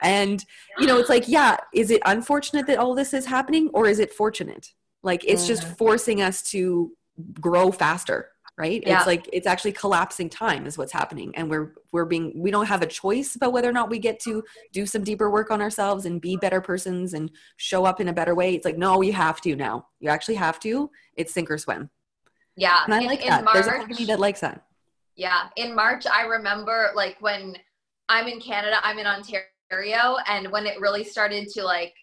And 0.00 0.44
you 0.78 0.86
know, 0.86 0.98
it's 0.98 1.08
like, 1.08 1.26
yeah, 1.26 1.56
is 1.74 1.90
it 1.90 2.02
unfortunate 2.06 2.68
that 2.68 2.78
all 2.78 2.94
this 2.94 3.12
is 3.12 3.26
happening 3.26 3.68
or 3.74 3.88
is 3.88 3.98
it 3.98 4.12
fortunate? 4.12 4.74
Like 5.02 5.24
it's 5.24 5.46
just 5.46 5.62
mm. 5.62 5.76
forcing 5.76 6.20
us 6.20 6.42
to 6.50 6.92
grow 7.40 7.70
faster, 7.70 8.30
right? 8.56 8.82
Yeah. 8.84 8.98
It's 8.98 9.06
like 9.06 9.28
it's 9.32 9.46
actually 9.46 9.72
collapsing 9.72 10.28
time 10.28 10.66
is 10.66 10.76
what's 10.76 10.92
happening. 10.92 11.34
And 11.36 11.48
we're 11.48 11.74
we're 11.92 12.04
being 12.04 12.32
we 12.34 12.50
don't 12.50 12.66
have 12.66 12.82
a 12.82 12.86
choice 12.86 13.36
about 13.36 13.52
whether 13.52 13.68
or 13.68 13.72
not 13.72 13.90
we 13.90 13.98
get 13.98 14.20
to 14.20 14.42
do 14.72 14.86
some 14.86 15.04
deeper 15.04 15.30
work 15.30 15.50
on 15.50 15.62
ourselves 15.62 16.04
and 16.04 16.20
be 16.20 16.36
better 16.36 16.60
persons 16.60 17.14
and 17.14 17.30
show 17.56 17.84
up 17.84 18.00
in 18.00 18.08
a 18.08 18.12
better 18.12 18.34
way. 18.34 18.54
It's 18.54 18.64
like, 18.64 18.78
no, 18.78 19.02
you 19.02 19.12
have 19.12 19.40
to 19.42 19.54
now. 19.56 19.86
You 20.00 20.10
actually 20.10 20.36
have 20.36 20.58
to. 20.60 20.90
It's 21.14 21.32
sink 21.32 21.50
or 21.50 21.58
swim. 21.58 21.90
Yeah. 22.56 22.82
And 22.84 22.94
I 22.94 23.00
in, 23.00 23.06
like 23.06 23.24
that. 23.24 23.44
March, 23.44 23.54
There's 23.54 23.66
a 23.68 23.70
company 23.70 24.04
that 24.06 24.18
likes 24.18 24.40
that. 24.40 24.64
Yeah. 25.14 25.48
In 25.56 25.74
March, 25.74 26.06
I 26.06 26.22
remember 26.22 26.90
like 26.94 27.16
when 27.20 27.56
I'm 28.08 28.26
in 28.26 28.40
Canada, 28.40 28.76
I'm 28.82 28.98
in 28.98 29.06
Ontario, 29.06 30.16
and 30.26 30.50
when 30.50 30.66
it 30.66 30.80
really 30.80 31.04
started 31.04 31.48
to 31.50 31.62
like 31.62 31.94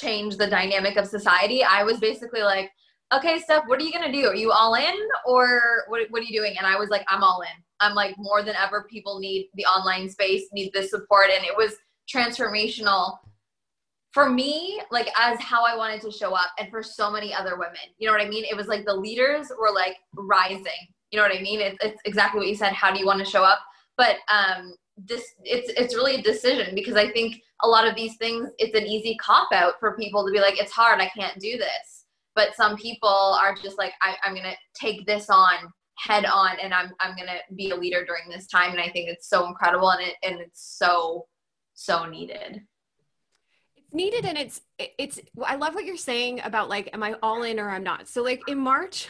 change 0.00 0.36
the 0.36 0.46
dynamic 0.46 0.96
of 0.96 1.06
society, 1.06 1.62
I 1.64 1.82
was 1.82 1.98
basically 1.98 2.42
like, 2.42 2.70
okay, 3.14 3.38
Steph, 3.38 3.64
what 3.66 3.80
are 3.80 3.84
you 3.84 3.92
gonna 3.92 4.12
do? 4.12 4.26
Are 4.26 4.34
you 4.34 4.50
all 4.50 4.74
in 4.74 4.94
or 5.26 5.84
what, 5.88 6.02
what 6.10 6.20
are 6.20 6.24
you 6.24 6.38
doing? 6.38 6.56
And 6.58 6.66
I 6.66 6.76
was 6.76 6.90
like, 6.90 7.04
I'm 7.08 7.22
all 7.22 7.40
in. 7.42 7.62
I'm 7.80 7.94
like, 7.94 8.14
more 8.18 8.42
than 8.42 8.56
ever, 8.56 8.86
people 8.90 9.18
need 9.18 9.48
the 9.54 9.64
online 9.64 10.08
space, 10.08 10.44
need 10.52 10.72
this 10.72 10.90
support. 10.90 11.26
And 11.34 11.44
it 11.44 11.56
was 11.56 11.74
transformational 12.12 13.18
for 14.12 14.30
me, 14.30 14.80
like 14.90 15.08
as 15.18 15.38
how 15.40 15.64
I 15.64 15.76
wanted 15.76 16.00
to 16.00 16.10
show 16.10 16.34
up 16.34 16.50
and 16.58 16.70
for 16.70 16.82
so 16.82 17.10
many 17.10 17.34
other 17.34 17.56
women. 17.56 17.76
You 17.98 18.06
know 18.06 18.14
what 18.14 18.22
I 18.22 18.28
mean? 18.28 18.44
It 18.50 18.56
was 18.56 18.66
like 18.66 18.86
the 18.86 18.94
leaders 18.94 19.52
were 19.60 19.74
like 19.74 19.96
rising. 20.14 20.72
You 21.10 21.18
know 21.18 21.22
what 21.22 21.36
I 21.36 21.42
mean? 21.42 21.60
It, 21.60 21.76
it's 21.82 22.00
exactly 22.06 22.40
what 22.40 22.48
you 22.48 22.54
said. 22.54 22.72
How 22.72 22.92
do 22.92 22.98
you 22.98 23.06
want 23.06 23.18
to 23.18 23.24
show 23.24 23.42
up? 23.42 23.60
But 23.96 24.16
um, 24.32 24.74
this 24.96 25.24
it's 25.44 25.70
it's 25.78 25.94
really 25.94 26.16
a 26.16 26.22
decision 26.22 26.74
because 26.74 26.96
I 26.96 27.10
think 27.10 27.42
a 27.62 27.68
lot 27.68 27.86
of 27.86 27.94
these 27.94 28.16
things 28.16 28.48
it's 28.58 28.76
an 28.76 28.86
easy 28.86 29.16
cop 29.16 29.48
out 29.52 29.74
for 29.78 29.96
people 29.96 30.24
to 30.26 30.32
be 30.32 30.40
like 30.40 30.60
it's 30.60 30.72
hard 30.72 31.00
I 31.00 31.08
can't 31.08 31.38
do 31.38 31.56
this. 31.58 32.04
But 32.34 32.54
some 32.54 32.76
people 32.76 33.08
are 33.08 33.54
just 33.54 33.78
like 33.78 33.92
I, 34.02 34.16
I'm 34.24 34.34
gonna 34.34 34.56
take 34.74 35.06
this 35.06 35.28
on 35.30 35.72
head 35.98 36.24
on 36.26 36.56
and 36.62 36.72
I'm 36.74 36.92
I'm 37.00 37.16
gonna 37.16 37.38
be 37.54 37.70
a 37.70 37.76
leader 37.76 38.04
during 38.04 38.28
this 38.28 38.46
time. 38.46 38.70
And 38.72 38.80
I 38.80 38.90
think 38.90 39.08
it's 39.08 39.28
so 39.28 39.46
incredible 39.46 39.90
and 39.90 40.02
it 40.02 40.14
and 40.22 40.40
it's 40.40 40.76
so 40.78 41.26
so 41.74 42.06
needed. 42.06 42.62
It's 43.76 43.94
needed 43.94 44.24
and 44.24 44.38
it's 44.38 44.60
it's 44.78 45.20
I 45.44 45.56
love 45.56 45.74
what 45.74 45.84
you're 45.84 45.96
saying 45.96 46.40
about 46.42 46.68
like 46.68 46.90
am 46.92 47.02
I 47.02 47.16
all 47.22 47.42
in 47.42 47.58
or 47.58 47.70
I'm 47.70 47.84
not? 47.84 48.08
So 48.08 48.22
like 48.22 48.42
in 48.48 48.58
March 48.58 49.08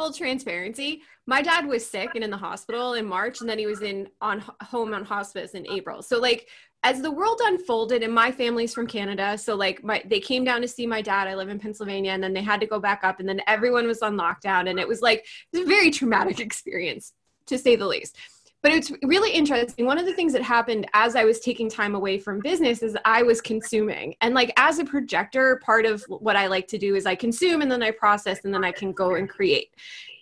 full 0.00 0.12
transparency 0.12 1.02
my 1.30 1.42
dad 1.42 1.64
was 1.64 1.86
sick 1.86 2.10
and 2.16 2.24
in 2.24 2.30
the 2.30 2.36
hospital 2.36 2.94
in 2.94 3.06
March, 3.06 3.40
and 3.40 3.48
then 3.48 3.56
he 3.56 3.66
was 3.66 3.82
in 3.82 4.08
on 4.20 4.42
home 4.62 4.92
on 4.92 5.04
hospice 5.04 5.52
in 5.52 5.64
April. 5.70 6.02
So 6.02 6.18
like 6.18 6.48
as 6.82 7.00
the 7.02 7.10
world 7.10 7.40
unfolded, 7.44 8.02
and 8.02 8.12
my 8.12 8.32
family's 8.32 8.74
from 8.74 8.88
Canada, 8.88 9.38
so 9.38 9.54
like 9.54 9.84
my 9.84 10.02
they 10.06 10.18
came 10.18 10.42
down 10.42 10.60
to 10.62 10.68
see 10.68 10.88
my 10.88 11.02
dad. 11.02 11.28
I 11.28 11.36
live 11.36 11.48
in 11.48 11.60
Pennsylvania, 11.60 12.10
and 12.10 12.22
then 12.22 12.32
they 12.32 12.42
had 12.42 12.58
to 12.60 12.66
go 12.66 12.80
back 12.80 13.04
up, 13.04 13.20
and 13.20 13.28
then 13.28 13.40
everyone 13.46 13.86
was 13.86 14.02
on 14.02 14.16
lockdown, 14.16 14.68
and 14.68 14.80
it 14.80 14.88
was 14.88 15.02
like 15.02 15.20
it 15.52 15.58
was 15.58 15.66
a 15.66 15.68
very 15.68 15.92
traumatic 15.92 16.40
experience 16.48 17.12
to 17.46 17.58
say 17.58 17.76
the 17.76 17.86
least. 17.86 18.16
But 18.62 18.72
it's 18.72 18.92
really 19.02 19.32
interesting. 19.32 19.86
One 19.86 19.98
of 19.98 20.06
the 20.06 20.12
things 20.12 20.32
that 20.32 20.42
happened 20.42 20.86
as 20.92 21.16
i 21.16 21.24
was 21.24 21.40
taking 21.40 21.68
time 21.68 21.94
away 21.94 22.18
from 22.18 22.40
business 22.40 22.82
is 22.82 22.96
i 23.04 23.22
was 23.22 23.40
consuming. 23.40 24.14
And 24.20 24.34
like 24.34 24.52
as 24.56 24.78
a 24.78 24.84
projector 24.84 25.60
part 25.64 25.86
of 25.86 26.04
what 26.08 26.36
i 26.36 26.46
like 26.46 26.68
to 26.68 26.78
do 26.78 26.94
is 26.94 27.06
i 27.06 27.14
consume 27.14 27.62
and 27.62 27.70
then 27.70 27.82
i 27.82 27.90
process 27.90 28.44
and 28.44 28.52
then 28.52 28.64
i 28.64 28.72
can 28.72 28.92
go 28.92 29.14
and 29.14 29.28
create. 29.28 29.74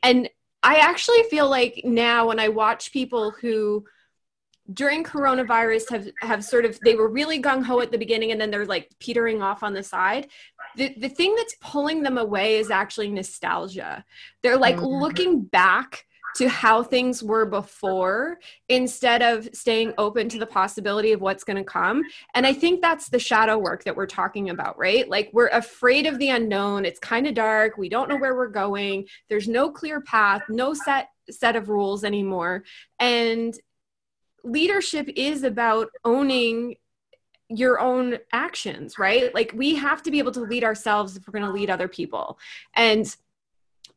And 0.02 0.28
i 0.62 0.76
actually 0.76 1.22
feel 1.24 1.48
like 1.48 1.82
now 1.84 2.28
when 2.28 2.40
i 2.40 2.48
watch 2.48 2.92
people 2.92 3.30
who 3.30 3.84
during 4.72 5.02
coronavirus 5.02 5.88
have 5.90 6.08
have 6.20 6.44
sort 6.44 6.64
of 6.64 6.78
they 6.80 6.94
were 6.94 7.08
really 7.08 7.40
gung-ho 7.40 7.80
at 7.80 7.90
the 7.90 7.96
beginning 7.96 8.32
and 8.32 8.40
then 8.40 8.50
they're 8.50 8.66
like 8.66 8.90
petering 8.98 9.40
off 9.40 9.62
on 9.62 9.72
the 9.72 9.82
side 9.82 10.28
the, 10.78 10.94
the 10.96 11.08
thing 11.08 11.34
that's 11.34 11.56
pulling 11.60 12.02
them 12.02 12.18
away 12.18 12.56
is 12.56 12.70
actually 12.70 13.08
nostalgia. 13.08 14.04
They're 14.42 14.56
like 14.56 14.76
mm-hmm. 14.76 14.86
looking 14.86 15.42
back 15.42 16.06
to 16.38 16.48
how 16.48 16.84
things 16.84 17.20
were 17.20 17.44
before 17.44 18.38
instead 18.68 19.22
of 19.22 19.48
staying 19.52 19.92
open 19.98 20.28
to 20.28 20.38
the 20.38 20.46
possibility 20.46 21.10
of 21.10 21.20
what's 21.20 21.42
going 21.42 21.56
to 21.56 21.64
come. 21.64 22.02
And 22.34 22.46
I 22.46 22.52
think 22.52 22.80
that's 22.80 23.08
the 23.08 23.18
shadow 23.18 23.58
work 23.58 23.82
that 23.84 23.96
we're 23.96 24.06
talking 24.06 24.50
about, 24.50 24.78
right? 24.78 25.08
Like 25.08 25.30
we're 25.32 25.48
afraid 25.48 26.06
of 26.06 26.18
the 26.18 26.30
unknown. 26.30 26.84
It's 26.84 27.00
kind 27.00 27.26
of 27.26 27.34
dark. 27.34 27.76
We 27.76 27.88
don't 27.88 28.08
know 28.08 28.16
where 28.16 28.36
we're 28.36 28.46
going. 28.46 29.06
There's 29.28 29.48
no 29.48 29.68
clear 29.70 30.00
path, 30.00 30.42
no 30.48 30.74
set 30.74 31.08
set 31.28 31.56
of 31.56 31.68
rules 31.68 32.04
anymore. 32.04 32.64
And 32.98 33.54
leadership 34.44 35.10
is 35.14 35.42
about 35.42 35.88
owning 36.04 36.76
your 37.48 37.80
own 37.80 38.18
actions, 38.32 38.98
right? 38.98 39.34
Like 39.34 39.52
we 39.54 39.74
have 39.74 40.02
to 40.04 40.10
be 40.10 40.20
able 40.20 40.32
to 40.32 40.40
lead 40.40 40.64
ourselves 40.64 41.16
if 41.16 41.26
we're 41.26 41.32
going 41.32 41.44
to 41.44 41.52
lead 41.52 41.68
other 41.68 41.88
people. 41.88 42.38
And 42.74 43.14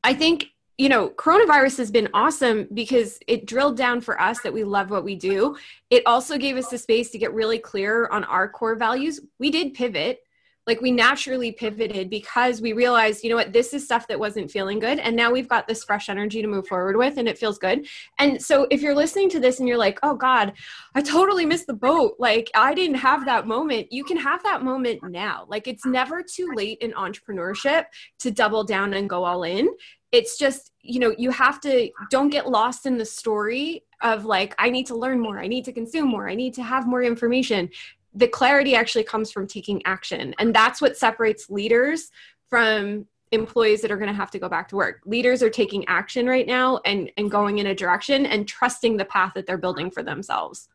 I 0.04 0.14
think 0.14 0.48
you 0.82 0.90
know, 0.90 1.12
coronavirus 1.12 1.78
has 1.78 1.92
been 1.92 2.10
awesome 2.12 2.68
because 2.74 3.20
it 3.28 3.46
drilled 3.46 3.78
down 3.78 4.02
for 4.02 4.20
us 4.20 4.42
that 4.42 4.52
we 4.52 4.64
love 4.64 4.90
what 4.90 5.04
we 5.04 5.14
do. 5.14 5.56
It 5.92 6.02
also 6.08 6.40
gave 6.40 6.58
us 6.58 6.70
the 6.70 6.78
space 6.80 7.12
to 7.12 7.20
get 7.20 7.36
really 7.36 7.60
clear 7.60 8.08
on 8.08 8.24
our 8.24 8.50
core 8.50 8.76
values. 8.76 9.20
We 9.38 9.52
did 9.52 9.76
pivot. 9.76 10.24
Like 10.68 10.82
we 10.82 10.92
naturally 10.92 11.52
pivoted 11.52 12.10
because 12.10 12.62
we 12.62 12.74
realized, 12.74 13.24
you 13.24 13.30
know 13.30 13.36
what, 13.36 13.52
this 13.52 13.74
is 13.74 13.84
stuff 13.84 14.08
that 14.08 14.20
wasn't 14.20 14.52
feeling 14.52 14.80
good. 14.80 15.00
And 15.00 15.16
now 15.16 15.32
we've 15.32 15.50
got 15.50 15.68
this 15.68 15.84
fresh 15.84 16.08
energy 16.08 16.42
to 16.42 16.48
move 16.48 16.68
forward 16.68 16.98
with 16.98 17.18
and 17.18 17.28
it 17.28 17.38
feels 17.38 17.58
good. 17.58 17.88
And 18.20 18.42
so 18.42 18.68
if 18.70 18.82
you're 18.82 18.96
listening 18.96 19.30
to 19.32 19.40
this 19.40 19.60
and 19.60 19.68
you're 19.68 19.78
like, 19.78 20.00
oh 20.04 20.16
God, 20.16 20.54
I 20.94 21.02
totally 21.02 21.46
missed 21.46 21.68
the 21.68 21.74
boat. 21.74 22.16
Like 22.20 22.52
I 22.54 22.74
didn't 22.74 22.98
have 22.98 23.26
that 23.26 23.48
moment. 23.48 23.92
You 23.92 24.04
can 24.04 24.18
have 24.18 24.44
that 24.44 24.64
moment 24.64 25.02
now. 25.04 25.46
Like 25.48 25.68
it's 25.68 25.86
never 25.86 26.22
too 26.24 26.52
late 26.56 26.78
in 26.80 26.92
entrepreneurship 26.92 27.86
to 28.20 28.32
double 28.32 28.64
down 28.64 28.94
and 28.94 29.10
go 29.10 29.24
all 29.24 29.44
in 29.44 29.68
it's 30.12 30.38
just 30.38 30.72
you 30.82 31.00
know 31.00 31.14
you 31.18 31.32
have 31.32 31.60
to 31.62 31.90
don't 32.10 32.30
get 32.30 32.50
lost 32.50 32.86
in 32.86 32.98
the 32.98 33.06
story 33.06 33.84
of 34.02 34.26
like 34.26 34.54
i 34.60 34.70
need 34.70 34.86
to 34.86 34.96
learn 34.96 35.20
more 35.20 35.40
i 35.40 35.48
need 35.48 35.64
to 35.64 35.72
consume 35.72 36.08
more 36.08 36.30
i 36.30 36.36
need 36.36 36.54
to 36.54 36.64
have 36.64 36.88
more 36.88 37.02
information 37.04 37.70
the 38.14 38.28
clarity 38.28 38.76
actually 38.76 39.04
comes 39.04 39.32
from 39.32 39.48
taking 39.48 39.82
action 39.86 40.34
and 40.40 40.54
that's 40.54 40.82
what 40.82 40.98
separates 40.98 41.50
leaders 41.50 42.10
from 42.50 43.06
employees 43.32 43.82
that 43.82 43.92
are 43.92 43.98
going 43.98 44.10
to 44.10 44.14
have 44.14 44.32
to 44.32 44.40
go 44.40 44.50
back 44.50 44.68
to 44.68 44.76
work 44.76 45.00
leaders 45.06 45.42
are 45.42 45.50
taking 45.50 45.88
action 45.88 46.28
right 46.28 46.48
now 46.48 46.80
and 46.86 47.12
and 47.18 47.32
going 47.32 47.60
in 47.60 47.68
a 47.68 47.76
direction 47.76 48.26
and 48.26 48.48
trusting 48.48 48.98
the 48.98 49.06
path 49.06 49.32
that 49.34 49.46
they're 49.46 49.58
building 49.58 49.90
for 49.90 50.04
themselves 50.04 50.68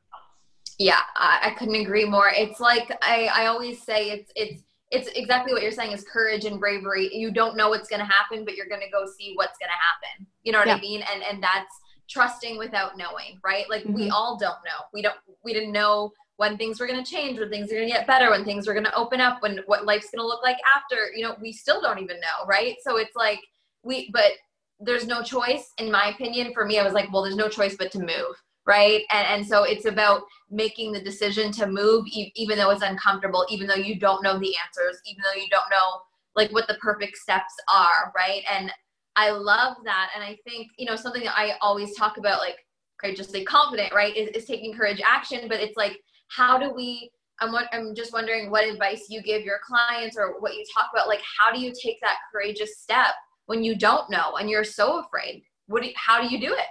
yeah 0.79 1.01
i, 1.17 1.41
I 1.45 1.51
couldn't 1.59 1.75
agree 1.75 2.05
more 2.05 2.31
it's 2.33 2.61
like 2.61 2.91
i 3.03 3.29
i 3.35 3.47
always 3.47 3.83
say 3.83 4.11
it's 4.11 4.33
it's 4.35 4.63
it's 4.91 5.09
exactly 5.17 5.53
what 5.53 5.63
you're 5.63 5.73
saying 5.73 5.93
is 5.93 6.05
courage 6.05 6.45
and 6.45 6.61
bravery. 6.61 7.11
You 7.13 7.33
don't 7.33 7.57
know 7.57 7.71
what's 7.71 7.89
going 7.89 8.01
to 8.01 8.07
happen, 8.07 8.45
but 8.45 8.55
you're 8.55 8.69
going 8.69 8.83
to 8.83 8.91
go 8.91 9.05
see 9.19 9.33
what's 9.35 9.59
going 9.59 9.69
to 9.69 9.73
happen. 9.73 10.27
You 10.45 10.53
know 10.53 10.59
what 10.59 10.69
yeah. 10.69 10.77
I 10.77 10.81
mean? 10.81 11.03
And 11.13 11.23
and 11.25 11.43
that's 11.43 11.75
trusting 12.09 12.57
without 12.57 12.97
knowing, 12.97 13.41
right? 13.45 13.69
Like 13.69 13.83
mm-hmm. 13.83 13.95
we 13.95 14.11
all 14.11 14.39
don't 14.39 14.59
know. 14.65 14.85
We 14.95 15.03
don't 15.03 15.17
we 15.45 15.53
didn't 15.53 15.73
know 15.73 16.13
when 16.37 16.57
things 16.57 16.79
were 16.79 16.87
going 16.87 17.03
to 17.03 17.11
change, 17.11 17.39
when 17.39 17.51
things 17.51 17.71
are 17.71 17.77
going 17.77 17.89
to 17.89 17.95
get 17.95 18.07
better, 18.07 18.31
when 18.31 18.45
things 18.45 18.67
were 18.67 18.75
going 18.75 18.85
to 18.85 18.95
open 18.95 19.21
up, 19.21 19.43
when 19.43 19.61
what 19.67 19.87
life's 19.87 20.11
going 20.11 20.23
to 20.23 20.27
look 20.27 20.43
like 20.43 20.59
after. 20.77 21.11
You 21.15 21.25
know, 21.25 21.37
we 21.41 21.53
still 21.53 21.81
don't 21.81 21.99
even 21.99 22.21
know, 22.21 22.47
right? 22.47 22.77
So 22.83 22.97
it's 22.97 23.17
like 23.17 23.41
we 23.83 24.11
but 24.13 24.33
there's 24.79 25.07
no 25.07 25.23
choice 25.23 25.73
in 25.79 25.91
my 25.91 26.09
opinion 26.09 26.53
for 26.53 26.67
me. 26.67 26.79
I 26.79 26.85
was 26.85 26.93
like, 26.93 27.11
well, 27.13 27.23
there's 27.23 27.37
no 27.37 27.49
choice 27.49 27.77
but 27.77 27.91
to 27.93 28.01
move 28.01 28.37
right 28.67 29.05
and, 29.13 29.27
and 29.29 29.47
so 29.47 29.63
it's 29.63 29.87
about 29.87 30.23
making 30.51 30.93
the 30.93 31.01
decision 31.01 31.51
to 31.53 31.67
move 31.67 32.05
e- 32.09 32.33
even 32.35 32.59
though 32.59 32.71
it's 32.71 32.83
uncomfortable 32.83 33.47
even 33.49 33.67
though 33.67 33.75
you 33.75 33.99
don't 33.99 34.23
know 34.23 34.39
the 34.39 34.55
answers 34.65 35.01
even 35.07 35.23
though 35.23 35.41
you 35.41 35.49
don't 35.49 35.71
know 35.71 36.01
like 36.35 36.51
what 36.53 36.67
the 36.69 36.75
perfect 36.75 37.17
steps 37.17 37.55
are 37.73 38.13
right 38.15 38.43
and 38.53 38.71
i 39.15 39.31
love 39.31 39.77
that 39.85 40.11
and 40.15 40.23
i 40.23 40.37
think 40.45 40.69
you 40.77 40.85
know 40.85 40.97
something 40.97 41.23
that 41.23 41.39
i 41.39 41.55
always 41.63 41.95
talk 41.95 42.19
about 42.19 42.41
like 42.41 42.57
courageously 43.01 43.45
confident 43.45 43.95
right 43.95 44.17
is, 44.17 44.29
is 44.31 44.45
taking 44.45 44.75
courage 44.75 45.01
action 45.07 45.49
but 45.49 45.61
it's 45.61 45.77
like 45.77 45.99
how 46.29 46.59
do 46.59 46.73
we 46.73 47.11
I'm, 47.39 47.55
I'm 47.73 47.95
just 47.95 48.15
wondering 48.15 48.51
what 48.51 48.67
advice 48.67 49.07
you 49.11 49.23
give 49.23 49.43
your 49.43 49.59
clients 49.63 50.17
or 50.17 50.41
what 50.41 50.55
you 50.55 50.65
talk 50.75 50.89
about 50.93 51.07
like 51.07 51.21
how 51.39 51.53
do 51.53 51.61
you 51.61 51.73
take 51.73 52.01
that 52.01 52.17
courageous 52.33 52.79
step 52.79 53.15
when 53.47 53.63
you 53.63 53.77
don't 53.77 54.09
know 54.11 54.37
and 54.37 54.49
you're 54.49 54.65
so 54.65 55.01
afraid 55.01 55.43
what 55.67 55.83
do 55.83 55.89
you, 55.89 55.95
how 55.97 56.21
do 56.21 56.29
you 56.35 56.41
do 56.41 56.53
it 56.53 56.67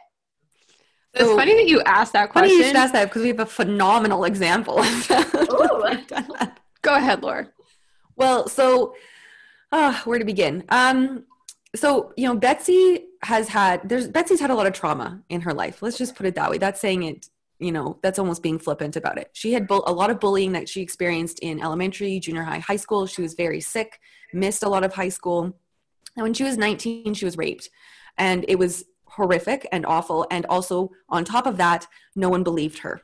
it's 1.15 1.23
so, 1.23 1.37
funny 1.37 1.53
that 1.55 1.67
you 1.67 1.81
asked 1.83 2.13
that 2.13 2.29
question. 2.29 2.49
Funny 2.49 2.61
you 2.61 2.67
should 2.67 2.75
ask 2.75 2.91
that 2.91 3.05
because 3.05 3.21
we 3.21 3.29
have 3.29 3.39
a 3.39 3.45
phenomenal 3.45 4.25
example. 4.25 4.75
Go 6.81 6.95
ahead, 6.95 7.23
Laura. 7.23 7.47
Well, 8.17 8.49
so 8.49 8.95
uh, 9.71 9.97
where 10.03 10.19
to 10.19 10.25
begin? 10.25 10.65
Um, 10.69 11.23
so 11.73 12.13
you 12.17 12.27
know, 12.27 12.35
Betsy 12.35 13.05
has 13.23 13.47
had 13.47 13.87
there's 13.87 14.09
Betsy's 14.09 14.41
had 14.41 14.49
a 14.49 14.55
lot 14.55 14.67
of 14.67 14.73
trauma 14.73 15.21
in 15.29 15.41
her 15.41 15.53
life. 15.53 15.81
Let's 15.81 15.97
just 15.97 16.15
put 16.15 16.25
it 16.25 16.35
that 16.35 16.51
way. 16.51 16.57
That's 16.57 16.81
saying 16.81 17.03
it. 17.03 17.29
You 17.59 17.71
know, 17.71 17.99
that's 18.03 18.19
almost 18.19 18.43
being 18.43 18.59
flippant 18.59 18.95
about 18.95 19.17
it. 19.17 19.29
She 19.33 19.53
had 19.53 19.67
a 19.69 19.93
lot 19.93 20.09
of 20.09 20.19
bullying 20.19 20.51
that 20.53 20.67
she 20.67 20.81
experienced 20.81 21.39
in 21.39 21.61
elementary, 21.61 22.19
junior 22.19 22.43
high, 22.43 22.59
high 22.59 22.75
school. 22.75 23.07
She 23.07 23.21
was 23.21 23.33
very 23.33 23.61
sick, 23.61 23.99
missed 24.33 24.63
a 24.63 24.69
lot 24.69 24.83
of 24.83 24.93
high 24.93 25.09
school. 25.09 25.57
And 26.15 26.23
when 26.23 26.33
she 26.33 26.43
was 26.43 26.57
19, 26.57 27.13
she 27.13 27.25
was 27.25 27.37
raped. 27.37 27.69
And 28.17 28.45
it 28.47 28.59
was 28.59 28.85
horrific 29.05 29.67
and 29.71 29.85
awful. 29.85 30.27
And 30.31 30.45
also, 30.47 30.91
on 31.09 31.23
top 31.23 31.45
of 31.45 31.57
that, 31.57 31.87
no 32.15 32.29
one 32.29 32.43
believed 32.43 32.79
her. 32.79 33.01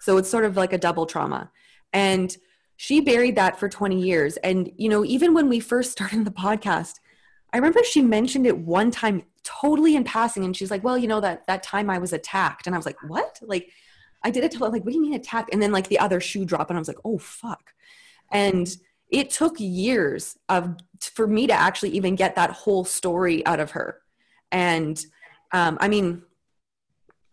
So 0.00 0.18
it's 0.18 0.28
sort 0.28 0.44
of 0.44 0.56
like 0.56 0.74
a 0.74 0.78
double 0.78 1.06
trauma. 1.06 1.50
And 1.92 2.36
she 2.76 3.00
buried 3.00 3.36
that 3.36 3.58
for 3.58 3.68
20 3.68 4.00
years. 4.00 4.36
And, 4.38 4.70
you 4.76 4.88
know, 4.88 5.04
even 5.04 5.32
when 5.32 5.48
we 5.48 5.60
first 5.60 5.92
started 5.92 6.24
the 6.24 6.30
podcast, 6.30 6.96
I 7.52 7.58
remember 7.58 7.82
she 7.84 8.02
mentioned 8.02 8.46
it 8.46 8.58
one 8.58 8.90
time 8.90 9.22
totally 9.44 9.94
in 9.96 10.04
passing. 10.04 10.44
And 10.44 10.56
she's 10.56 10.70
like, 10.70 10.82
well, 10.82 10.98
you 10.98 11.06
know, 11.06 11.20
that, 11.20 11.46
that 11.46 11.62
time 11.62 11.88
I 11.88 11.98
was 11.98 12.12
attacked. 12.12 12.66
And 12.66 12.74
I 12.74 12.78
was 12.78 12.86
like, 12.86 12.96
what? 13.06 13.38
Like, 13.42 13.70
I 14.24 14.30
did 14.30 14.42
it 14.42 14.50
to 14.52 14.58
like, 14.64 14.84
what 14.84 14.90
do 14.90 14.94
you 14.94 15.02
mean 15.02 15.14
attacked? 15.14 15.50
And 15.52 15.62
then 15.62 15.70
like 15.70 15.88
the 15.88 15.98
other 15.98 16.20
shoe 16.20 16.44
drop. 16.44 16.70
And 16.70 16.78
I 16.78 16.80
was 16.80 16.88
like, 16.88 16.98
oh, 17.04 17.18
fuck. 17.18 17.74
And 18.32 18.74
it 19.10 19.30
took 19.30 19.56
years 19.58 20.36
of 20.48 20.76
for 21.00 21.26
me 21.26 21.46
to 21.46 21.52
actually 21.52 21.90
even 21.90 22.16
get 22.16 22.34
that 22.36 22.50
whole 22.50 22.84
story 22.84 23.44
out 23.46 23.60
of 23.60 23.72
her. 23.72 24.00
And 24.50 25.04
um, 25.52 25.76
I 25.80 25.88
mean, 25.88 26.22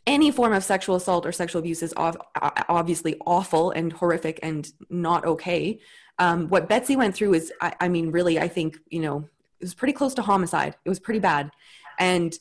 any 0.05 0.31
form 0.31 0.51
of 0.53 0.63
sexual 0.63 0.95
assault 0.95 1.25
or 1.25 1.31
sexual 1.31 1.59
abuse 1.59 1.81
is 1.81 1.93
obviously 1.97 3.17
awful 3.25 3.71
and 3.71 3.93
horrific 3.93 4.39
and 4.43 4.71
not 4.89 5.25
okay. 5.25 5.79
Um, 6.19 6.49
what 6.49 6.67
Betsy 6.67 6.95
went 6.95 7.15
through 7.15 7.35
is, 7.35 7.53
I, 7.61 7.73
I, 7.79 7.87
mean, 7.87 8.11
really, 8.11 8.39
I 8.39 8.47
think, 8.47 8.77
you 8.89 8.99
know, 8.99 9.29
it 9.59 9.63
was 9.65 9.73
pretty 9.73 9.93
close 9.93 10.13
to 10.15 10.21
homicide. 10.21 10.75
It 10.83 10.89
was 10.89 10.99
pretty 10.99 11.19
bad. 11.19 11.51
And 11.99 12.37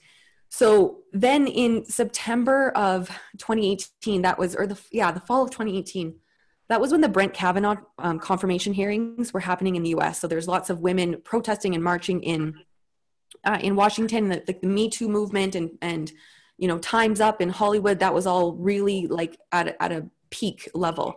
so 0.50 0.98
then 1.12 1.46
in 1.46 1.84
September 1.84 2.70
of 2.70 3.08
2018, 3.38 4.22
that 4.22 4.38
was, 4.38 4.56
or 4.56 4.66
the, 4.66 4.78
yeah, 4.90 5.12
the 5.12 5.20
fall 5.20 5.44
of 5.44 5.50
2018, 5.50 6.16
that 6.68 6.80
was 6.80 6.92
when 6.92 7.00
the 7.00 7.08
Brett 7.08 7.32
Kavanaugh 7.32 7.76
um, 7.98 8.18
confirmation 8.18 8.72
hearings 8.72 9.32
were 9.32 9.40
happening 9.40 9.76
in 9.76 9.82
the 9.82 9.90
US. 9.90 10.20
So 10.20 10.26
there's 10.26 10.48
lots 10.48 10.68
of 10.68 10.80
women 10.80 11.20
protesting 11.22 11.74
and 11.74 11.82
marching 11.82 12.22
in 12.22 12.54
uh, 13.44 13.58
in 13.62 13.74
Washington, 13.74 14.28
the, 14.28 14.42
the, 14.46 14.58
the 14.60 14.66
Me 14.66 14.90
Too 14.90 15.08
movement 15.08 15.54
and 15.54 15.70
and 15.80 16.12
you 16.58 16.68
know 16.68 16.78
Times 16.78 17.20
Up 17.20 17.40
in 17.40 17.48
Hollywood, 17.48 18.00
that 18.00 18.12
was 18.12 18.26
all 18.26 18.52
really 18.52 19.06
like 19.06 19.38
at 19.52 19.76
at 19.80 19.92
a 19.92 20.06
peak 20.30 20.68
level. 20.74 21.16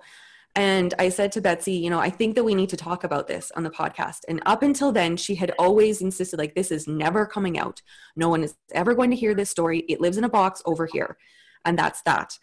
And 0.55 0.93
I 0.99 1.09
said 1.09 1.31
to 1.31 1.41
Betsy, 1.41 1.73
you 1.73 1.89
know, 1.89 1.99
I 1.99 2.11
think 2.11 2.35
that 2.35 2.43
we 2.43 2.53
need 2.53 2.69
to 2.69 2.77
talk 2.77 3.03
about 3.03 3.27
this 3.27 3.51
on 3.55 3.63
the 3.63 3.71
podcast. 3.71 4.19
And 4.27 4.41
up 4.45 4.61
until 4.61 4.91
then, 4.91 5.17
she 5.17 5.33
had 5.33 5.51
always 5.57 6.01
insisted, 6.01 6.37
like, 6.37 6.53
this 6.53 6.71
is 6.71 6.87
never 6.87 7.25
coming 7.25 7.57
out. 7.57 7.81
No 8.15 8.29
one 8.29 8.43
is 8.43 8.55
ever 8.71 8.93
going 8.93 9.09
to 9.09 9.15
hear 9.15 9.33
this 9.33 9.49
story. 9.49 9.79
It 9.89 9.99
lives 9.99 10.17
in 10.17 10.23
a 10.23 10.29
box 10.29 10.61
over 10.65 10.85
here. 10.85 11.17
And 11.65 11.77
that's 11.77 12.03
that. 12.03 12.37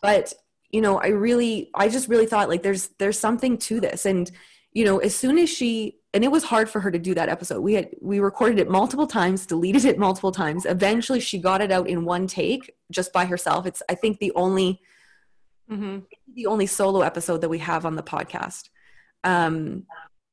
But, 0.00 0.32
you 0.70 0.80
know, 0.80 0.98
I 0.98 1.08
really, 1.08 1.70
I 1.74 1.88
just 1.88 2.08
really 2.08 2.26
thought 2.26 2.48
like 2.48 2.64
there's, 2.64 2.88
there's 2.98 3.18
something 3.18 3.58
to 3.58 3.78
this. 3.78 4.06
And, 4.06 4.28
you 4.72 4.84
know, 4.84 4.98
as 4.98 5.14
soon 5.14 5.38
as 5.38 5.48
she 5.48 6.00
and 6.14 6.24
it 6.24 6.30
was 6.30 6.44
hard 6.44 6.68
for 6.68 6.80
her 6.80 6.90
to 6.90 6.98
do 6.98 7.14
that 7.14 7.28
episode. 7.28 7.60
We 7.60 7.74
had 7.74 7.88
we 8.00 8.20
recorded 8.20 8.58
it 8.58 8.68
multiple 8.68 9.06
times, 9.06 9.46
deleted 9.46 9.84
it 9.84 9.98
multiple 9.98 10.32
times. 10.32 10.66
Eventually, 10.66 11.20
she 11.20 11.38
got 11.38 11.62
it 11.62 11.72
out 11.72 11.88
in 11.88 12.04
one 12.04 12.26
take 12.26 12.74
just 12.90 13.12
by 13.12 13.24
herself. 13.24 13.66
It's 13.66 13.82
I 13.88 13.94
think 13.94 14.18
the 14.18 14.32
only 14.34 14.80
mm-hmm. 15.72 15.98
the 16.34 16.46
only 16.46 16.66
solo 16.66 17.00
episode 17.00 17.40
that 17.40 17.48
we 17.48 17.58
have 17.58 17.86
on 17.86 17.96
the 17.96 18.02
podcast. 18.02 18.68
Um, 19.24 19.86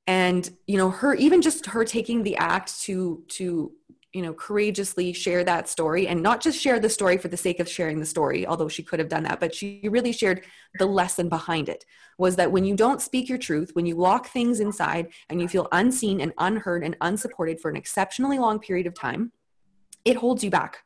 and 0.08 0.50
you 0.66 0.78
know, 0.78 0.90
her 0.90 1.14
even 1.16 1.42
just 1.42 1.68
her 1.68 1.86
taking 1.86 2.24
the 2.24 2.38
act 2.38 2.82
to 2.82 3.24
to 3.30 3.72
you 4.14 4.24
know 4.24 4.34
courageously 4.34 5.14
share 5.14 5.44
that 5.44 5.70
story 5.70 6.08
and 6.08 6.24
not 6.24 6.42
just 6.42 6.60
share 6.60 6.80
the 6.80 6.90
story 6.90 7.18
for 7.18 7.28
the 7.28 7.38
sake 7.38 7.60
of 7.60 7.70
sharing 7.70 8.00
the 8.00 8.06
story 8.06 8.46
although 8.48 8.68
she 8.68 8.82
could 8.82 9.00
have 9.00 9.08
done 9.08 9.24
that 9.24 9.40
but 9.40 9.54
she 9.54 9.82
really 9.90 10.12
shared 10.12 10.44
the 10.80 10.86
lesson 10.86 11.30
behind 11.30 11.70
it 11.70 11.86
was 12.18 12.36
that 12.36 12.52
when 12.52 12.66
you 12.66 12.76
don't 12.76 13.02
speak 13.02 13.30
your 13.30 13.38
truth 13.38 13.70
when 13.74 13.86
you 13.86 13.96
lock 13.96 14.28
things 14.28 14.60
inside 14.60 15.10
and 15.30 15.40
you 15.40 15.48
feel 15.48 15.68
unseen 15.72 16.22
and 16.22 16.34
unheard 16.40 16.84
and 16.84 16.98
unsupported 17.02 17.60
for 17.60 17.70
an 17.70 17.78
exceptionally 17.78 18.40
long 18.40 18.58
period 18.60 18.88
of 18.88 18.96
time 18.96 19.32
it 20.06 20.16
holds 20.16 20.44
you 20.44 20.50
back 20.50 20.84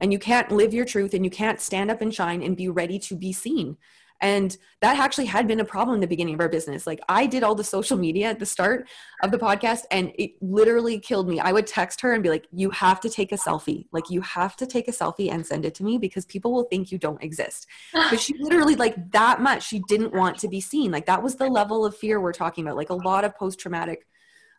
and 0.00 0.12
you 0.12 0.18
can't 0.18 0.50
live 0.50 0.72
your 0.72 0.84
truth 0.84 1.14
and 1.14 1.24
you 1.24 1.30
can't 1.30 1.60
stand 1.60 1.90
up 1.90 2.00
and 2.00 2.14
shine 2.14 2.42
and 2.42 2.56
be 2.56 2.68
ready 2.68 2.98
to 2.98 3.16
be 3.16 3.32
seen 3.32 3.76
and 4.20 4.56
that 4.80 4.98
actually 4.98 5.26
had 5.26 5.46
been 5.46 5.60
a 5.60 5.64
problem 5.64 5.94
in 5.94 6.00
the 6.00 6.06
beginning 6.06 6.34
of 6.34 6.40
our 6.40 6.48
business. 6.48 6.86
Like 6.86 7.00
I 7.08 7.26
did 7.26 7.42
all 7.42 7.54
the 7.54 7.64
social 7.64 7.96
media 7.96 8.28
at 8.28 8.38
the 8.38 8.46
start 8.46 8.88
of 9.22 9.30
the 9.30 9.38
podcast 9.38 9.82
and 9.90 10.12
it 10.16 10.32
literally 10.40 10.98
killed 10.98 11.28
me. 11.28 11.38
I 11.38 11.52
would 11.52 11.66
text 11.66 12.00
her 12.00 12.14
and 12.14 12.22
be 12.22 12.28
like, 12.28 12.46
you 12.52 12.70
have 12.70 13.00
to 13.00 13.10
take 13.10 13.30
a 13.32 13.36
selfie. 13.36 13.86
Like 13.92 14.10
you 14.10 14.20
have 14.22 14.56
to 14.56 14.66
take 14.66 14.88
a 14.88 14.92
selfie 14.92 15.30
and 15.30 15.46
send 15.46 15.64
it 15.64 15.74
to 15.76 15.84
me 15.84 15.98
because 15.98 16.26
people 16.26 16.52
will 16.52 16.64
think 16.64 16.90
you 16.90 16.98
don't 16.98 17.22
exist. 17.22 17.66
But 18.10 18.20
she 18.20 18.34
literally 18.38 18.74
like 18.74 19.12
that 19.12 19.40
much, 19.40 19.66
she 19.66 19.82
didn't 19.86 20.14
want 20.14 20.38
to 20.38 20.48
be 20.48 20.60
seen. 20.60 20.90
Like 20.90 21.06
that 21.06 21.22
was 21.22 21.36
the 21.36 21.48
level 21.48 21.84
of 21.84 21.96
fear 21.96 22.20
we're 22.20 22.32
talking 22.32 22.64
about, 22.64 22.76
like 22.76 22.90
a 22.90 22.94
lot 22.94 23.24
of 23.24 23.36
post-traumatic 23.36 24.06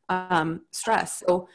um, 0.08 0.62
stress. 0.72 1.24
So, 1.26 1.50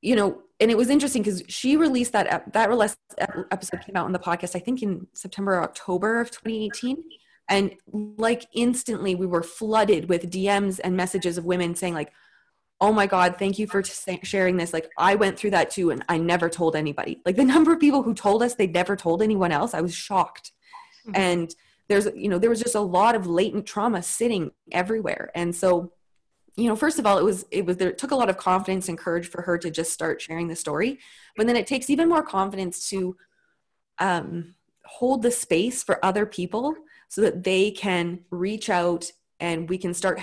you 0.00 0.14
know, 0.14 0.42
and 0.60 0.70
it 0.70 0.76
was 0.76 0.88
interesting 0.88 1.22
because 1.22 1.42
she 1.48 1.76
released 1.76 2.12
that 2.12 2.52
that 2.52 2.68
release 2.68 2.96
episode 3.18 3.80
came 3.84 3.96
out 3.96 4.06
on 4.06 4.12
the 4.12 4.18
podcast, 4.18 4.56
I 4.56 4.60
think 4.60 4.82
in 4.82 5.06
September 5.12 5.54
or 5.54 5.62
October 5.62 6.20
of 6.20 6.30
2018 6.30 7.02
and 7.48 7.74
like 7.90 8.46
instantly 8.54 9.14
we 9.14 9.26
were 9.26 9.42
flooded 9.42 10.08
with 10.08 10.30
dms 10.30 10.80
and 10.82 10.96
messages 10.96 11.38
of 11.38 11.44
women 11.44 11.74
saying 11.74 11.94
like 11.94 12.12
oh 12.80 12.92
my 12.92 13.06
god 13.06 13.38
thank 13.38 13.58
you 13.58 13.66
for 13.66 13.82
t- 13.82 14.20
sharing 14.22 14.56
this. 14.56 14.72
Like 14.72 14.90
i 14.98 15.14
went 15.14 15.38
through 15.38 15.50
that 15.50 15.70
too 15.70 15.90
and 15.90 16.04
i 16.08 16.18
never 16.18 16.48
told 16.48 16.76
anybody. 16.76 17.20
Like 17.24 17.36
the 17.36 17.44
number 17.54 17.72
of 17.72 17.80
people 17.80 18.02
who 18.02 18.14
told 18.14 18.42
us 18.42 18.54
they 18.54 18.66
never 18.66 18.96
told 18.96 19.22
anyone 19.22 19.52
else 19.52 19.74
i 19.74 19.80
was 19.80 19.94
shocked. 19.94 20.52
Mm-hmm. 21.06 21.20
and 21.20 21.54
there's 21.88 22.08
you 22.16 22.28
know 22.28 22.38
there 22.38 22.50
was 22.50 22.60
just 22.60 22.74
a 22.74 22.80
lot 22.80 23.14
of 23.14 23.26
latent 23.26 23.66
trauma 23.66 24.02
sitting 24.02 24.50
everywhere. 24.72 25.30
And 25.34 25.54
so 25.54 25.92
you 26.56 26.68
know 26.68 26.76
first 26.76 26.98
of 26.98 27.06
all 27.06 27.18
it 27.18 27.24
was 27.24 27.44
it 27.50 27.64
was 27.66 27.76
there 27.76 27.90
it 27.90 27.98
took 27.98 28.10
a 28.10 28.16
lot 28.16 28.30
of 28.30 28.36
confidence 28.36 28.88
and 28.88 28.98
courage 28.98 29.28
for 29.28 29.42
her 29.42 29.58
to 29.58 29.70
just 29.70 29.92
start 29.92 30.20
sharing 30.20 30.48
the 30.48 30.56
story. 30.56 30.98
But 31.36 31.46
then 31.46 31.56
it 31.56 31.66
takes 31.66 31.90
even 31.90 32.08
more 32.08 32.22
confidence 32.22 32.88
to 32.90 33.16
um 33.98 34.54
hold 34.84 35.22
the 35.22 35.30
space 35.30 35.82
for 35.82 36.04
other 36.04 36.26
people 36.26 36.74
so 37.08 37.20
that 37.22 37.44
they 37.44 37.70
can 37.70 38.20
reach 38.30 38.70
out 38.70 39.10
and 39.40 39.68
we 39.68 39.78
can 39.78 39.94
start 39.94 40.20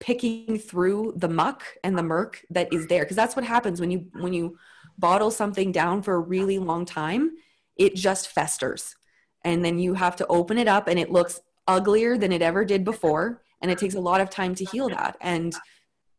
picking 0.00 0.58
through 0.58 1.14
the 1.16 1.28
muck 1.28 1.62
and 1.82 1.96
the 1.96 2.02
murk 2.02 2.44
that 2.50 2.72
is 2.72 2.86
there. 2.88 3.04
Because 3.04 3.16
that's 3.16 3.36
what 3.36 3.44
happens 3.44 3.80
when 3.80 3.90
you 3.90 4.06
when 4.12 4.32
you 4.32 4.58
bottle 4.98 5.30
something 5.30 5.72
down 5.72 6.02
for 6.02 6.14
a 6.14 6.20
really 6.20 6.58
long 6.58 6.84
time 6.84 7.32
it 7.76 7.94
just 7.94 8.28
festers. 8.28 8.96
And 9.44 9.64
then 9.64 9.78
you 9.78 9.94
have 9.94 10.16
to 10.16 10.26
open 10.26 10.58
it 10.58 10.68
up 10.68 10.88
and 10.88 10.98
it 10.98 11.12
looks 11.12 11.40
uglier 11.68 12.18
than 12.18 12.32
it 12.32 12.42
ever 12.42 12.64
did 12.64 12.84
before. 12.84 13.42
And 13.60 13.70
it 13.70 13.78
takes 13.78 13.94
a 13.94 14.00
lot 14.00 14.20
of 14.20 14.30
time 14.30 14.54
to 14.56 14.64
heal 14.64 14.88
that. 14.88 15.16
And 15.20 15.54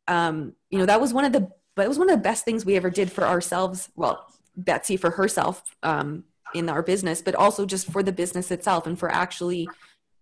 um, 0.07 0.53
you 0.69 0.79
know 0.79 0.85
that 0.85 1.01
was 1.01 1.13
one 1.13 1.25
of 1.25 1.33
the 1.33 1.49
that 1.75 1.87
was 1.87 1.99
one 1.99 2.09
of 2.09 2.15
the 2.15 2.23
best 2.23 2.45
things 2.45 2.65
we 2.65 2.75
ever 2.75 2.89
did 2.89 3.11
for 3.11 3.23
ourselves 3.23 3.89
well 3.95 4.25
betsy 4.55 4.97
for 4.97 5.11
herself 5.11 5.63
um, 5.83 6.23
in 6.53 6.69
our 6.69 6.81
business 6.81 7.21
but 7.21 7.35
also 7.35 7.65
just 7.65 7.91
for 7.91 8.01
the 8.01 8.11
business 8.11 8.51
itself 8.51 8.87
and 8.87 8.97
for 8.97 9.11
actually 9.11 9.67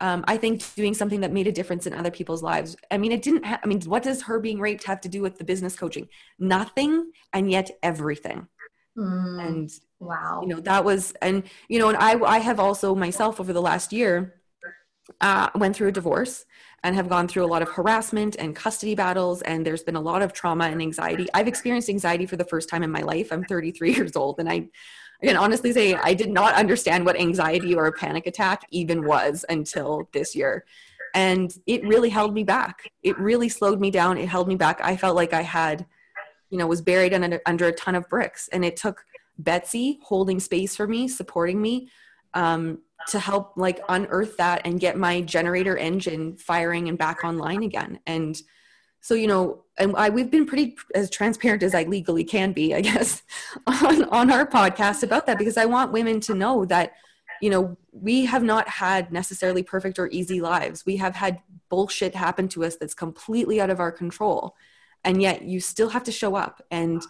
um, 0.01 0.25
I 0.27 0.35
think 0.35 0.61
doing 0.75 0.93
something 0.93 1.21
that 1.21 1.31
made 1.31 1.47
a 1.47 1.51
difference 1.51 1.87
in 1.87 1.93
other 1.93 2.11
people's 2.11 2.43
lives. 2.43 2.75
I 2.91 2.97
mean, 2.97 3.13
it 3.13 3.21
didn't. 3.21 3.45
Ha- 3.45 3.61
I 3.63 3.67
mean, 3.67 3.81
what 3.83 4.03
does 4.03 4.23
her 4.23 4.39
being 4.39 4.59
raped 4.59 4.83
have 4.83 4.99
to 5.01 5.09
do 5.09 5.21
with 5.21 5.37
the 5.37 5.45
business 5.45 5.75
coaching? 5.75 6.09
Nothing, 6.37 7.11
and 7.31 7.49
yet 7.49 7.71
everything. 7.81 8.47
Mm, 8.97 9.47
and 9.47 9.71
wow, 9.99 10.41
you 10.41 10.49
know 10.49 10.59
that 10.61 10.83
was, 10.83 11.13
and 11.21 11.43
you 11.69 11.79
know, 11.79 11.87
and 11.87 11.97
I, 11.97 12.19
I 12.19 12.39
have 12.39 12.59
also 12.59 12.93
myself 12.93 13.39
over 13.39 13.53
the 13.53 13.61
last 13.61 13.93
year 13.93 14.41
uh, 15.21 15.49
went 15.55 15.75
through 15.75 15.89
a 15.89 15.93
divorce 15.93 16.45
and 16.85 16.95
have 16.95 17.09
gone 17.09 17.27
through 17.27 17.43
a 17.43 17.47
lot 17.47 17.63
of 17.63 17.69
harassment 17.69 18.35
and 18.37 18.55
custody 18.55 18.93
battles, 18.93 19.41
and 19.41 19.65
there's 19.65 19.81
been 19.81 19.95
a 19.95 20.01
lot 20.01 20.21
of 20.21 20.33
trauma 20.33 20.65
and 20.65 20.79
anxiety. 20.79 21.25
I've 21.33 21.47
experienced 21.47 21.89
anxiety 21.89 22.27
for 22.27 22.35
the 22.37 22.45
first 22.45 22.69
time 22.69 22.83
in 22.83 22.91
my 22.91 23.01
life. 23.01 23.33
I'm 23.33 23.43
33 23.43 23.93
years 23.95 24.15
old, 24.15 24.39
and 24.39 24.47
I 24.47 24.69
I 25.23 25.27
can 25.27 25.37
honestly 25.37 25.71
say 25.71 25.95
I 25.95 26.13
did 26.13 26.29
not 26.29 26.53
understand 26.53 27.05
what 27.05 27.19
anxiety 27.19 27.73
or 27.73 27.87
a 27.87 27.91
panic 27.91 28.27
attack 28.27 28.67
even 28.69 29.03
was 29.03 29.45
until 29.49 30.07
this 30.13 30.35
year. 30.35 30.65
And 31.15 31.51
it 31.65 31.83
really 31.85 32.09
held 32.09 32.33
me 32.33 32.43
back. 32.43 32.91
It 33.01 33.17
really 33.17 33.49
slowed 33.49 33.79
me 33.79 33.89
down. 33.89 34.17
It 34.17 34.27
held 34.27 34.47
me 34.47 34.55
back. 34.55 34.81
I 34.83 34.95
felt 34.95 35.15
like 35.15 35.33
I 35.33 35.41
had, 35.41 35.85
you 36.49 36.57
know, 36.57 36.67
was 36.67 36.81
buried 36.81 37.13
under, 37.13 37.41
under 37.45 37.67
a 37.67 37.71
ton 37.71 37.95
of 37.95 38.07
bricks. 38.09 38.49
And 38.49 38.65
it 38.65 38.75
took 38.75 39.05
Betsy 39.39 39.99
holding 40.03 40.39
space 40.39 40.75
for 40.75 40.85
me, 40.85 41.07
supporting 41.07 41.61
me, 41.61 41.89
um, 42.33 42.79
to 43.09 43.19
help 43.19 43.53
like 43.55 43.79
unearth 43.89 44.37
that 44.37 44.61
and 44.65 44.79
get 44.79 44.97
my 44.97 45.21
generator 45.21 45.77
engine 45.77 46.35
firing 46.37 46.89
and 46.89 46.97
back 46.97 47.23
online 47.23 47.63
again. 47.63 47.99
And 48.05 48.39
so 49.01 49.13
you 49.13 49.27
know 49.27 49.63
and 49.77 49.95
I, 49.95 50.09
we've 50.09 50.31
been 50.31 50.47
pretty 50.47 50.77
as 50.95 51.11
transparent 51.11 51.61
as 51.61 51.75
i 51.75 51.83
legally 51.83 52.23
can 52.23 52.53
be 52.53 52.73
i 52.73 52.81
guess 52.81 53.21
on, 53.67 54.03
on 54.05 54.31
our 54.31 54.47
podcast 54.47 55.03
about 55.03 55.27
that 55.27 55.37
because 55.37 55.57
i 55.57 55.65
want 55.65 55.91
women 55.91 56.19
to 56.21 56.33
know 56.33 56.65
that 56.65 56.93
you 57.39 57.51
know 57.51 57.77
we 57.91 58.25
have 58.25 58.43
not 58.43 58.67
had 58.67 59.11
necessarily 59.11 59.63
perfect 59.63 59.97
or 59.97 60.09
easy 60.11 60.41
lives. 60.41 60.85
We 60.85 60.97
have 60.97 61.15
had 61.15 61.39
bullshit 61.69 62.13
happen 62.13 62.47
to 62.49 62.65
us 62.65 62.75
that's 62.75 62.93
completely 62.93 63.61
out 63.61 63.69
of 63.69 63.79
our 63.79 63.91
control. 63.91 64.55
And 65.03 65.21
yet 65.21 65.43
you 65.43 65.59
still 65.59 65.89
have 65.89 66.03
to 66.03 66.11
show 66.11 66.35
up. 66.35 66.61
And 66.71 67.01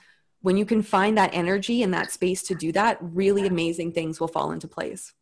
when 0.42 0.58
you 0.58 0.66
can 0.66 0.84
find 0.84 1.18
that 1.18 1.34
energy 1.34 1.82
and 1.82 1.94
that 1.94 2.12
space 2.12 2.44
to 2.44 2.56
do 2.56 2.72
that 2.74 2.98
really 3.02 3.48
amazing 3.48 3.94
things 3.94 4.20
will 4.20 4.28
fall 4.28 4.52
into 4.52 4.68
place 4.68 5.14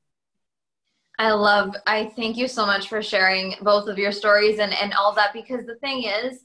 I 1.20 1.32
love, 1.32 1.76
I 1.86 2.12
thank 2.16 2.38
you 2.38 2.48
so 2.48 2.66
much 2.66 2.90
for 2.90 3.02
sharing 3.02 3.56
both 3.62 3.88
of 3.88 3.98
your 3.98 4.12
stories 4.12 4.60
and, 4.60 4.74
and 4.74 4.94
all 4.94 5.14
that 5.16 5.32
because 5.34 5.66
the 5.66 5.76
thing 5.76 6.04
is, 6.04 6.40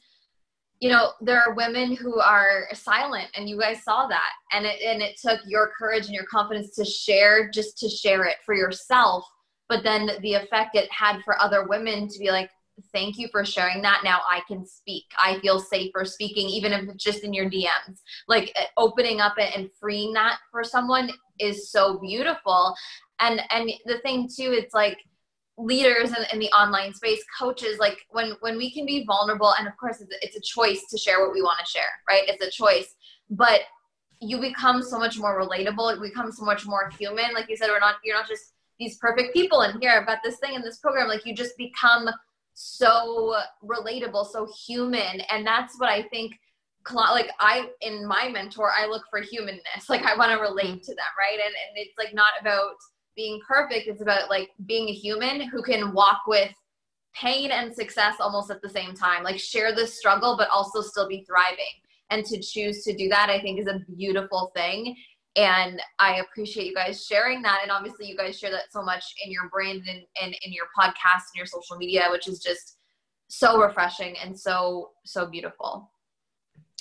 you 0.80 0.90
know 0.90 1.12
there 1.20 1.40
are 1.42 1.54
women 1.54 1.96
who 1.96 2.20
are 2.20 2.68
silent 2.72 3.28
and 3.34 3.48
you 3.48 3.58
guys 3.58 3.82
saw 3.82 4.06
that. 4.06 4.32
And 4.52 4.64
it 4.64 4.80
and 4.80 5.02
it 5.02 5.16
took 5.20 5.40
your 5.46 5.70
courage 5.78 6.06
and 6.06 6.14
your 6.14 6.26
confidence 6.26 6.74
to 6.76 6.84
share 6.84 7.50
just 7.50 7.78
to 7.78 7.88
share 7.88 8.24
it 8.24 8.36
for 8.44 8.54
yourself. 8.54 9.24
But 9.68 9.82
then 9.82 10.10
the 10.22 10.34
effect 10.34 10.76
it 10.76 10.90
had 10.92 11.20
for 11.24 11.40
other 11.40 11.66
women 11.66 12.08
to 12.08 12.18
be 12.18 12.30
like 12.30 12.50
thank 12.94 13.18
you 13.18 13.26
for 13.32 13.44
sharing 13.44 13.82
that. 13.82 14.02
Now 14.04 14.20
i 14.30 14.40
can 14.46 14.64
speak. 14.64 15.04
I 15.20 15.40
feel 15.40 15.58
safer 15.58 16.04
speaking 16.04 16.48
even 16.48 16.72
if 16.72 16.88
it's 16.88 17.02
just 17.02 17.24
in 17.24 17.32
your 17.32 17.50
dms 17.50 17.98
like 18.28 18.52
eh, 18.54 18.66
opening 18.76 19.20
up 19.20 19.34
it 19.36 19.56
and 19.56 19.68
freeing 19.80 20.12
that 20.12 20.38
for 20.52 20.62
someone 20.62 21.10
is 21.38 21.70
so 21.70 21.98
beautiful. 21.98 22.74
And 23.20 23.40
and 23.50 23.70
the 23.86 23.98
thing 23.98 24.28
too 24.28 24.52
it's 24.52 24.74
like 24.74 24.98
leaders 25.56 26.10
in, 26.10 26.24
in, 26.32 26.38
the 26.38 26.48
online 26.50 26.94
space 26.94 27.20
coaches 27.36 27.80
like 27.80 27.98
when 28.10 28.34
when 28.40 28.56
we 28.56 28.70
can 28.70 28.86
be 28.86 29.04
vulnerable 29.04 29.52
and 29.58 29.66
of 29.66 29.76
course 29.76 30.00
it's, 30.00 30.14
it's 30.22 30.36
a 30.36 30.40
choice 30.40 30.84
to 30.88 30.96
share 30.96 31.20
what 31.20 31.32
we 31.32 31.42
want 31.42 31.58
to 31.58 31.66
share 31.66 31.90
right? 32.08 32.22
It's 32.28 32.44
a 32.44 32.50
choice. 32.50 32.94
But 33.30 33.62
you 34.20 34.40
become 34.40 34.82
so 34.82 34.98
much 34.98 35.18
more 35.18 35.40
relatable 35.40 35.94
it 35.94 36.00
becomes 36.00 36.36
so 36.36 36.44
much 36.44 36.66
more 36.66 36.90
human. 36.98 37.34
Like 37.34 37.48
you 37.48 37.56
said 37.56 37.68
we're 37.70 37.80
not 37.80 37.96
you're 38.04 38.16
not 38.16 38.28
just 38.28 38.52
these 38.78 38.98
perfect 38.98 39.34
people 39.34 39.62
in 39.62 39.80
here 39.80 39.90
i've 39.90 40.06
got 40.06 40.18
this 40.22 40.38
thing 40.38 40.54
in 40.54 40.62
this 40.62 40.78
program 40.78 41.08
like 41.08 41.26
you 41.26 41.34
just 41.34 41.56
become 41.56 42.08
so 42.54 43.34
relatable 43.64 44.30
so 44.30 44.48
human. 44.66 45.20
And 45.30 45.44
that's 45.44 45.78
what 45.78 45.88
i 45.88 46.02
think 46.02 46.38
like 46.94 47.30
i 47.40 47.68
in 47.80 48.06
my 48.06 48.28
mentor 48.28 48.70
i 48.76 48.86
look 48.86 49.02
for 49.10 49.20
humanness 49.20 49.88
like 49.88 50.04
i 50.04 50.16
want 50.16 50.30
to 50.30 50.38
relate 50.38 50.80
mm. 50.80 50.82
to 50.82 50.94
them 50.94 51.12
right 51.18 51.38
and, 51.38 51.54
and 51.54 51.76
it's 51.76 51.96
like 51.98 52.14
not 52.14 52.32
about 52.40 52.74
being 53.18 53.40
perfect. 53.46 53.88
It's 53.88 54.00
about 54.00 54.30
like 54.30 54.50
being 54.64 54.88
a 54.88 54.92
human 54.92 55.42
who 55.50 55.60
can 55.60 55.92
walk 55.92 56.20
with 56.26 56.52
pain 57.14 57.50
and 57.50 57.74
success 57.74 58.14
almost 58.20 58.48
at 58.50 58.62
the 58.62 58.70
same 58.70 58.94
time. 58.94 59.24
Like 59.24 59.40
share 59.40 59.74
the 59.74 59.86
struggle, 59.86 60.36
but 60.38 60.48
also 60.50 60.80
still 60.80 61.08
be 61.08 61.26
thriving. 61.28 61.74
And 62.10 62.24
to 62.24 62.40
choose 62.40 62.84
to 62.84 62.96
do 62.96 63.08
that, 63.08 63.28
I 63.28 63.40
think 63.40 63.58
is 63.58 63.66
a 63.66 63.80
beautiful 63.96 64.52
thing. 64.54 64.96
And 65.36 65.82
I 65.98 66.20
appreciate 66.20 66.68
you 66.68 66.74
guys 66.74 67.04
sharing 67.04 67.42
that. 67.42 67.58
And 67.62 67.70
obviously, 67.70 68.06
you 68.06 68.16
guys 68.16 68.38
share 68.38 68.50
that 68.52 68.72
so 68.72 68.82
much 68.82 69.04
in 69.22 69.30
your 69.30 69.48
brand 69.50 69.82
and, 69.88 70.02
and 70.22 70.34
in 70.42 70.52
your 70.52 70.66
podcast 70.78 71.26
and 71.34 71.36
your 71.36 71.46
social 71.46 71.76
media, 71.76 72.06
which 72.10 72.28
is 72.28 72.38
just 72.38 72.76
so 73.28 73.60
refreshing 73.60 74.16
and 74.24 74.38
so, 74.38 74.90
so 75.04 75.26
beautiful. 75.26 75.90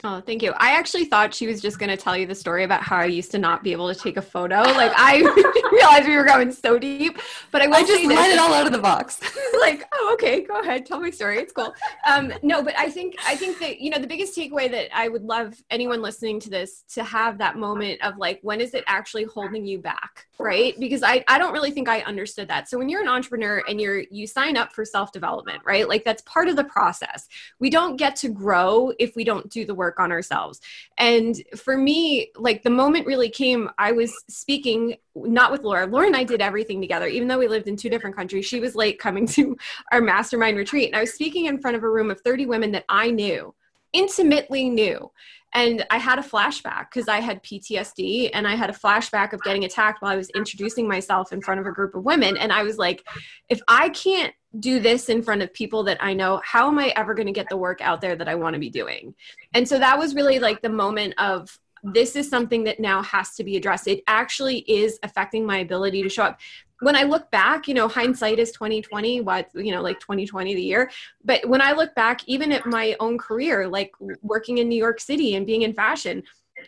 Oh, 0.04 0.22
thank 0.22 0.44
you. 0.44 0.54
I 0.58 0.78
actually 0.78 1.06
thought 1.06 1.34
she 1.34 1.48
was 1.48 1.60
just 1.60 1.80
going 1.80 1.90
to 1.90 1.98
tell 1.98 2.16
you 2.16 2.28
the 2.28 2.36
story 2.36 2.64
about 2.64 2.84
how 2.84 2.98
I 2.98 3.06
used 3.06 3.32
to 3.32 3.40
not 3.40 3.64
be 3.64 3.72
able 3.72 3.92
to 3.92 4.00
take 4.00 4.16
a 4.18 4.22
photo. 4.22 4.58
Like 4.58 4.92
I 4.96 5.18
realized 5.72 6.08
we 6.08 6.16
were 6.16 6.24
going 6.24 6.52
so 6.52 6.78
deep, 6.78 7.18
but 7.52 7.64
I, 7.64 7.72
I 7.72 7.82
just 7.82 8.06
let 8.06 8.30
it 8.30 8.38
all 8.38 8.54
out 8.54 8.68
of 8.68 8.72
the 8.72 8.78
box. 8.78 9.20
like, 9.60 9.86
oh, 9.92 10.12
okay, 10.14 10.42
go 10.42 10.60
ahead, 10.60 10.86
tell 10.86 11.00
my 11.00 11.10
story. 11.10 11.40
It's 11.40 11.52
cool. 11.52 11.74
Um, 12.08 12.32
no, 12.44 12.62
but 12.62 12.78
I 12.78 12.92
think 12.92 13.16
I 13.26 13.36
think 13.36 13.58
that 13.58 13.82
you 13.82 13.90
know 13.90 13.98
the 13.98 14.06
biggest 14.06 14.38
takeaway 14.38 14.70
that 14.70 14.96
I 14.96 15.08
would 15.08 15.24
love 15.24 15.56
anyone 15.72 16.04
listening 16.04 16.40
to 16.42 16.50
this 16.52 16.84
to 16.94 17.04
have 17.04 17.40
that 17.40 17.58
moment 17.58 18.00
of 18.04 18.18
like, 18.18 18.40
when 18.44 18.62
is 18.62 18.76
it 18.76 18.84
actually 18.86 19.24
holding 19.24 19.66
you 19.66 19.80
back, 19.80 20.28
right? 20.38 20.80
Because 20.80 21.02
I 21.02 21.24
I 21.28 21.40
don't 21.40 21.54
really 21.54 21.72
think 21.72 21.90
I 21.90 22.02
understood 22.02 22.48
that. 22.50 22.70
So 22.70 22.78
when 22.78 22.88
you're 22.88 23.02
an 23.02 23.08
entrepreneur 23.08 23.64
and 23.68 23.82
you're 23.82 24.04
you 24.12 24.28
sign 24.28 24.58
up 24.58 24.74
for 24.74 24.86
self 24.86 25.12
development, 25.12 25.64
right? 25.66 25.90
Like 25.90 26.06
that's 26.06 26.22
part 26.22 26.50
of 26.50 26.56
the 26.56 26.66
process. 26.66 27.28
We 27.60 27.72
don't 27.72 27.96
get 27.96 28.16
to 28.18 28.30
grow 28.30 28.94
if 29.00 29.16
we 29.16 29.24
don't 29.24 29.50
do 29.50 29.66
the 29.66 29.74
work 29.74 29.87
work 29.88 30.00
on 30.02 30.12
ourselves. 30.12 30.60
And 30.98 31.42
for 31.56 31.78
me, 31.78 32.32
like 32.36 32.64
the 32.64 32.70
moment 32.70 33.08
really 33.08 33.30
came, 33.30 33.70
I 33.78 33.94
was 33.94 34.12
speaking 34.28 34.98
not 35.16 35.50
with 35.52 35.62
Laura. 35.62 35.86
Laura 35.88 36.08
and 36.08 36.16
I 36.16 36.26
did 36.26 36.42
everything 36.42 36.82
together, 36.82 37.08
even 37.08 37.28
though 37.28 37.40
we 37.40 37.48
lived 37.48 37.70
in 37.70 37.78
two 37.78 37.90
different 37.90 38.16
countries. 38.16 38.46
She 38.46 38.60
was 38.60 38.76
late 38.76 39.00
coming 39.00 39.26
to 39.38 39.58
our 39.94 40.02
mastermind 40.02 40.58
retreat. 40.58 40.88
And 40.88 40.96
I 40.98 41.02
was 41.02 41.14
speaking 41.14 41.46
in 41.46 41.60
front 41.60 41.78
of 41.78 41.84
a 41.84 41.90
room 41.90 42.12
of 42.12 42.20
30 42.22 42.46
women 42.48 42.72
that 42.74 42.86
I 42.90 43.12
knew, 43.12 43.56
intimately 43.94 44.70
knew. 44.70 45.10
And 45.54 45.86
I 45.90 45.98
had 45.98 46.20
a 46.20 46.24
flashback 46.24 46.92
because 46.92 47.08
I 47.08 47.20
had 47.20 47.42
PTSD 47.44 48.32
and 48.34 48.48
I 48.48 48.56
had 48.56 48.70
a 48.70 48.74
flashback 48.74 49.34
of 49.34 49.42
getting 49.44 49.64
attacked 49.64 50.02
while 50.02 50.12
I 50.12 50.18
was 50.18 50.30
introducing 50.32 50.88
myself 50.88 51.32
in 51.32 51.42
front 51.42 51.60
of 51.60 51.66
a 51.66 51.72
group 51.72 51.96
of 51.96 52.04
women. 52.04 52.38
And 52.38 52.52
I 52.52 52.64
was 52.64 52.78
like, 52.78 53.06
if 53.50 53.60
I 53.68 53.90
can't 53.90 54.34
do 54.60 54.80
this 54.80 55.10
in 55.10 55.22
front 55.22 55.42
of 55.42 55.54
people 55.54 55.84
that 55.84 55.98
I 56.02 56.14
know, 56.14 56.42
how 56.44 56.68
am 56.68 56.80
I 56.80 56.94
ever 56.96 57.14
going 57.14 57.28
to 57.28 57.34
get 57.34 57.50
the 57.50 57.58
work 57.58 57.82
out 57.82 58.02
there 58.02 58.16
that 58.16 58.28
I 58.28 58.36
want 58.36 58.54
to 58.56 58.60
be 58.60 58.70
doing? 58.70 59.16
And 59.54 59.68
so 59.68 59.80
that 59.80 59.98
was 59.98 60.16
really 60.16 60.40
like 60.40 60.62
the 60.62 60.70
moment 60.70 61.14
of 61.18 61.58
this 61.84 62.16
is 62.16 62.30
something 62.30 62.64
that 62.66 62.80
now 62.80 63.02
has 63.04 63.36
to 63.36 63.44
be 63.44 63.56
addressed. 63.56 63.88
It 63.88 64.04
actually 64.08 64.60
is 64.60 65.00
affecting 65.04 65.46
my 65.46 65.60
ability 65.60 66.04
to 66.04 66.10
show 66.10 66.24
up. 66.24 66.40
When 66.82 66.96
I 66.96 67.04
look 67.04 67.30
back, 67.32 67.68
you 67.68 67.74
know, 67.74 67.88
hindsight 67.88 68.40
is 68.40 68.52
2020, 68.52 69.22
what, 69.22 69.50
you 69.56 69.72
know, 69.72 69.82
like 69.82 70.00
2020 70.00 70.54
the 70.54 70.62
year. 70.62 70.92
But 71.24 71.48
when 71.48 71.62
I 71.62 71.72
look 71.72 71.96
back, 71.96 72.22
even 72.28 72.52
at 72.52 72.66
my 72.66 72.96
own 73.00 73.18
career, 73.18 73.68
like 73.68 73.92
working 74.22 74.60
in 74.60 74.70
New 74.70 74.78
York 74.78 75.00
City 75.00 75.36
and 75.36 75.46
being 75.46 75.64
in 75.64 75.74
fashion, 75.74 76.24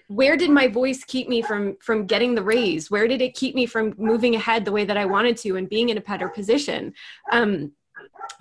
where 0.08 0.38
did 0.38 0.50
my 0.50 0.68
voice 0.68 1.04
keep 1.04 1.28
me 1.28 1.42
from 1.42 1.76
from 1.82 2.06
getting 2.06 2.36
the 2.36 2.44
raise 2.44 2.92
where 2.92 3.08
did 3.08 3.22
it 3.22 3.34
keep 3.34 3.56
me 3.56 3.66
from 3.66 3.94
moving 3.98 4.36
ahead 4.36 4.64
the 4.64 4.72
way 4.72 4.86
that 4.86 4.98
i 4.98 5.06
wanted 5.06 5.36
to 5.36 5.56
and 5.56 5.68
being 5.70 5.90
in 5.90 5.98
a 5.98 6.02
better 6.02 6.30
position 6.30 6.94
um 7.32 7.72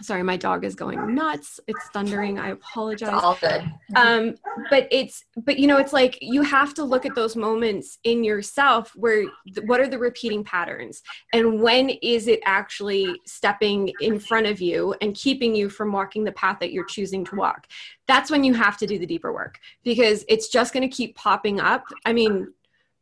sorry 0.01 0.23
my 0.23 0.37
dog 0.37 0.65
is 0.65 0.75
going 0.75 1.15
nuts. 1.15 1.59
It's 1.67 1.89
thundering. 1.93 2.39
I 2.39 2.51
apologize. 2.51 3.15
It's 3.15 3.25
all 3.25 3.39
good. 3.41 3.65
um 3.97 4.35
but 4.71 4.87
it's 4.91 5.25
but 5.37 5.59
you 5.59 5.67
know 5.67 5.79
it's 5.79 5.93
like 5.93 6.19
you 6.21 6.43
have 6.43 6.75
to 6.75 6.85
look 6.85 7.05
at 7.05 7.15
those 7.15 7.35
moments 7.37 7.99
in 8.05 8.23
yourself 8.23 8.93
where 8.95 9.25
what 9.65 9.81
are 9.81 9.89
the 9.89 9.99
repeating 9.99 10.45
patterns? 10.45 11.03
And 11.33 11.61
when 11.61 11.91
is 11.91 12.29
it 12.29 12.41
actually 12.45 13.21
stepping 13.27 13.93
in 14.01 14.19
front 14.19 14.47
of 14.47 14.61
you 14.61 14.95
and 15.01 15.15
keeping 15.15 15.55
you 15.55 15.69
from 15.69 15.93
walking 15.93 16.25
the 16.25 16.33
path 16.33 16.59
that 16.61 16.73
you're 16.73 16.85
choosing 16.85 17.25
to 17.27 17.37
walk? 17.37 17.67
That's 18.07 18.31
when 18.31 18.45
you 18.45 18.55
have 18.55 18.77
to 18.79 18.87
do 18.87 18.99
the 18.99 19.07
deeper 19.07 19.33
work 19.33 19.59
because 19.85 20.25
it's 20.29 20.49
just 20.49 20.73
going 20.73 20.89
to 20.89 20.95
keep 20.95 21.17
popping 21.17 21.61
up. 21.61 21.85
I 22.05 22.13
mean 22.13 22.53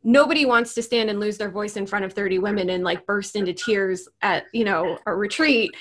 nobody 0.03 0.45
wants 0.45 0.73
to 0.75 0.81
stand 0.81 1.09
and 1.09 1.19
lose 1.19 1.37
their 1.37 1.49
voice 1.49 1.75
in 1.75 1.85
front 1.85 2.05
of 2.05 2.13
30 2.13 2.39
women 2.39 2.69
and 2.69 2.83
like 2.83 3.05
burst 3.05 3.35
into 3.35 3.51
tears 3.51 4.07
at 4.21 4.45
you 4.53 4.63
know 4.63 4.97
a 5.05 5.13
retreat 5.13 5.71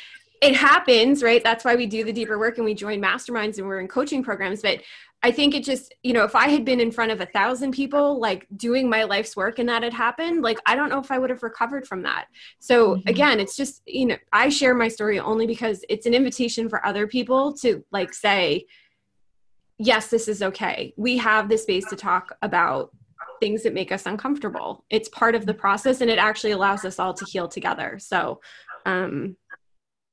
it 0.42 0.54
happens 0.54 1.22
right? 1.22 1.42
That's 1.42 1.64
why 1.64 1.76
we 1.76 1.86
do 1.86 2.04
the 2.04 2.12
deeper 2.12 2.38
work 2.38 2.56
and 2.58 2.64
we 2.64 2.74
join 2.74 3.00
masterminds 3.00 3.58
and 3.58 3.66
we're 3.66 3.80
in 3.80 3.88
coaching 3.88 4.22
programs. 4.22 4.62
But 4.62 4.80
i 5.22 5.30
think 5.30 5.54
it 5.54 5.64
just 5.64 5.94
you 6.02 6.12
know 6.12 6.24
if 6.24 6.36
i 6.36 6.46
had 6.50 6.62
been 6.62 6.78
in 6.78 6.90
front 6.90 7.10
of 7.10 7.22
a 7.22 7.26
thousand 7.26 7.70
people 7.70 8.20
like 8.20 8.46
doing 8.54 8.86
my 8.88 9.02
life's 9.04 9.34
work 9.34 9.58
and 9.58 9.66
that 9.66 9.82
had 9.82 9.94
happened 9.94 10.42
like 10.42 10.58
i 10.66 10.76
don't 10.76 10.90
know 10.90 10.98
if 11.00 11.10
i 11.10 11.16
would 11.18 11.30
have 11.30 11.42
recovered 11.42 11.86
from 11.86 12.02
that. 12.02 12.26
So 12.58 12.96
Mhm. 12.96 13.08
again 13.08 13.40
it's 13.40 13.56
just 13.56 13.80
you 13.86 14.04
know 14.04 14.16
i 14.34 14.50
share 14.50 14.74
my 14.74 14.88
story 14.88 15.18
only 15.18 15.46
because 15.46 15.86
it's 15.88 16.04
an 16.04 16.12
invitation 16.12 16.68
for 16.68 16.84
other 16.86 17.06
people 17.06 17.54
to 17.54 17.82
like 17.90 18.12
say 18.12 18.66
yes 19.78 20.08
this 20.08 20.28
is 20.28 20.42
okay. 20.42 20.92
We 20.96 21.16
have 21.16 21.48
the 21.48 21.58
space 21.58 21.86
to 21.86 21.96
talk 21.96 22.36
about 22.42 22.92
things 23.40 23.62
that 23.62 23.74
make 23.74 23.92
us 23.92 24.06
uncomfortable. 24.06 24.84
It's 24.90 25.08
part 25.08 25.34
of 25.34 25.46
the 25.46 25.54
process 25.54 26.00
and 26.02 26.10
it 26.10 26.18
actually 26.18 26.52
allows 26.52 26.84
us 26.84 26.98
all 26.98 27.14
to 27.14 27.24
heal 27.24 27.48
together. 27.48 27.98
So 27.98 28.40
um 28.84 29.36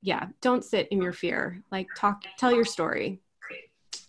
yeah 0.04 0.28
don't 0.42 0.64
sit 0.64 0.88
in 0.92 1.02
your 1.02 1.14
fear 1.14 1.64
like 1.72 1.88
talk 1.96 2.24
tell 2.38 2.54
your 2.54 2.66
story 2.66 3.20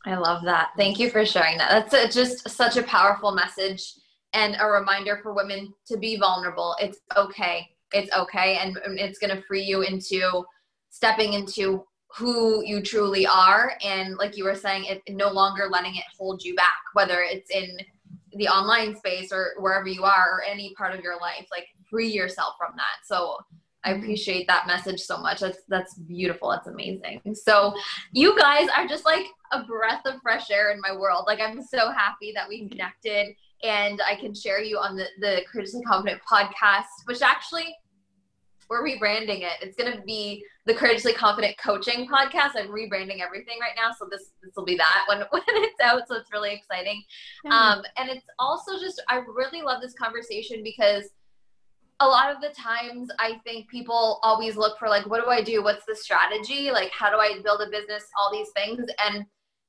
I 0.07 0.17
love 0.17 0.45
that. 0.45 0.73
Thank 0.77 0.99
you 0.99 1.09
for 1.09 1.25
sharing 1.25 1.57
that. 1.57 1.71
That's 1.71 1.95
a, 1.95 2.09
just 2.15 2.49
such 2.51 2.77
a 2.77 2.83
powerful 2.83 3.33
message 3.33 3.95
and 4.35 4.57
a 4.61 4.67
reminder 4.67 5.21
for 5.23 5.33
women 5.33 5.73
to 5.87 5.97
be 5.97 6.17
vulnerable. 6.19 6.77
It's 6.79 6.99
okay. 7.17 7.69
It's 7.93 8.13
okay. 8.15 8.59
And, 8.59 8.77
and 8.85 8.99
it's 8.99 9.19
going 9.19 9.35
to 9.35 9.43
free 9.45 9.63
you 9.63 9.83
into 9.83 10.45
stepping 10.91 11.33
into 11.33 11.85
who 12.15 12.65
you 12.65 12.83
truly 12.83 13.27
are. 13.27 13.73
And 13.83 14.17
like 14.17 14.37
you 14.37 14.45
were 14.45 14.55
saying, 14.55 14.85
it 14.85 15.03
no 15.09 15.31
longer 15.31 15.69
letting 15.71 15.97
it 15.97 16.05
hold 16.19 16.45
you 16.45 16.55
back, 16.55 16.75
whether 16.93 17.23
it's 17.23 17.51
in 17.51 17.77
the 18.35 18.49
online 18.49 18.97
space 18.97 19.33
or 19.33 19.55
wherever 19.59 19.89
you 19.89 20.03
are 20.05 20.39
or 20.39 20.43
any 20.43 20.75
part 20.75 20.95
of 20.95 21.01
your 21.01 21.19
life, 21.19 21.47
like 21.51 21.67
free 21.89 22.09
yourself 22.09 22.55
from 22.59 22.73
that. 22.77 23.07
So 23.07 23.39
I 23.85 23.93
appreciate 23.93 24.47
that 24.47 24.67
message 24.67 25.01
so 25.01 25.19
much. 25.19 25.41
That's 25.41 25.59
that's 25.69 25.95
beautiful. 25.95 26.51
That's 26.51 26.69
amazing. 26.69 27.21
So 27.35 27.75
you 28.13 28.37
guys 28.39 28.69
are 28.75 28.87
just 28.87 29.05
like 29.05 29.27
a 29.53 29.65
breath 29.65 30.03
of 30.07 30.21
fresh 30.23 30.51
air 30.51 30.73
in 30.73 30.81
my 30.81 30.97
world. 30.97 31.25
Like 31.27 31.41
I'm 31.41 31.63
so 31.63 31.91
happy 31.91 32.33
that 32.35 32.49
we 32.49 32.69
connected 32.69 33.35
and 33.63 34.01
I 34.07 34.17
can 34.17 34.35
share 34.35 34.63
you 34.63 34.79
on 34.79 34.97
the 34.97 35.07
the 35.21 35.43
Courageously 35.51 35.83
Confident 35.83 36.21
podcast, 36.31 36.85
which 37.07 37.23
actually 37.23 37.77
we're 38.71 38.83
rebranding 38.83 39.43
it. 39.43 39.53
It's 39.61 39.77
gonna 39.77 40.01
be 40.07 40.43
the 40.67 40.75
Courageously 40.75 41.13
Confident 41.13 41.57
Coaching 41.59 42.09
Podcast. 42.09 42.53
I'm 42.57 42.69
rebranding 42.69 43.21
everything 43.21 43.59
right 43.61 43.77
now, 43.77 43.91
so 43.99 44.09
this 44.11 44.31
this 44.43 44.53
will 44.57 44.65
be 44.65 44.77
that 44.77 45.05
when 45.09 45.19
when 45.31 45.43
it's 45.47 45.81
out. 45.81 46.09
So 46.09 46.17
it's 46.17 46.33
really 46.33 46.53
exciting. 46.53 47.03
Um, 47.51 47.83
and 47.99 48.09
it's 48.09 48.27
also 48.39 48.79
just 48.79 49.03
I 49.09 49.17
really 49.17 49.63
love 49.63 49.83
this 49.83 49.95
conversation 49.95 50.63
because 50.63 51.11
a 52.01 52.07
lot 52.07 52.35
of 52.35 52.41
the 52.41 52.51
times 52.51 53.09
I 53.19 53.41
think 53.45 53.69
people 53.69 54.19
always 54.23 54.57
look 54.57 54.79
for 54.79 54.89
like, 54.89 55.07
what 55.07 55.25
do 55.25 55.31
I 55.31 55.43
do? 55.43 55.63
What's 55.63 55.87
the 55.87 55.95
strategy? 55.95 56.71
Like, 56.71 56.91
how 56.91 57.11
do 57.11 57.17
I 57.17 57.41
build 57.43 57.61
a 57.61 57.71
business? 57.71 58.05
All 58.19 58.33
these 58.33 58.51
things. 58.55 58.85
And 59.07 59.25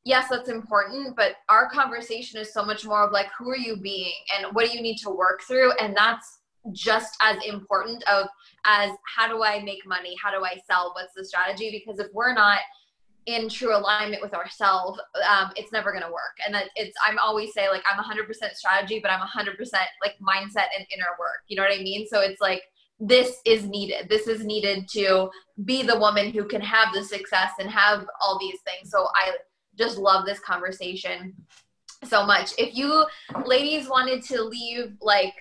yes, 0.06 0.28
that's 0.30 0.50
important, 0.50 1.16
but 1.16 1.36
our 1.50 1.70
conversation 1.70 2.40
is 2.40 2.54
so 2.54 2.64
much 2.64 2.86
more 2.86 3.04
of 3.04 3.12
like, 3.12 3.28
who 3.38 3.50
are 3.50 3.58
you 3.58 3.78
being 3.78 4.14
and 4.36 4.54
what 4.56 4.66
do 4.66 4.76
you 4.76 4.82
need 4.82 4.98
to 4.98 5.10
work 5.10 5.42
through? 5.48 5.72
And 5.80 5.96
that's 5.96 6.40
just 6.72 7.16
as 7.22 7.38
important 7.46 8.04
of 8.10 8.28
as 8.66 8.92
how 9.16 9.28
do 9.28 9.44
I 9.44 9.62
make 9.62 9.86
money? 9.86 10.16
How 10.22 10.32
do 10.32 10.44
I 10.44 10.58
sell? 10.66 10.94
What's 10.96 11.14
the 11.14 11.24
strategy? 11.24 11.70
Because 11.72 12.00
if 12.00 12.12
we're 12.12 12.34
not 12.34 12.60
in 13.26 13.50
true 13.50 13.76
alignment 13.76 14.22
with 14.22 14.34
ourselves, 14.34 15.00
um, 15.28 15.52
it's 15.56 15.72
never 15.72 15.92
going 15.92 16.04
to 16.04 16.10
work. 16.10 16.38
And 16.46 16.54
that 16.54 16.66
it's, 16.76 16.96
I'm 17.06 17.18
always 17.20 17.54
say 17.54 17.70
like, 17.70 17.84
I'm 17.92 18.02
100% 18.04 18.54
strategy, 18.54 19.00
but 19.02 19.12
I'm 19.12 19.22
100% 19.22 19.58
like 20.04 20.16
mindset 20.22 20.68
and 20.78 20.86
inner 20.94 21.08
work. 21.20 21.42
You 21.48 21.58
know 21.58 21.64
what 21.64 21.74
I 21.74 21.82
mean? 21.82 22.08
So 22.08 22.22
it's 22.22 22.42
like, 22.42 22.62
this 23.00 23.40
is 23.46 23.66
needed. 23.66 24.08
This 24.10 24.28
is 24.28 24.46
needed 24.46 24.88
to 24.90 25.30
be 25.66 25.84
the 25.84 25.98
woman 25.98 26.32
who 26.32 26.46
can 26.46 26.62
have 26.62 26.94
the 26.94 27.04
success 27.04 27.52
and 27.60 27.70
have 27.70 28.06
all 28.22 28.40
these 28.40 28.60
things. 28.62 28.92
So 28.92 29.08
I 29.16 29.32
just 29.78 29.98
love 29.98 30.26
this 30.26 30.40
conversation 30.40 31.34
so 32.04 32.26
much. 32.26 32.52
If 32.58 32.76
you 32.76 33.06
ladies 33.46 33.90
wanted 33.90 34.24
to 34.26 34.44
leave 34.44 34.94
like 35.02 35.34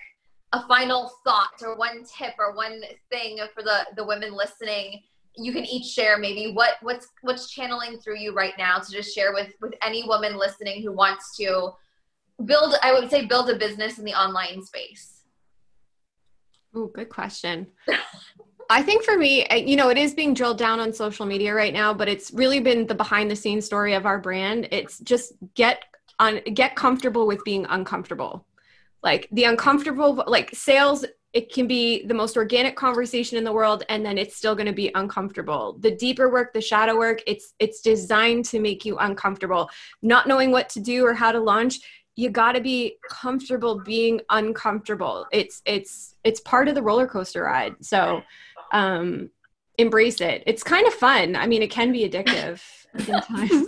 a 0.51 0.67
final 0.67 1.11
thought 1.23 1.61
or 1.61 1.77
one 1.77 2.03
tip 2.03 2.33
or 2.39 2.55
one 2.55 2.81
thing 3.09 3.39
for 3.53 3.63
the 3.63 3.85
the 3.95 4.05
women 4.05 4.33
listening, 4.33 5.01
you 5.37 5.51
can 5.53 5.65
each 5.65 5.85
share 5.85 6.17
maybe 6.17 6.51
what 6.53 6.73
what's 6.81 7.07
what's 7.21 7.49
channeling 7.49 7.97
through 7.99 8.17
you 8.17 8.33
right 8.33 8.53
now 8.57 8.79
to 8.79 8.91
just 8.91 9.13
share 9.13 9.33
with 9.33 9.51
with 9.61 9.73
any 9.81 10.07
woman 10.07 10.37
listening 10.37 10.81
who 10.81 10.91
wants 10.91 11.35
to 11.37 11.71
build 12.45 12.75
I 12.81 12.93
would 12.93 13.09
say 13.09 13.25
build 13.25 13.49
a 13.49 13.55
business 13.55 13.97
in 13.99 14.05
the 14.05 14.13
online 14.13 14.63
space. 14.63 15.23
Oh, 16.73 16.87
good 16.87 17.09
question. 17.09 17.67
I 18.69 18.81
think 18.81 19.03
for 19.03 19.17
me, 19.17 19.45
you 19.65 19.75
know, 19.75 19.89
it 19.89 19.97
is 19.97 20.13
being 20.13 20.33
drilled 20.33 20.57
down 20.57 20.79
on 20.79 20.91
social 20.91 21.25
media 21.25 21.53
right 21.53 21.73
now, 21.73 21.93
but 21.93 22.09
it's 22.09 22.31
really 22.31 22.59
been 22.59 22.87
the 22.87 22.95
behind 22.95 23.29
the 23.29 23.35
scenes 23.35 23.65
story 23.65 23.93
of 23.93 24.05
our 24.05 24.19
brand. 24.19 24.67
It's 24.71 24.99
just 24.99 25.33
get 25.53 25.83
on 26.19 26.41
get 26.53 26.75
comfortable 26.75 27.27
with 27.27 27.43
being 27.43 27.65
uncomfortable. 27.69 28.45
Like 29.03 29.29
the 29.31 29.43
uncomfortable 29.43 30.23
like 30.27 30.53
sales 30.53 31.05
it 31.35 31.51
can 31.51 31.67
be 31.67 32.05
the 32.05 32.13
most 32.13 32.37
organic 32.37 32.77
conversation 32.77 33.37
in 33.37 33.43
the 33.43 33.51
world 33.51 33.83
and 33.89 34.05
then 34.05 34.17
it's 34.17 34.37
still 34.37 34.55
going 34.55 34.67
to 34.67 34.73
be 34.73 34.89
uncomfortable. 34.95 35.77
The 35.81 35.91
deeper 35.91 36.31
work, 36.31 36.53
the 36.53 36.61
shadow 36.61 36.97
work, 36.97 37.21
it's 37.27 37.53
it's 37.59 37.81
designed 37.81 38.45
to 38.45 38.59
make 38.61 38.85
you 38.85 38.97
uncomfortable. 38.97 39.69
Not 40.01 40.27
knowing 40.29 40.51
what 40.51 40.69
to 40.69 40.79
do 40.79 41.05
or 41.05 41.13
how 41.13 41.33
to 41.33 41.39
launch, 41.41 41.81
you 42.15 42.29
got 42.29 42.53
to 42.53 42.61
be 42.61 42.95
comfortable 43.09 43.81
being 43.81 44.21
uncomfortable. 44.29 45.27
It's 45.33 45.61
it's 45.65 46.15
it's 46.23 46.39
part 46.39 46.69
of 46.69 46.75
the 46.75 46.81
roller 46.81 47.05
coaster 47.05 47.43
ride. 47.43 47.75
So 47.81 48.21
um 48.71 49.29
embrace 49.77 50.21
it. 50.21 50.41
It's 50.47 50.63
kind 50.63 50.87
of 50.87 50.93
fun. 50.93 51.35
I 51.35 51.47
mean, 51.47 51.61
it 51.61 51.69
can 51.69 51.91
be 51.91 52.09
addictive 52.09 52.61
sometimes. 52.99 53.67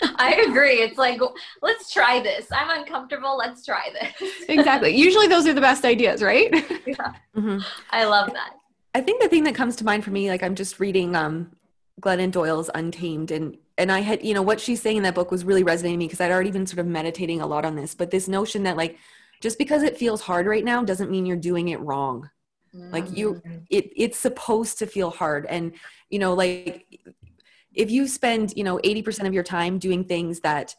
I 0.16 0.44
agree. 0.48 0.74
It's 0.82 0.98
like 0.98 1.20
let's 1.62 1.92
try 1.92 2.20
this. 2.20 2.46
I'm 2.52 2.80
uncomfortable. 2.80 3.36
Let's 3.36 3.64
try 3.64 3.90
this. 3.92 4.32
exactly. 4.48 4.96
Usually 4.96 5.26
those 5.26 5.46
are 5.46 5.54
the 5.54 5.60
best 5.60 5.84
ideas, 5.84 6.22
right? 6.22 6.52
Mhm. 7.36 7.64
I 7.90 8.04
love 8.04 8.32
that. 8.32 8.54
I 8.94 9.00
think 9.00 9.22
the 9.22 9.28
thing 9.28 9.44
that 9.44 9.54
comes 9.54 9.76
to 9.76 9.84
mind 9.84 10.04
for 10.04 10.10
me, 10.10 10.28
like 10.28 10.42
I'm 10.42 10.54
just 10.54 10.80
reading 10.80 11.14
um, 11.14 11.52
Glennon 12.00 12.30
Doyle's 12.30 12.70
Untamed, 12.74 13.30
and 13.30 13.56
and 13.76 13.92
I 13.92 14.00
had, 14.00 14.24
you 14.24 14.34
know, 14.34 14.42
what 14.42 14.60
she's 14.60 14.82
saying 14.82 14.96
in 14.96 15.02
that 15.04 15.14
book 15.14 15.30
was 15.30 15.44
really 15.44 15.62
resonating 15.62 15.98
to 15.98 15.98
me 15.98 16.06
because 16.06 16.20
I'd 16.20 16.32
already 16.32 16.50
been 16.50 16.66
sort 16.66 16.80
of 16.80 16.86
meditating 16.86 17.40
a 17.40 17.46
lot 17.46 17.64
on 17.64 17.76
this. 17.76 17.94
But 17.94 18.10
this 18.10 18.28
notion 18.28 18.64
that 18.64 18.76
like 18.76 18.98
just 19.40 19.58
because 19.58 19.82
it 19.82 19.96
feels 19.96 20.20
hard 20.20 20.46
right 20.46 20.64
now 20.64 20.82
doesn't 20.82 21.10
mean 21.10 21.26
you're 21.26 21.36
doing 21.36 21.68
it 21.68 21.80
wrong. 21.80 22.28
Like 22.74 23.16
you, 23.16 23.42
it 23.70 23.90
it's 23.96 24.18
supposed 24.18 24.78
to 24.78 24.86
feel 24.86 25.10
hard, 25.10 25.46
and 25.46 25.72
you 26.10 26.18
know, 26.18 26.34
like 26.34 26.86
if 27.78 27.90
you 27.90 28.06
spend 28.08 28.52
you 28.56 28.64
know 28.64 28.78
80% 28.78 29.26
of 29.26 29.32
your 29.32 29.44
time 29.44 29.78
doing 29.78 30.04
things 30.04 30.40
that 30.40 30.74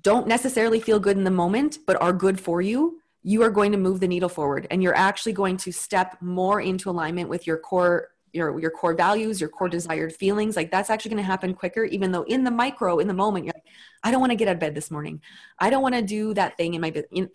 don't 0.00 0.26
necessarily 0.26 0.80
feel 0.80 0.98
good 0.98 1.18
in 1.18 1.24
the 1.24 1.30
moment, 1.30 1.78
but 1.86 2.00
are 2.00 2.14
good 2.14 2.40
for 2.40 2.62
you, 2.62 3.00
you 3.22 3.42
are 3.42 3.50
going 3.50 3.72
to 3.72 3.78
move 3.78 4.00
the 4.00 4.08
needle 4.08 4.30
forward 4.30 4.66
and 4.70 4.82
you're 4.82 4.96
actually 4.96 5.34
going 5.34 5.58
to 5.58 5.70
step 5.70 6.16
more 6.22 6.60
into 6.60 6.88
alignment 6.88 7.28
with 7.28 7.46
your 7.46 7.58
core 7.58 8.08
your 8.32 8.58
your 8.58 8.70
core 8.70 8.94
values 8.94 9.40
your 9.40 9.50
core 9.50 9.68
desired 9.68 10.12
feelings. 10.14 10.56
Like 10.56 10.70
that's 10.70 10.88
actually 10.88 11.10
going 11.10 11.22
to 11.22 11.30
happen 11.30 11.52
quicker 11.52 11.84
even 11.84 12.12
though 12.12 12.22
in 12.22 12.44
the 12.44 12.50
micro 12.50 12.98
in 13.00 13.08
the 13.08 13.14
moment 13.14 13.44
you're 13.44 13.52
like 13.54 13.66
i 14.02 14.10
don't 14.10 14.20
want 14.20 14.30
to 14.30 14.36
get 14.36 14.48
out 14.48 14.54
of 14.54 14.60
bed 14.60 14.74
this 14.74 14.90
morning. 14.90 15.20
I 15.58 15.68
don't 15.70 15.82
want 15.82 15.96
to 15.96 16.02
do 16.02 16.32
that 16.34 16.56
thing 16.56 16.74
in 16.74 16.80
my 16.80 16.90
business 16.90 17.28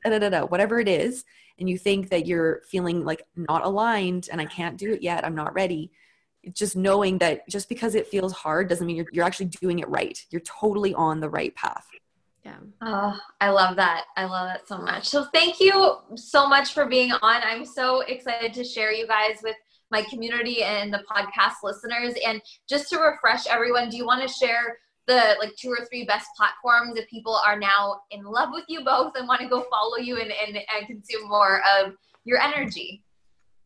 whatever 0.49 0.79
it 0.79 0.87
is 0.87 1.23
and 1.59 1.69
you 1.69 1.77
think 1.77 2.09
that 2.09 2.25
you're 2.25 2.61
feeling 2.69 3.05
like 3.05 3.21
not 3.35 3.63
aligned 3.63 4.29
and 4.31 4.41
i 4.41 4.45
can't 4.45 4.77
do 4.77 4.91
it 4.93 5.03
yet 5.03 5.25
i'm 5.25 5.35
not 5.35 5.53
ready 5.53 5.91
just 6.53 6.75
knowing 6.75 7.17
that 7.17 7.47
just 7.49 7.67
because 7.67 7.95
it 7.95 8.07
feels 8.07 8.31
hard 8.31 8.69
doesn't 8.69 8.87
mean 8.87 8.95
you're, 8.95 9.07
you're 9.11 9.25
actually 9.25 9.45
doing 9.45 9.79
it 9.79 9.89
right 9.89 10.25
you're 10.29 10.41
totally 10.41 10.93
on 10.93 11.19
the 11.19 11.29
right 11.29 11.55
path 11.55 11.87
yeah. 12.47 12.55
Oh, 12.81 13.19
I 13.41 13.49
love 13.49 13.75
that. 13.75 14.05
I 14.15 14.23
love 14.23 14.47
that 14.47 14.69
so 14.69 14.77
much. 14.77 15.09
So 15.09 15.25
thank 15.33 15.59
you 15.59 15.97
so 16.15 16.47
much 16.47 16.73
for 16.73 16.85
being 16.85 17.11
on. 17.11 17.41
I'm 17.43 17.65
so 17.65 18.01
excited 18.01 18.53
to 18.53 18.63
share 18.63 18.93
you 18.93 19.05
guys 19.05 19.39
with 19.43 19.57
my 19.91 20.01
community 20.03 20.63
and 20.63 20.93
the 20.93 21.03
podcast 21.11 21.55
listeners. 21.63 22.13
And 22.25 22.41
just 22.69 22.89
to 22.89 22.99
refresh 22.99 23.47
everyone, 23.47 23.89
do 23.89 23.97
you 23.97 24.05
want 24.05 24.25
to 24.25 24.33
share 24.33 24.77
the 25.07 25.35
like 25.39 25.55
two 25.57 25.69
or 25.69 25.85
three 25.85 26.05
best 26.05 26.27
platforms 26.37 26.97
if 26.97 27.09
people 27.09 27.35
are 27.35 27.59
now 27.59 28.01
in 28.11 28.23
love 28.23 28.49
with 28.53 28.65
you 28.69 28.83
both 28.85 29.13
and 29.17 29.27
want 29.27 29.41
to 29.41 29.49
go 29.49 29.65
follow 29.69 29.97
you 29.97 30.17
and, 30.17 30.31
and, 30.31 30.57
and 30.57 30.87
consume 30.87 31.27
more 31.27 31.61
of 31.77 31.95
your 32.23 32.39
energy? 32.39 33.03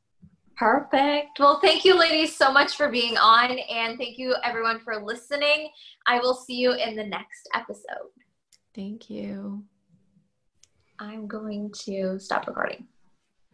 Perfect. 0.57 1.38
Well, 1.40 1.59
thank 1.61 1.84
you, 1.84 1.98
ladies, 1.98 2.36
so 2.36 2.52
much 2.52 2.76
for 2.76 2.88
being 2.88 3.16
on. 3.16 3.50
And 3.50 3.98
thank 3.98 4.18
you, 4.18 4.34
everyone, 4.44 4.80
for 4.80 5.05
listening. 5.05 5.70
I 6.07 6.20
will 6.20 6.34
see 6.34 6.55
you 6.55 6.72
in 6.74 6.94
the 6.94 7.05
next 7.05 7.48
episode. 7.55 8.11
Thank 8.74 9.11
you. 9.11 9.64
I'm 10.98 11.26
going 11.26 11.72
to 11.84 12.18
stop 12.20 12.46
recording. 12.46 12.86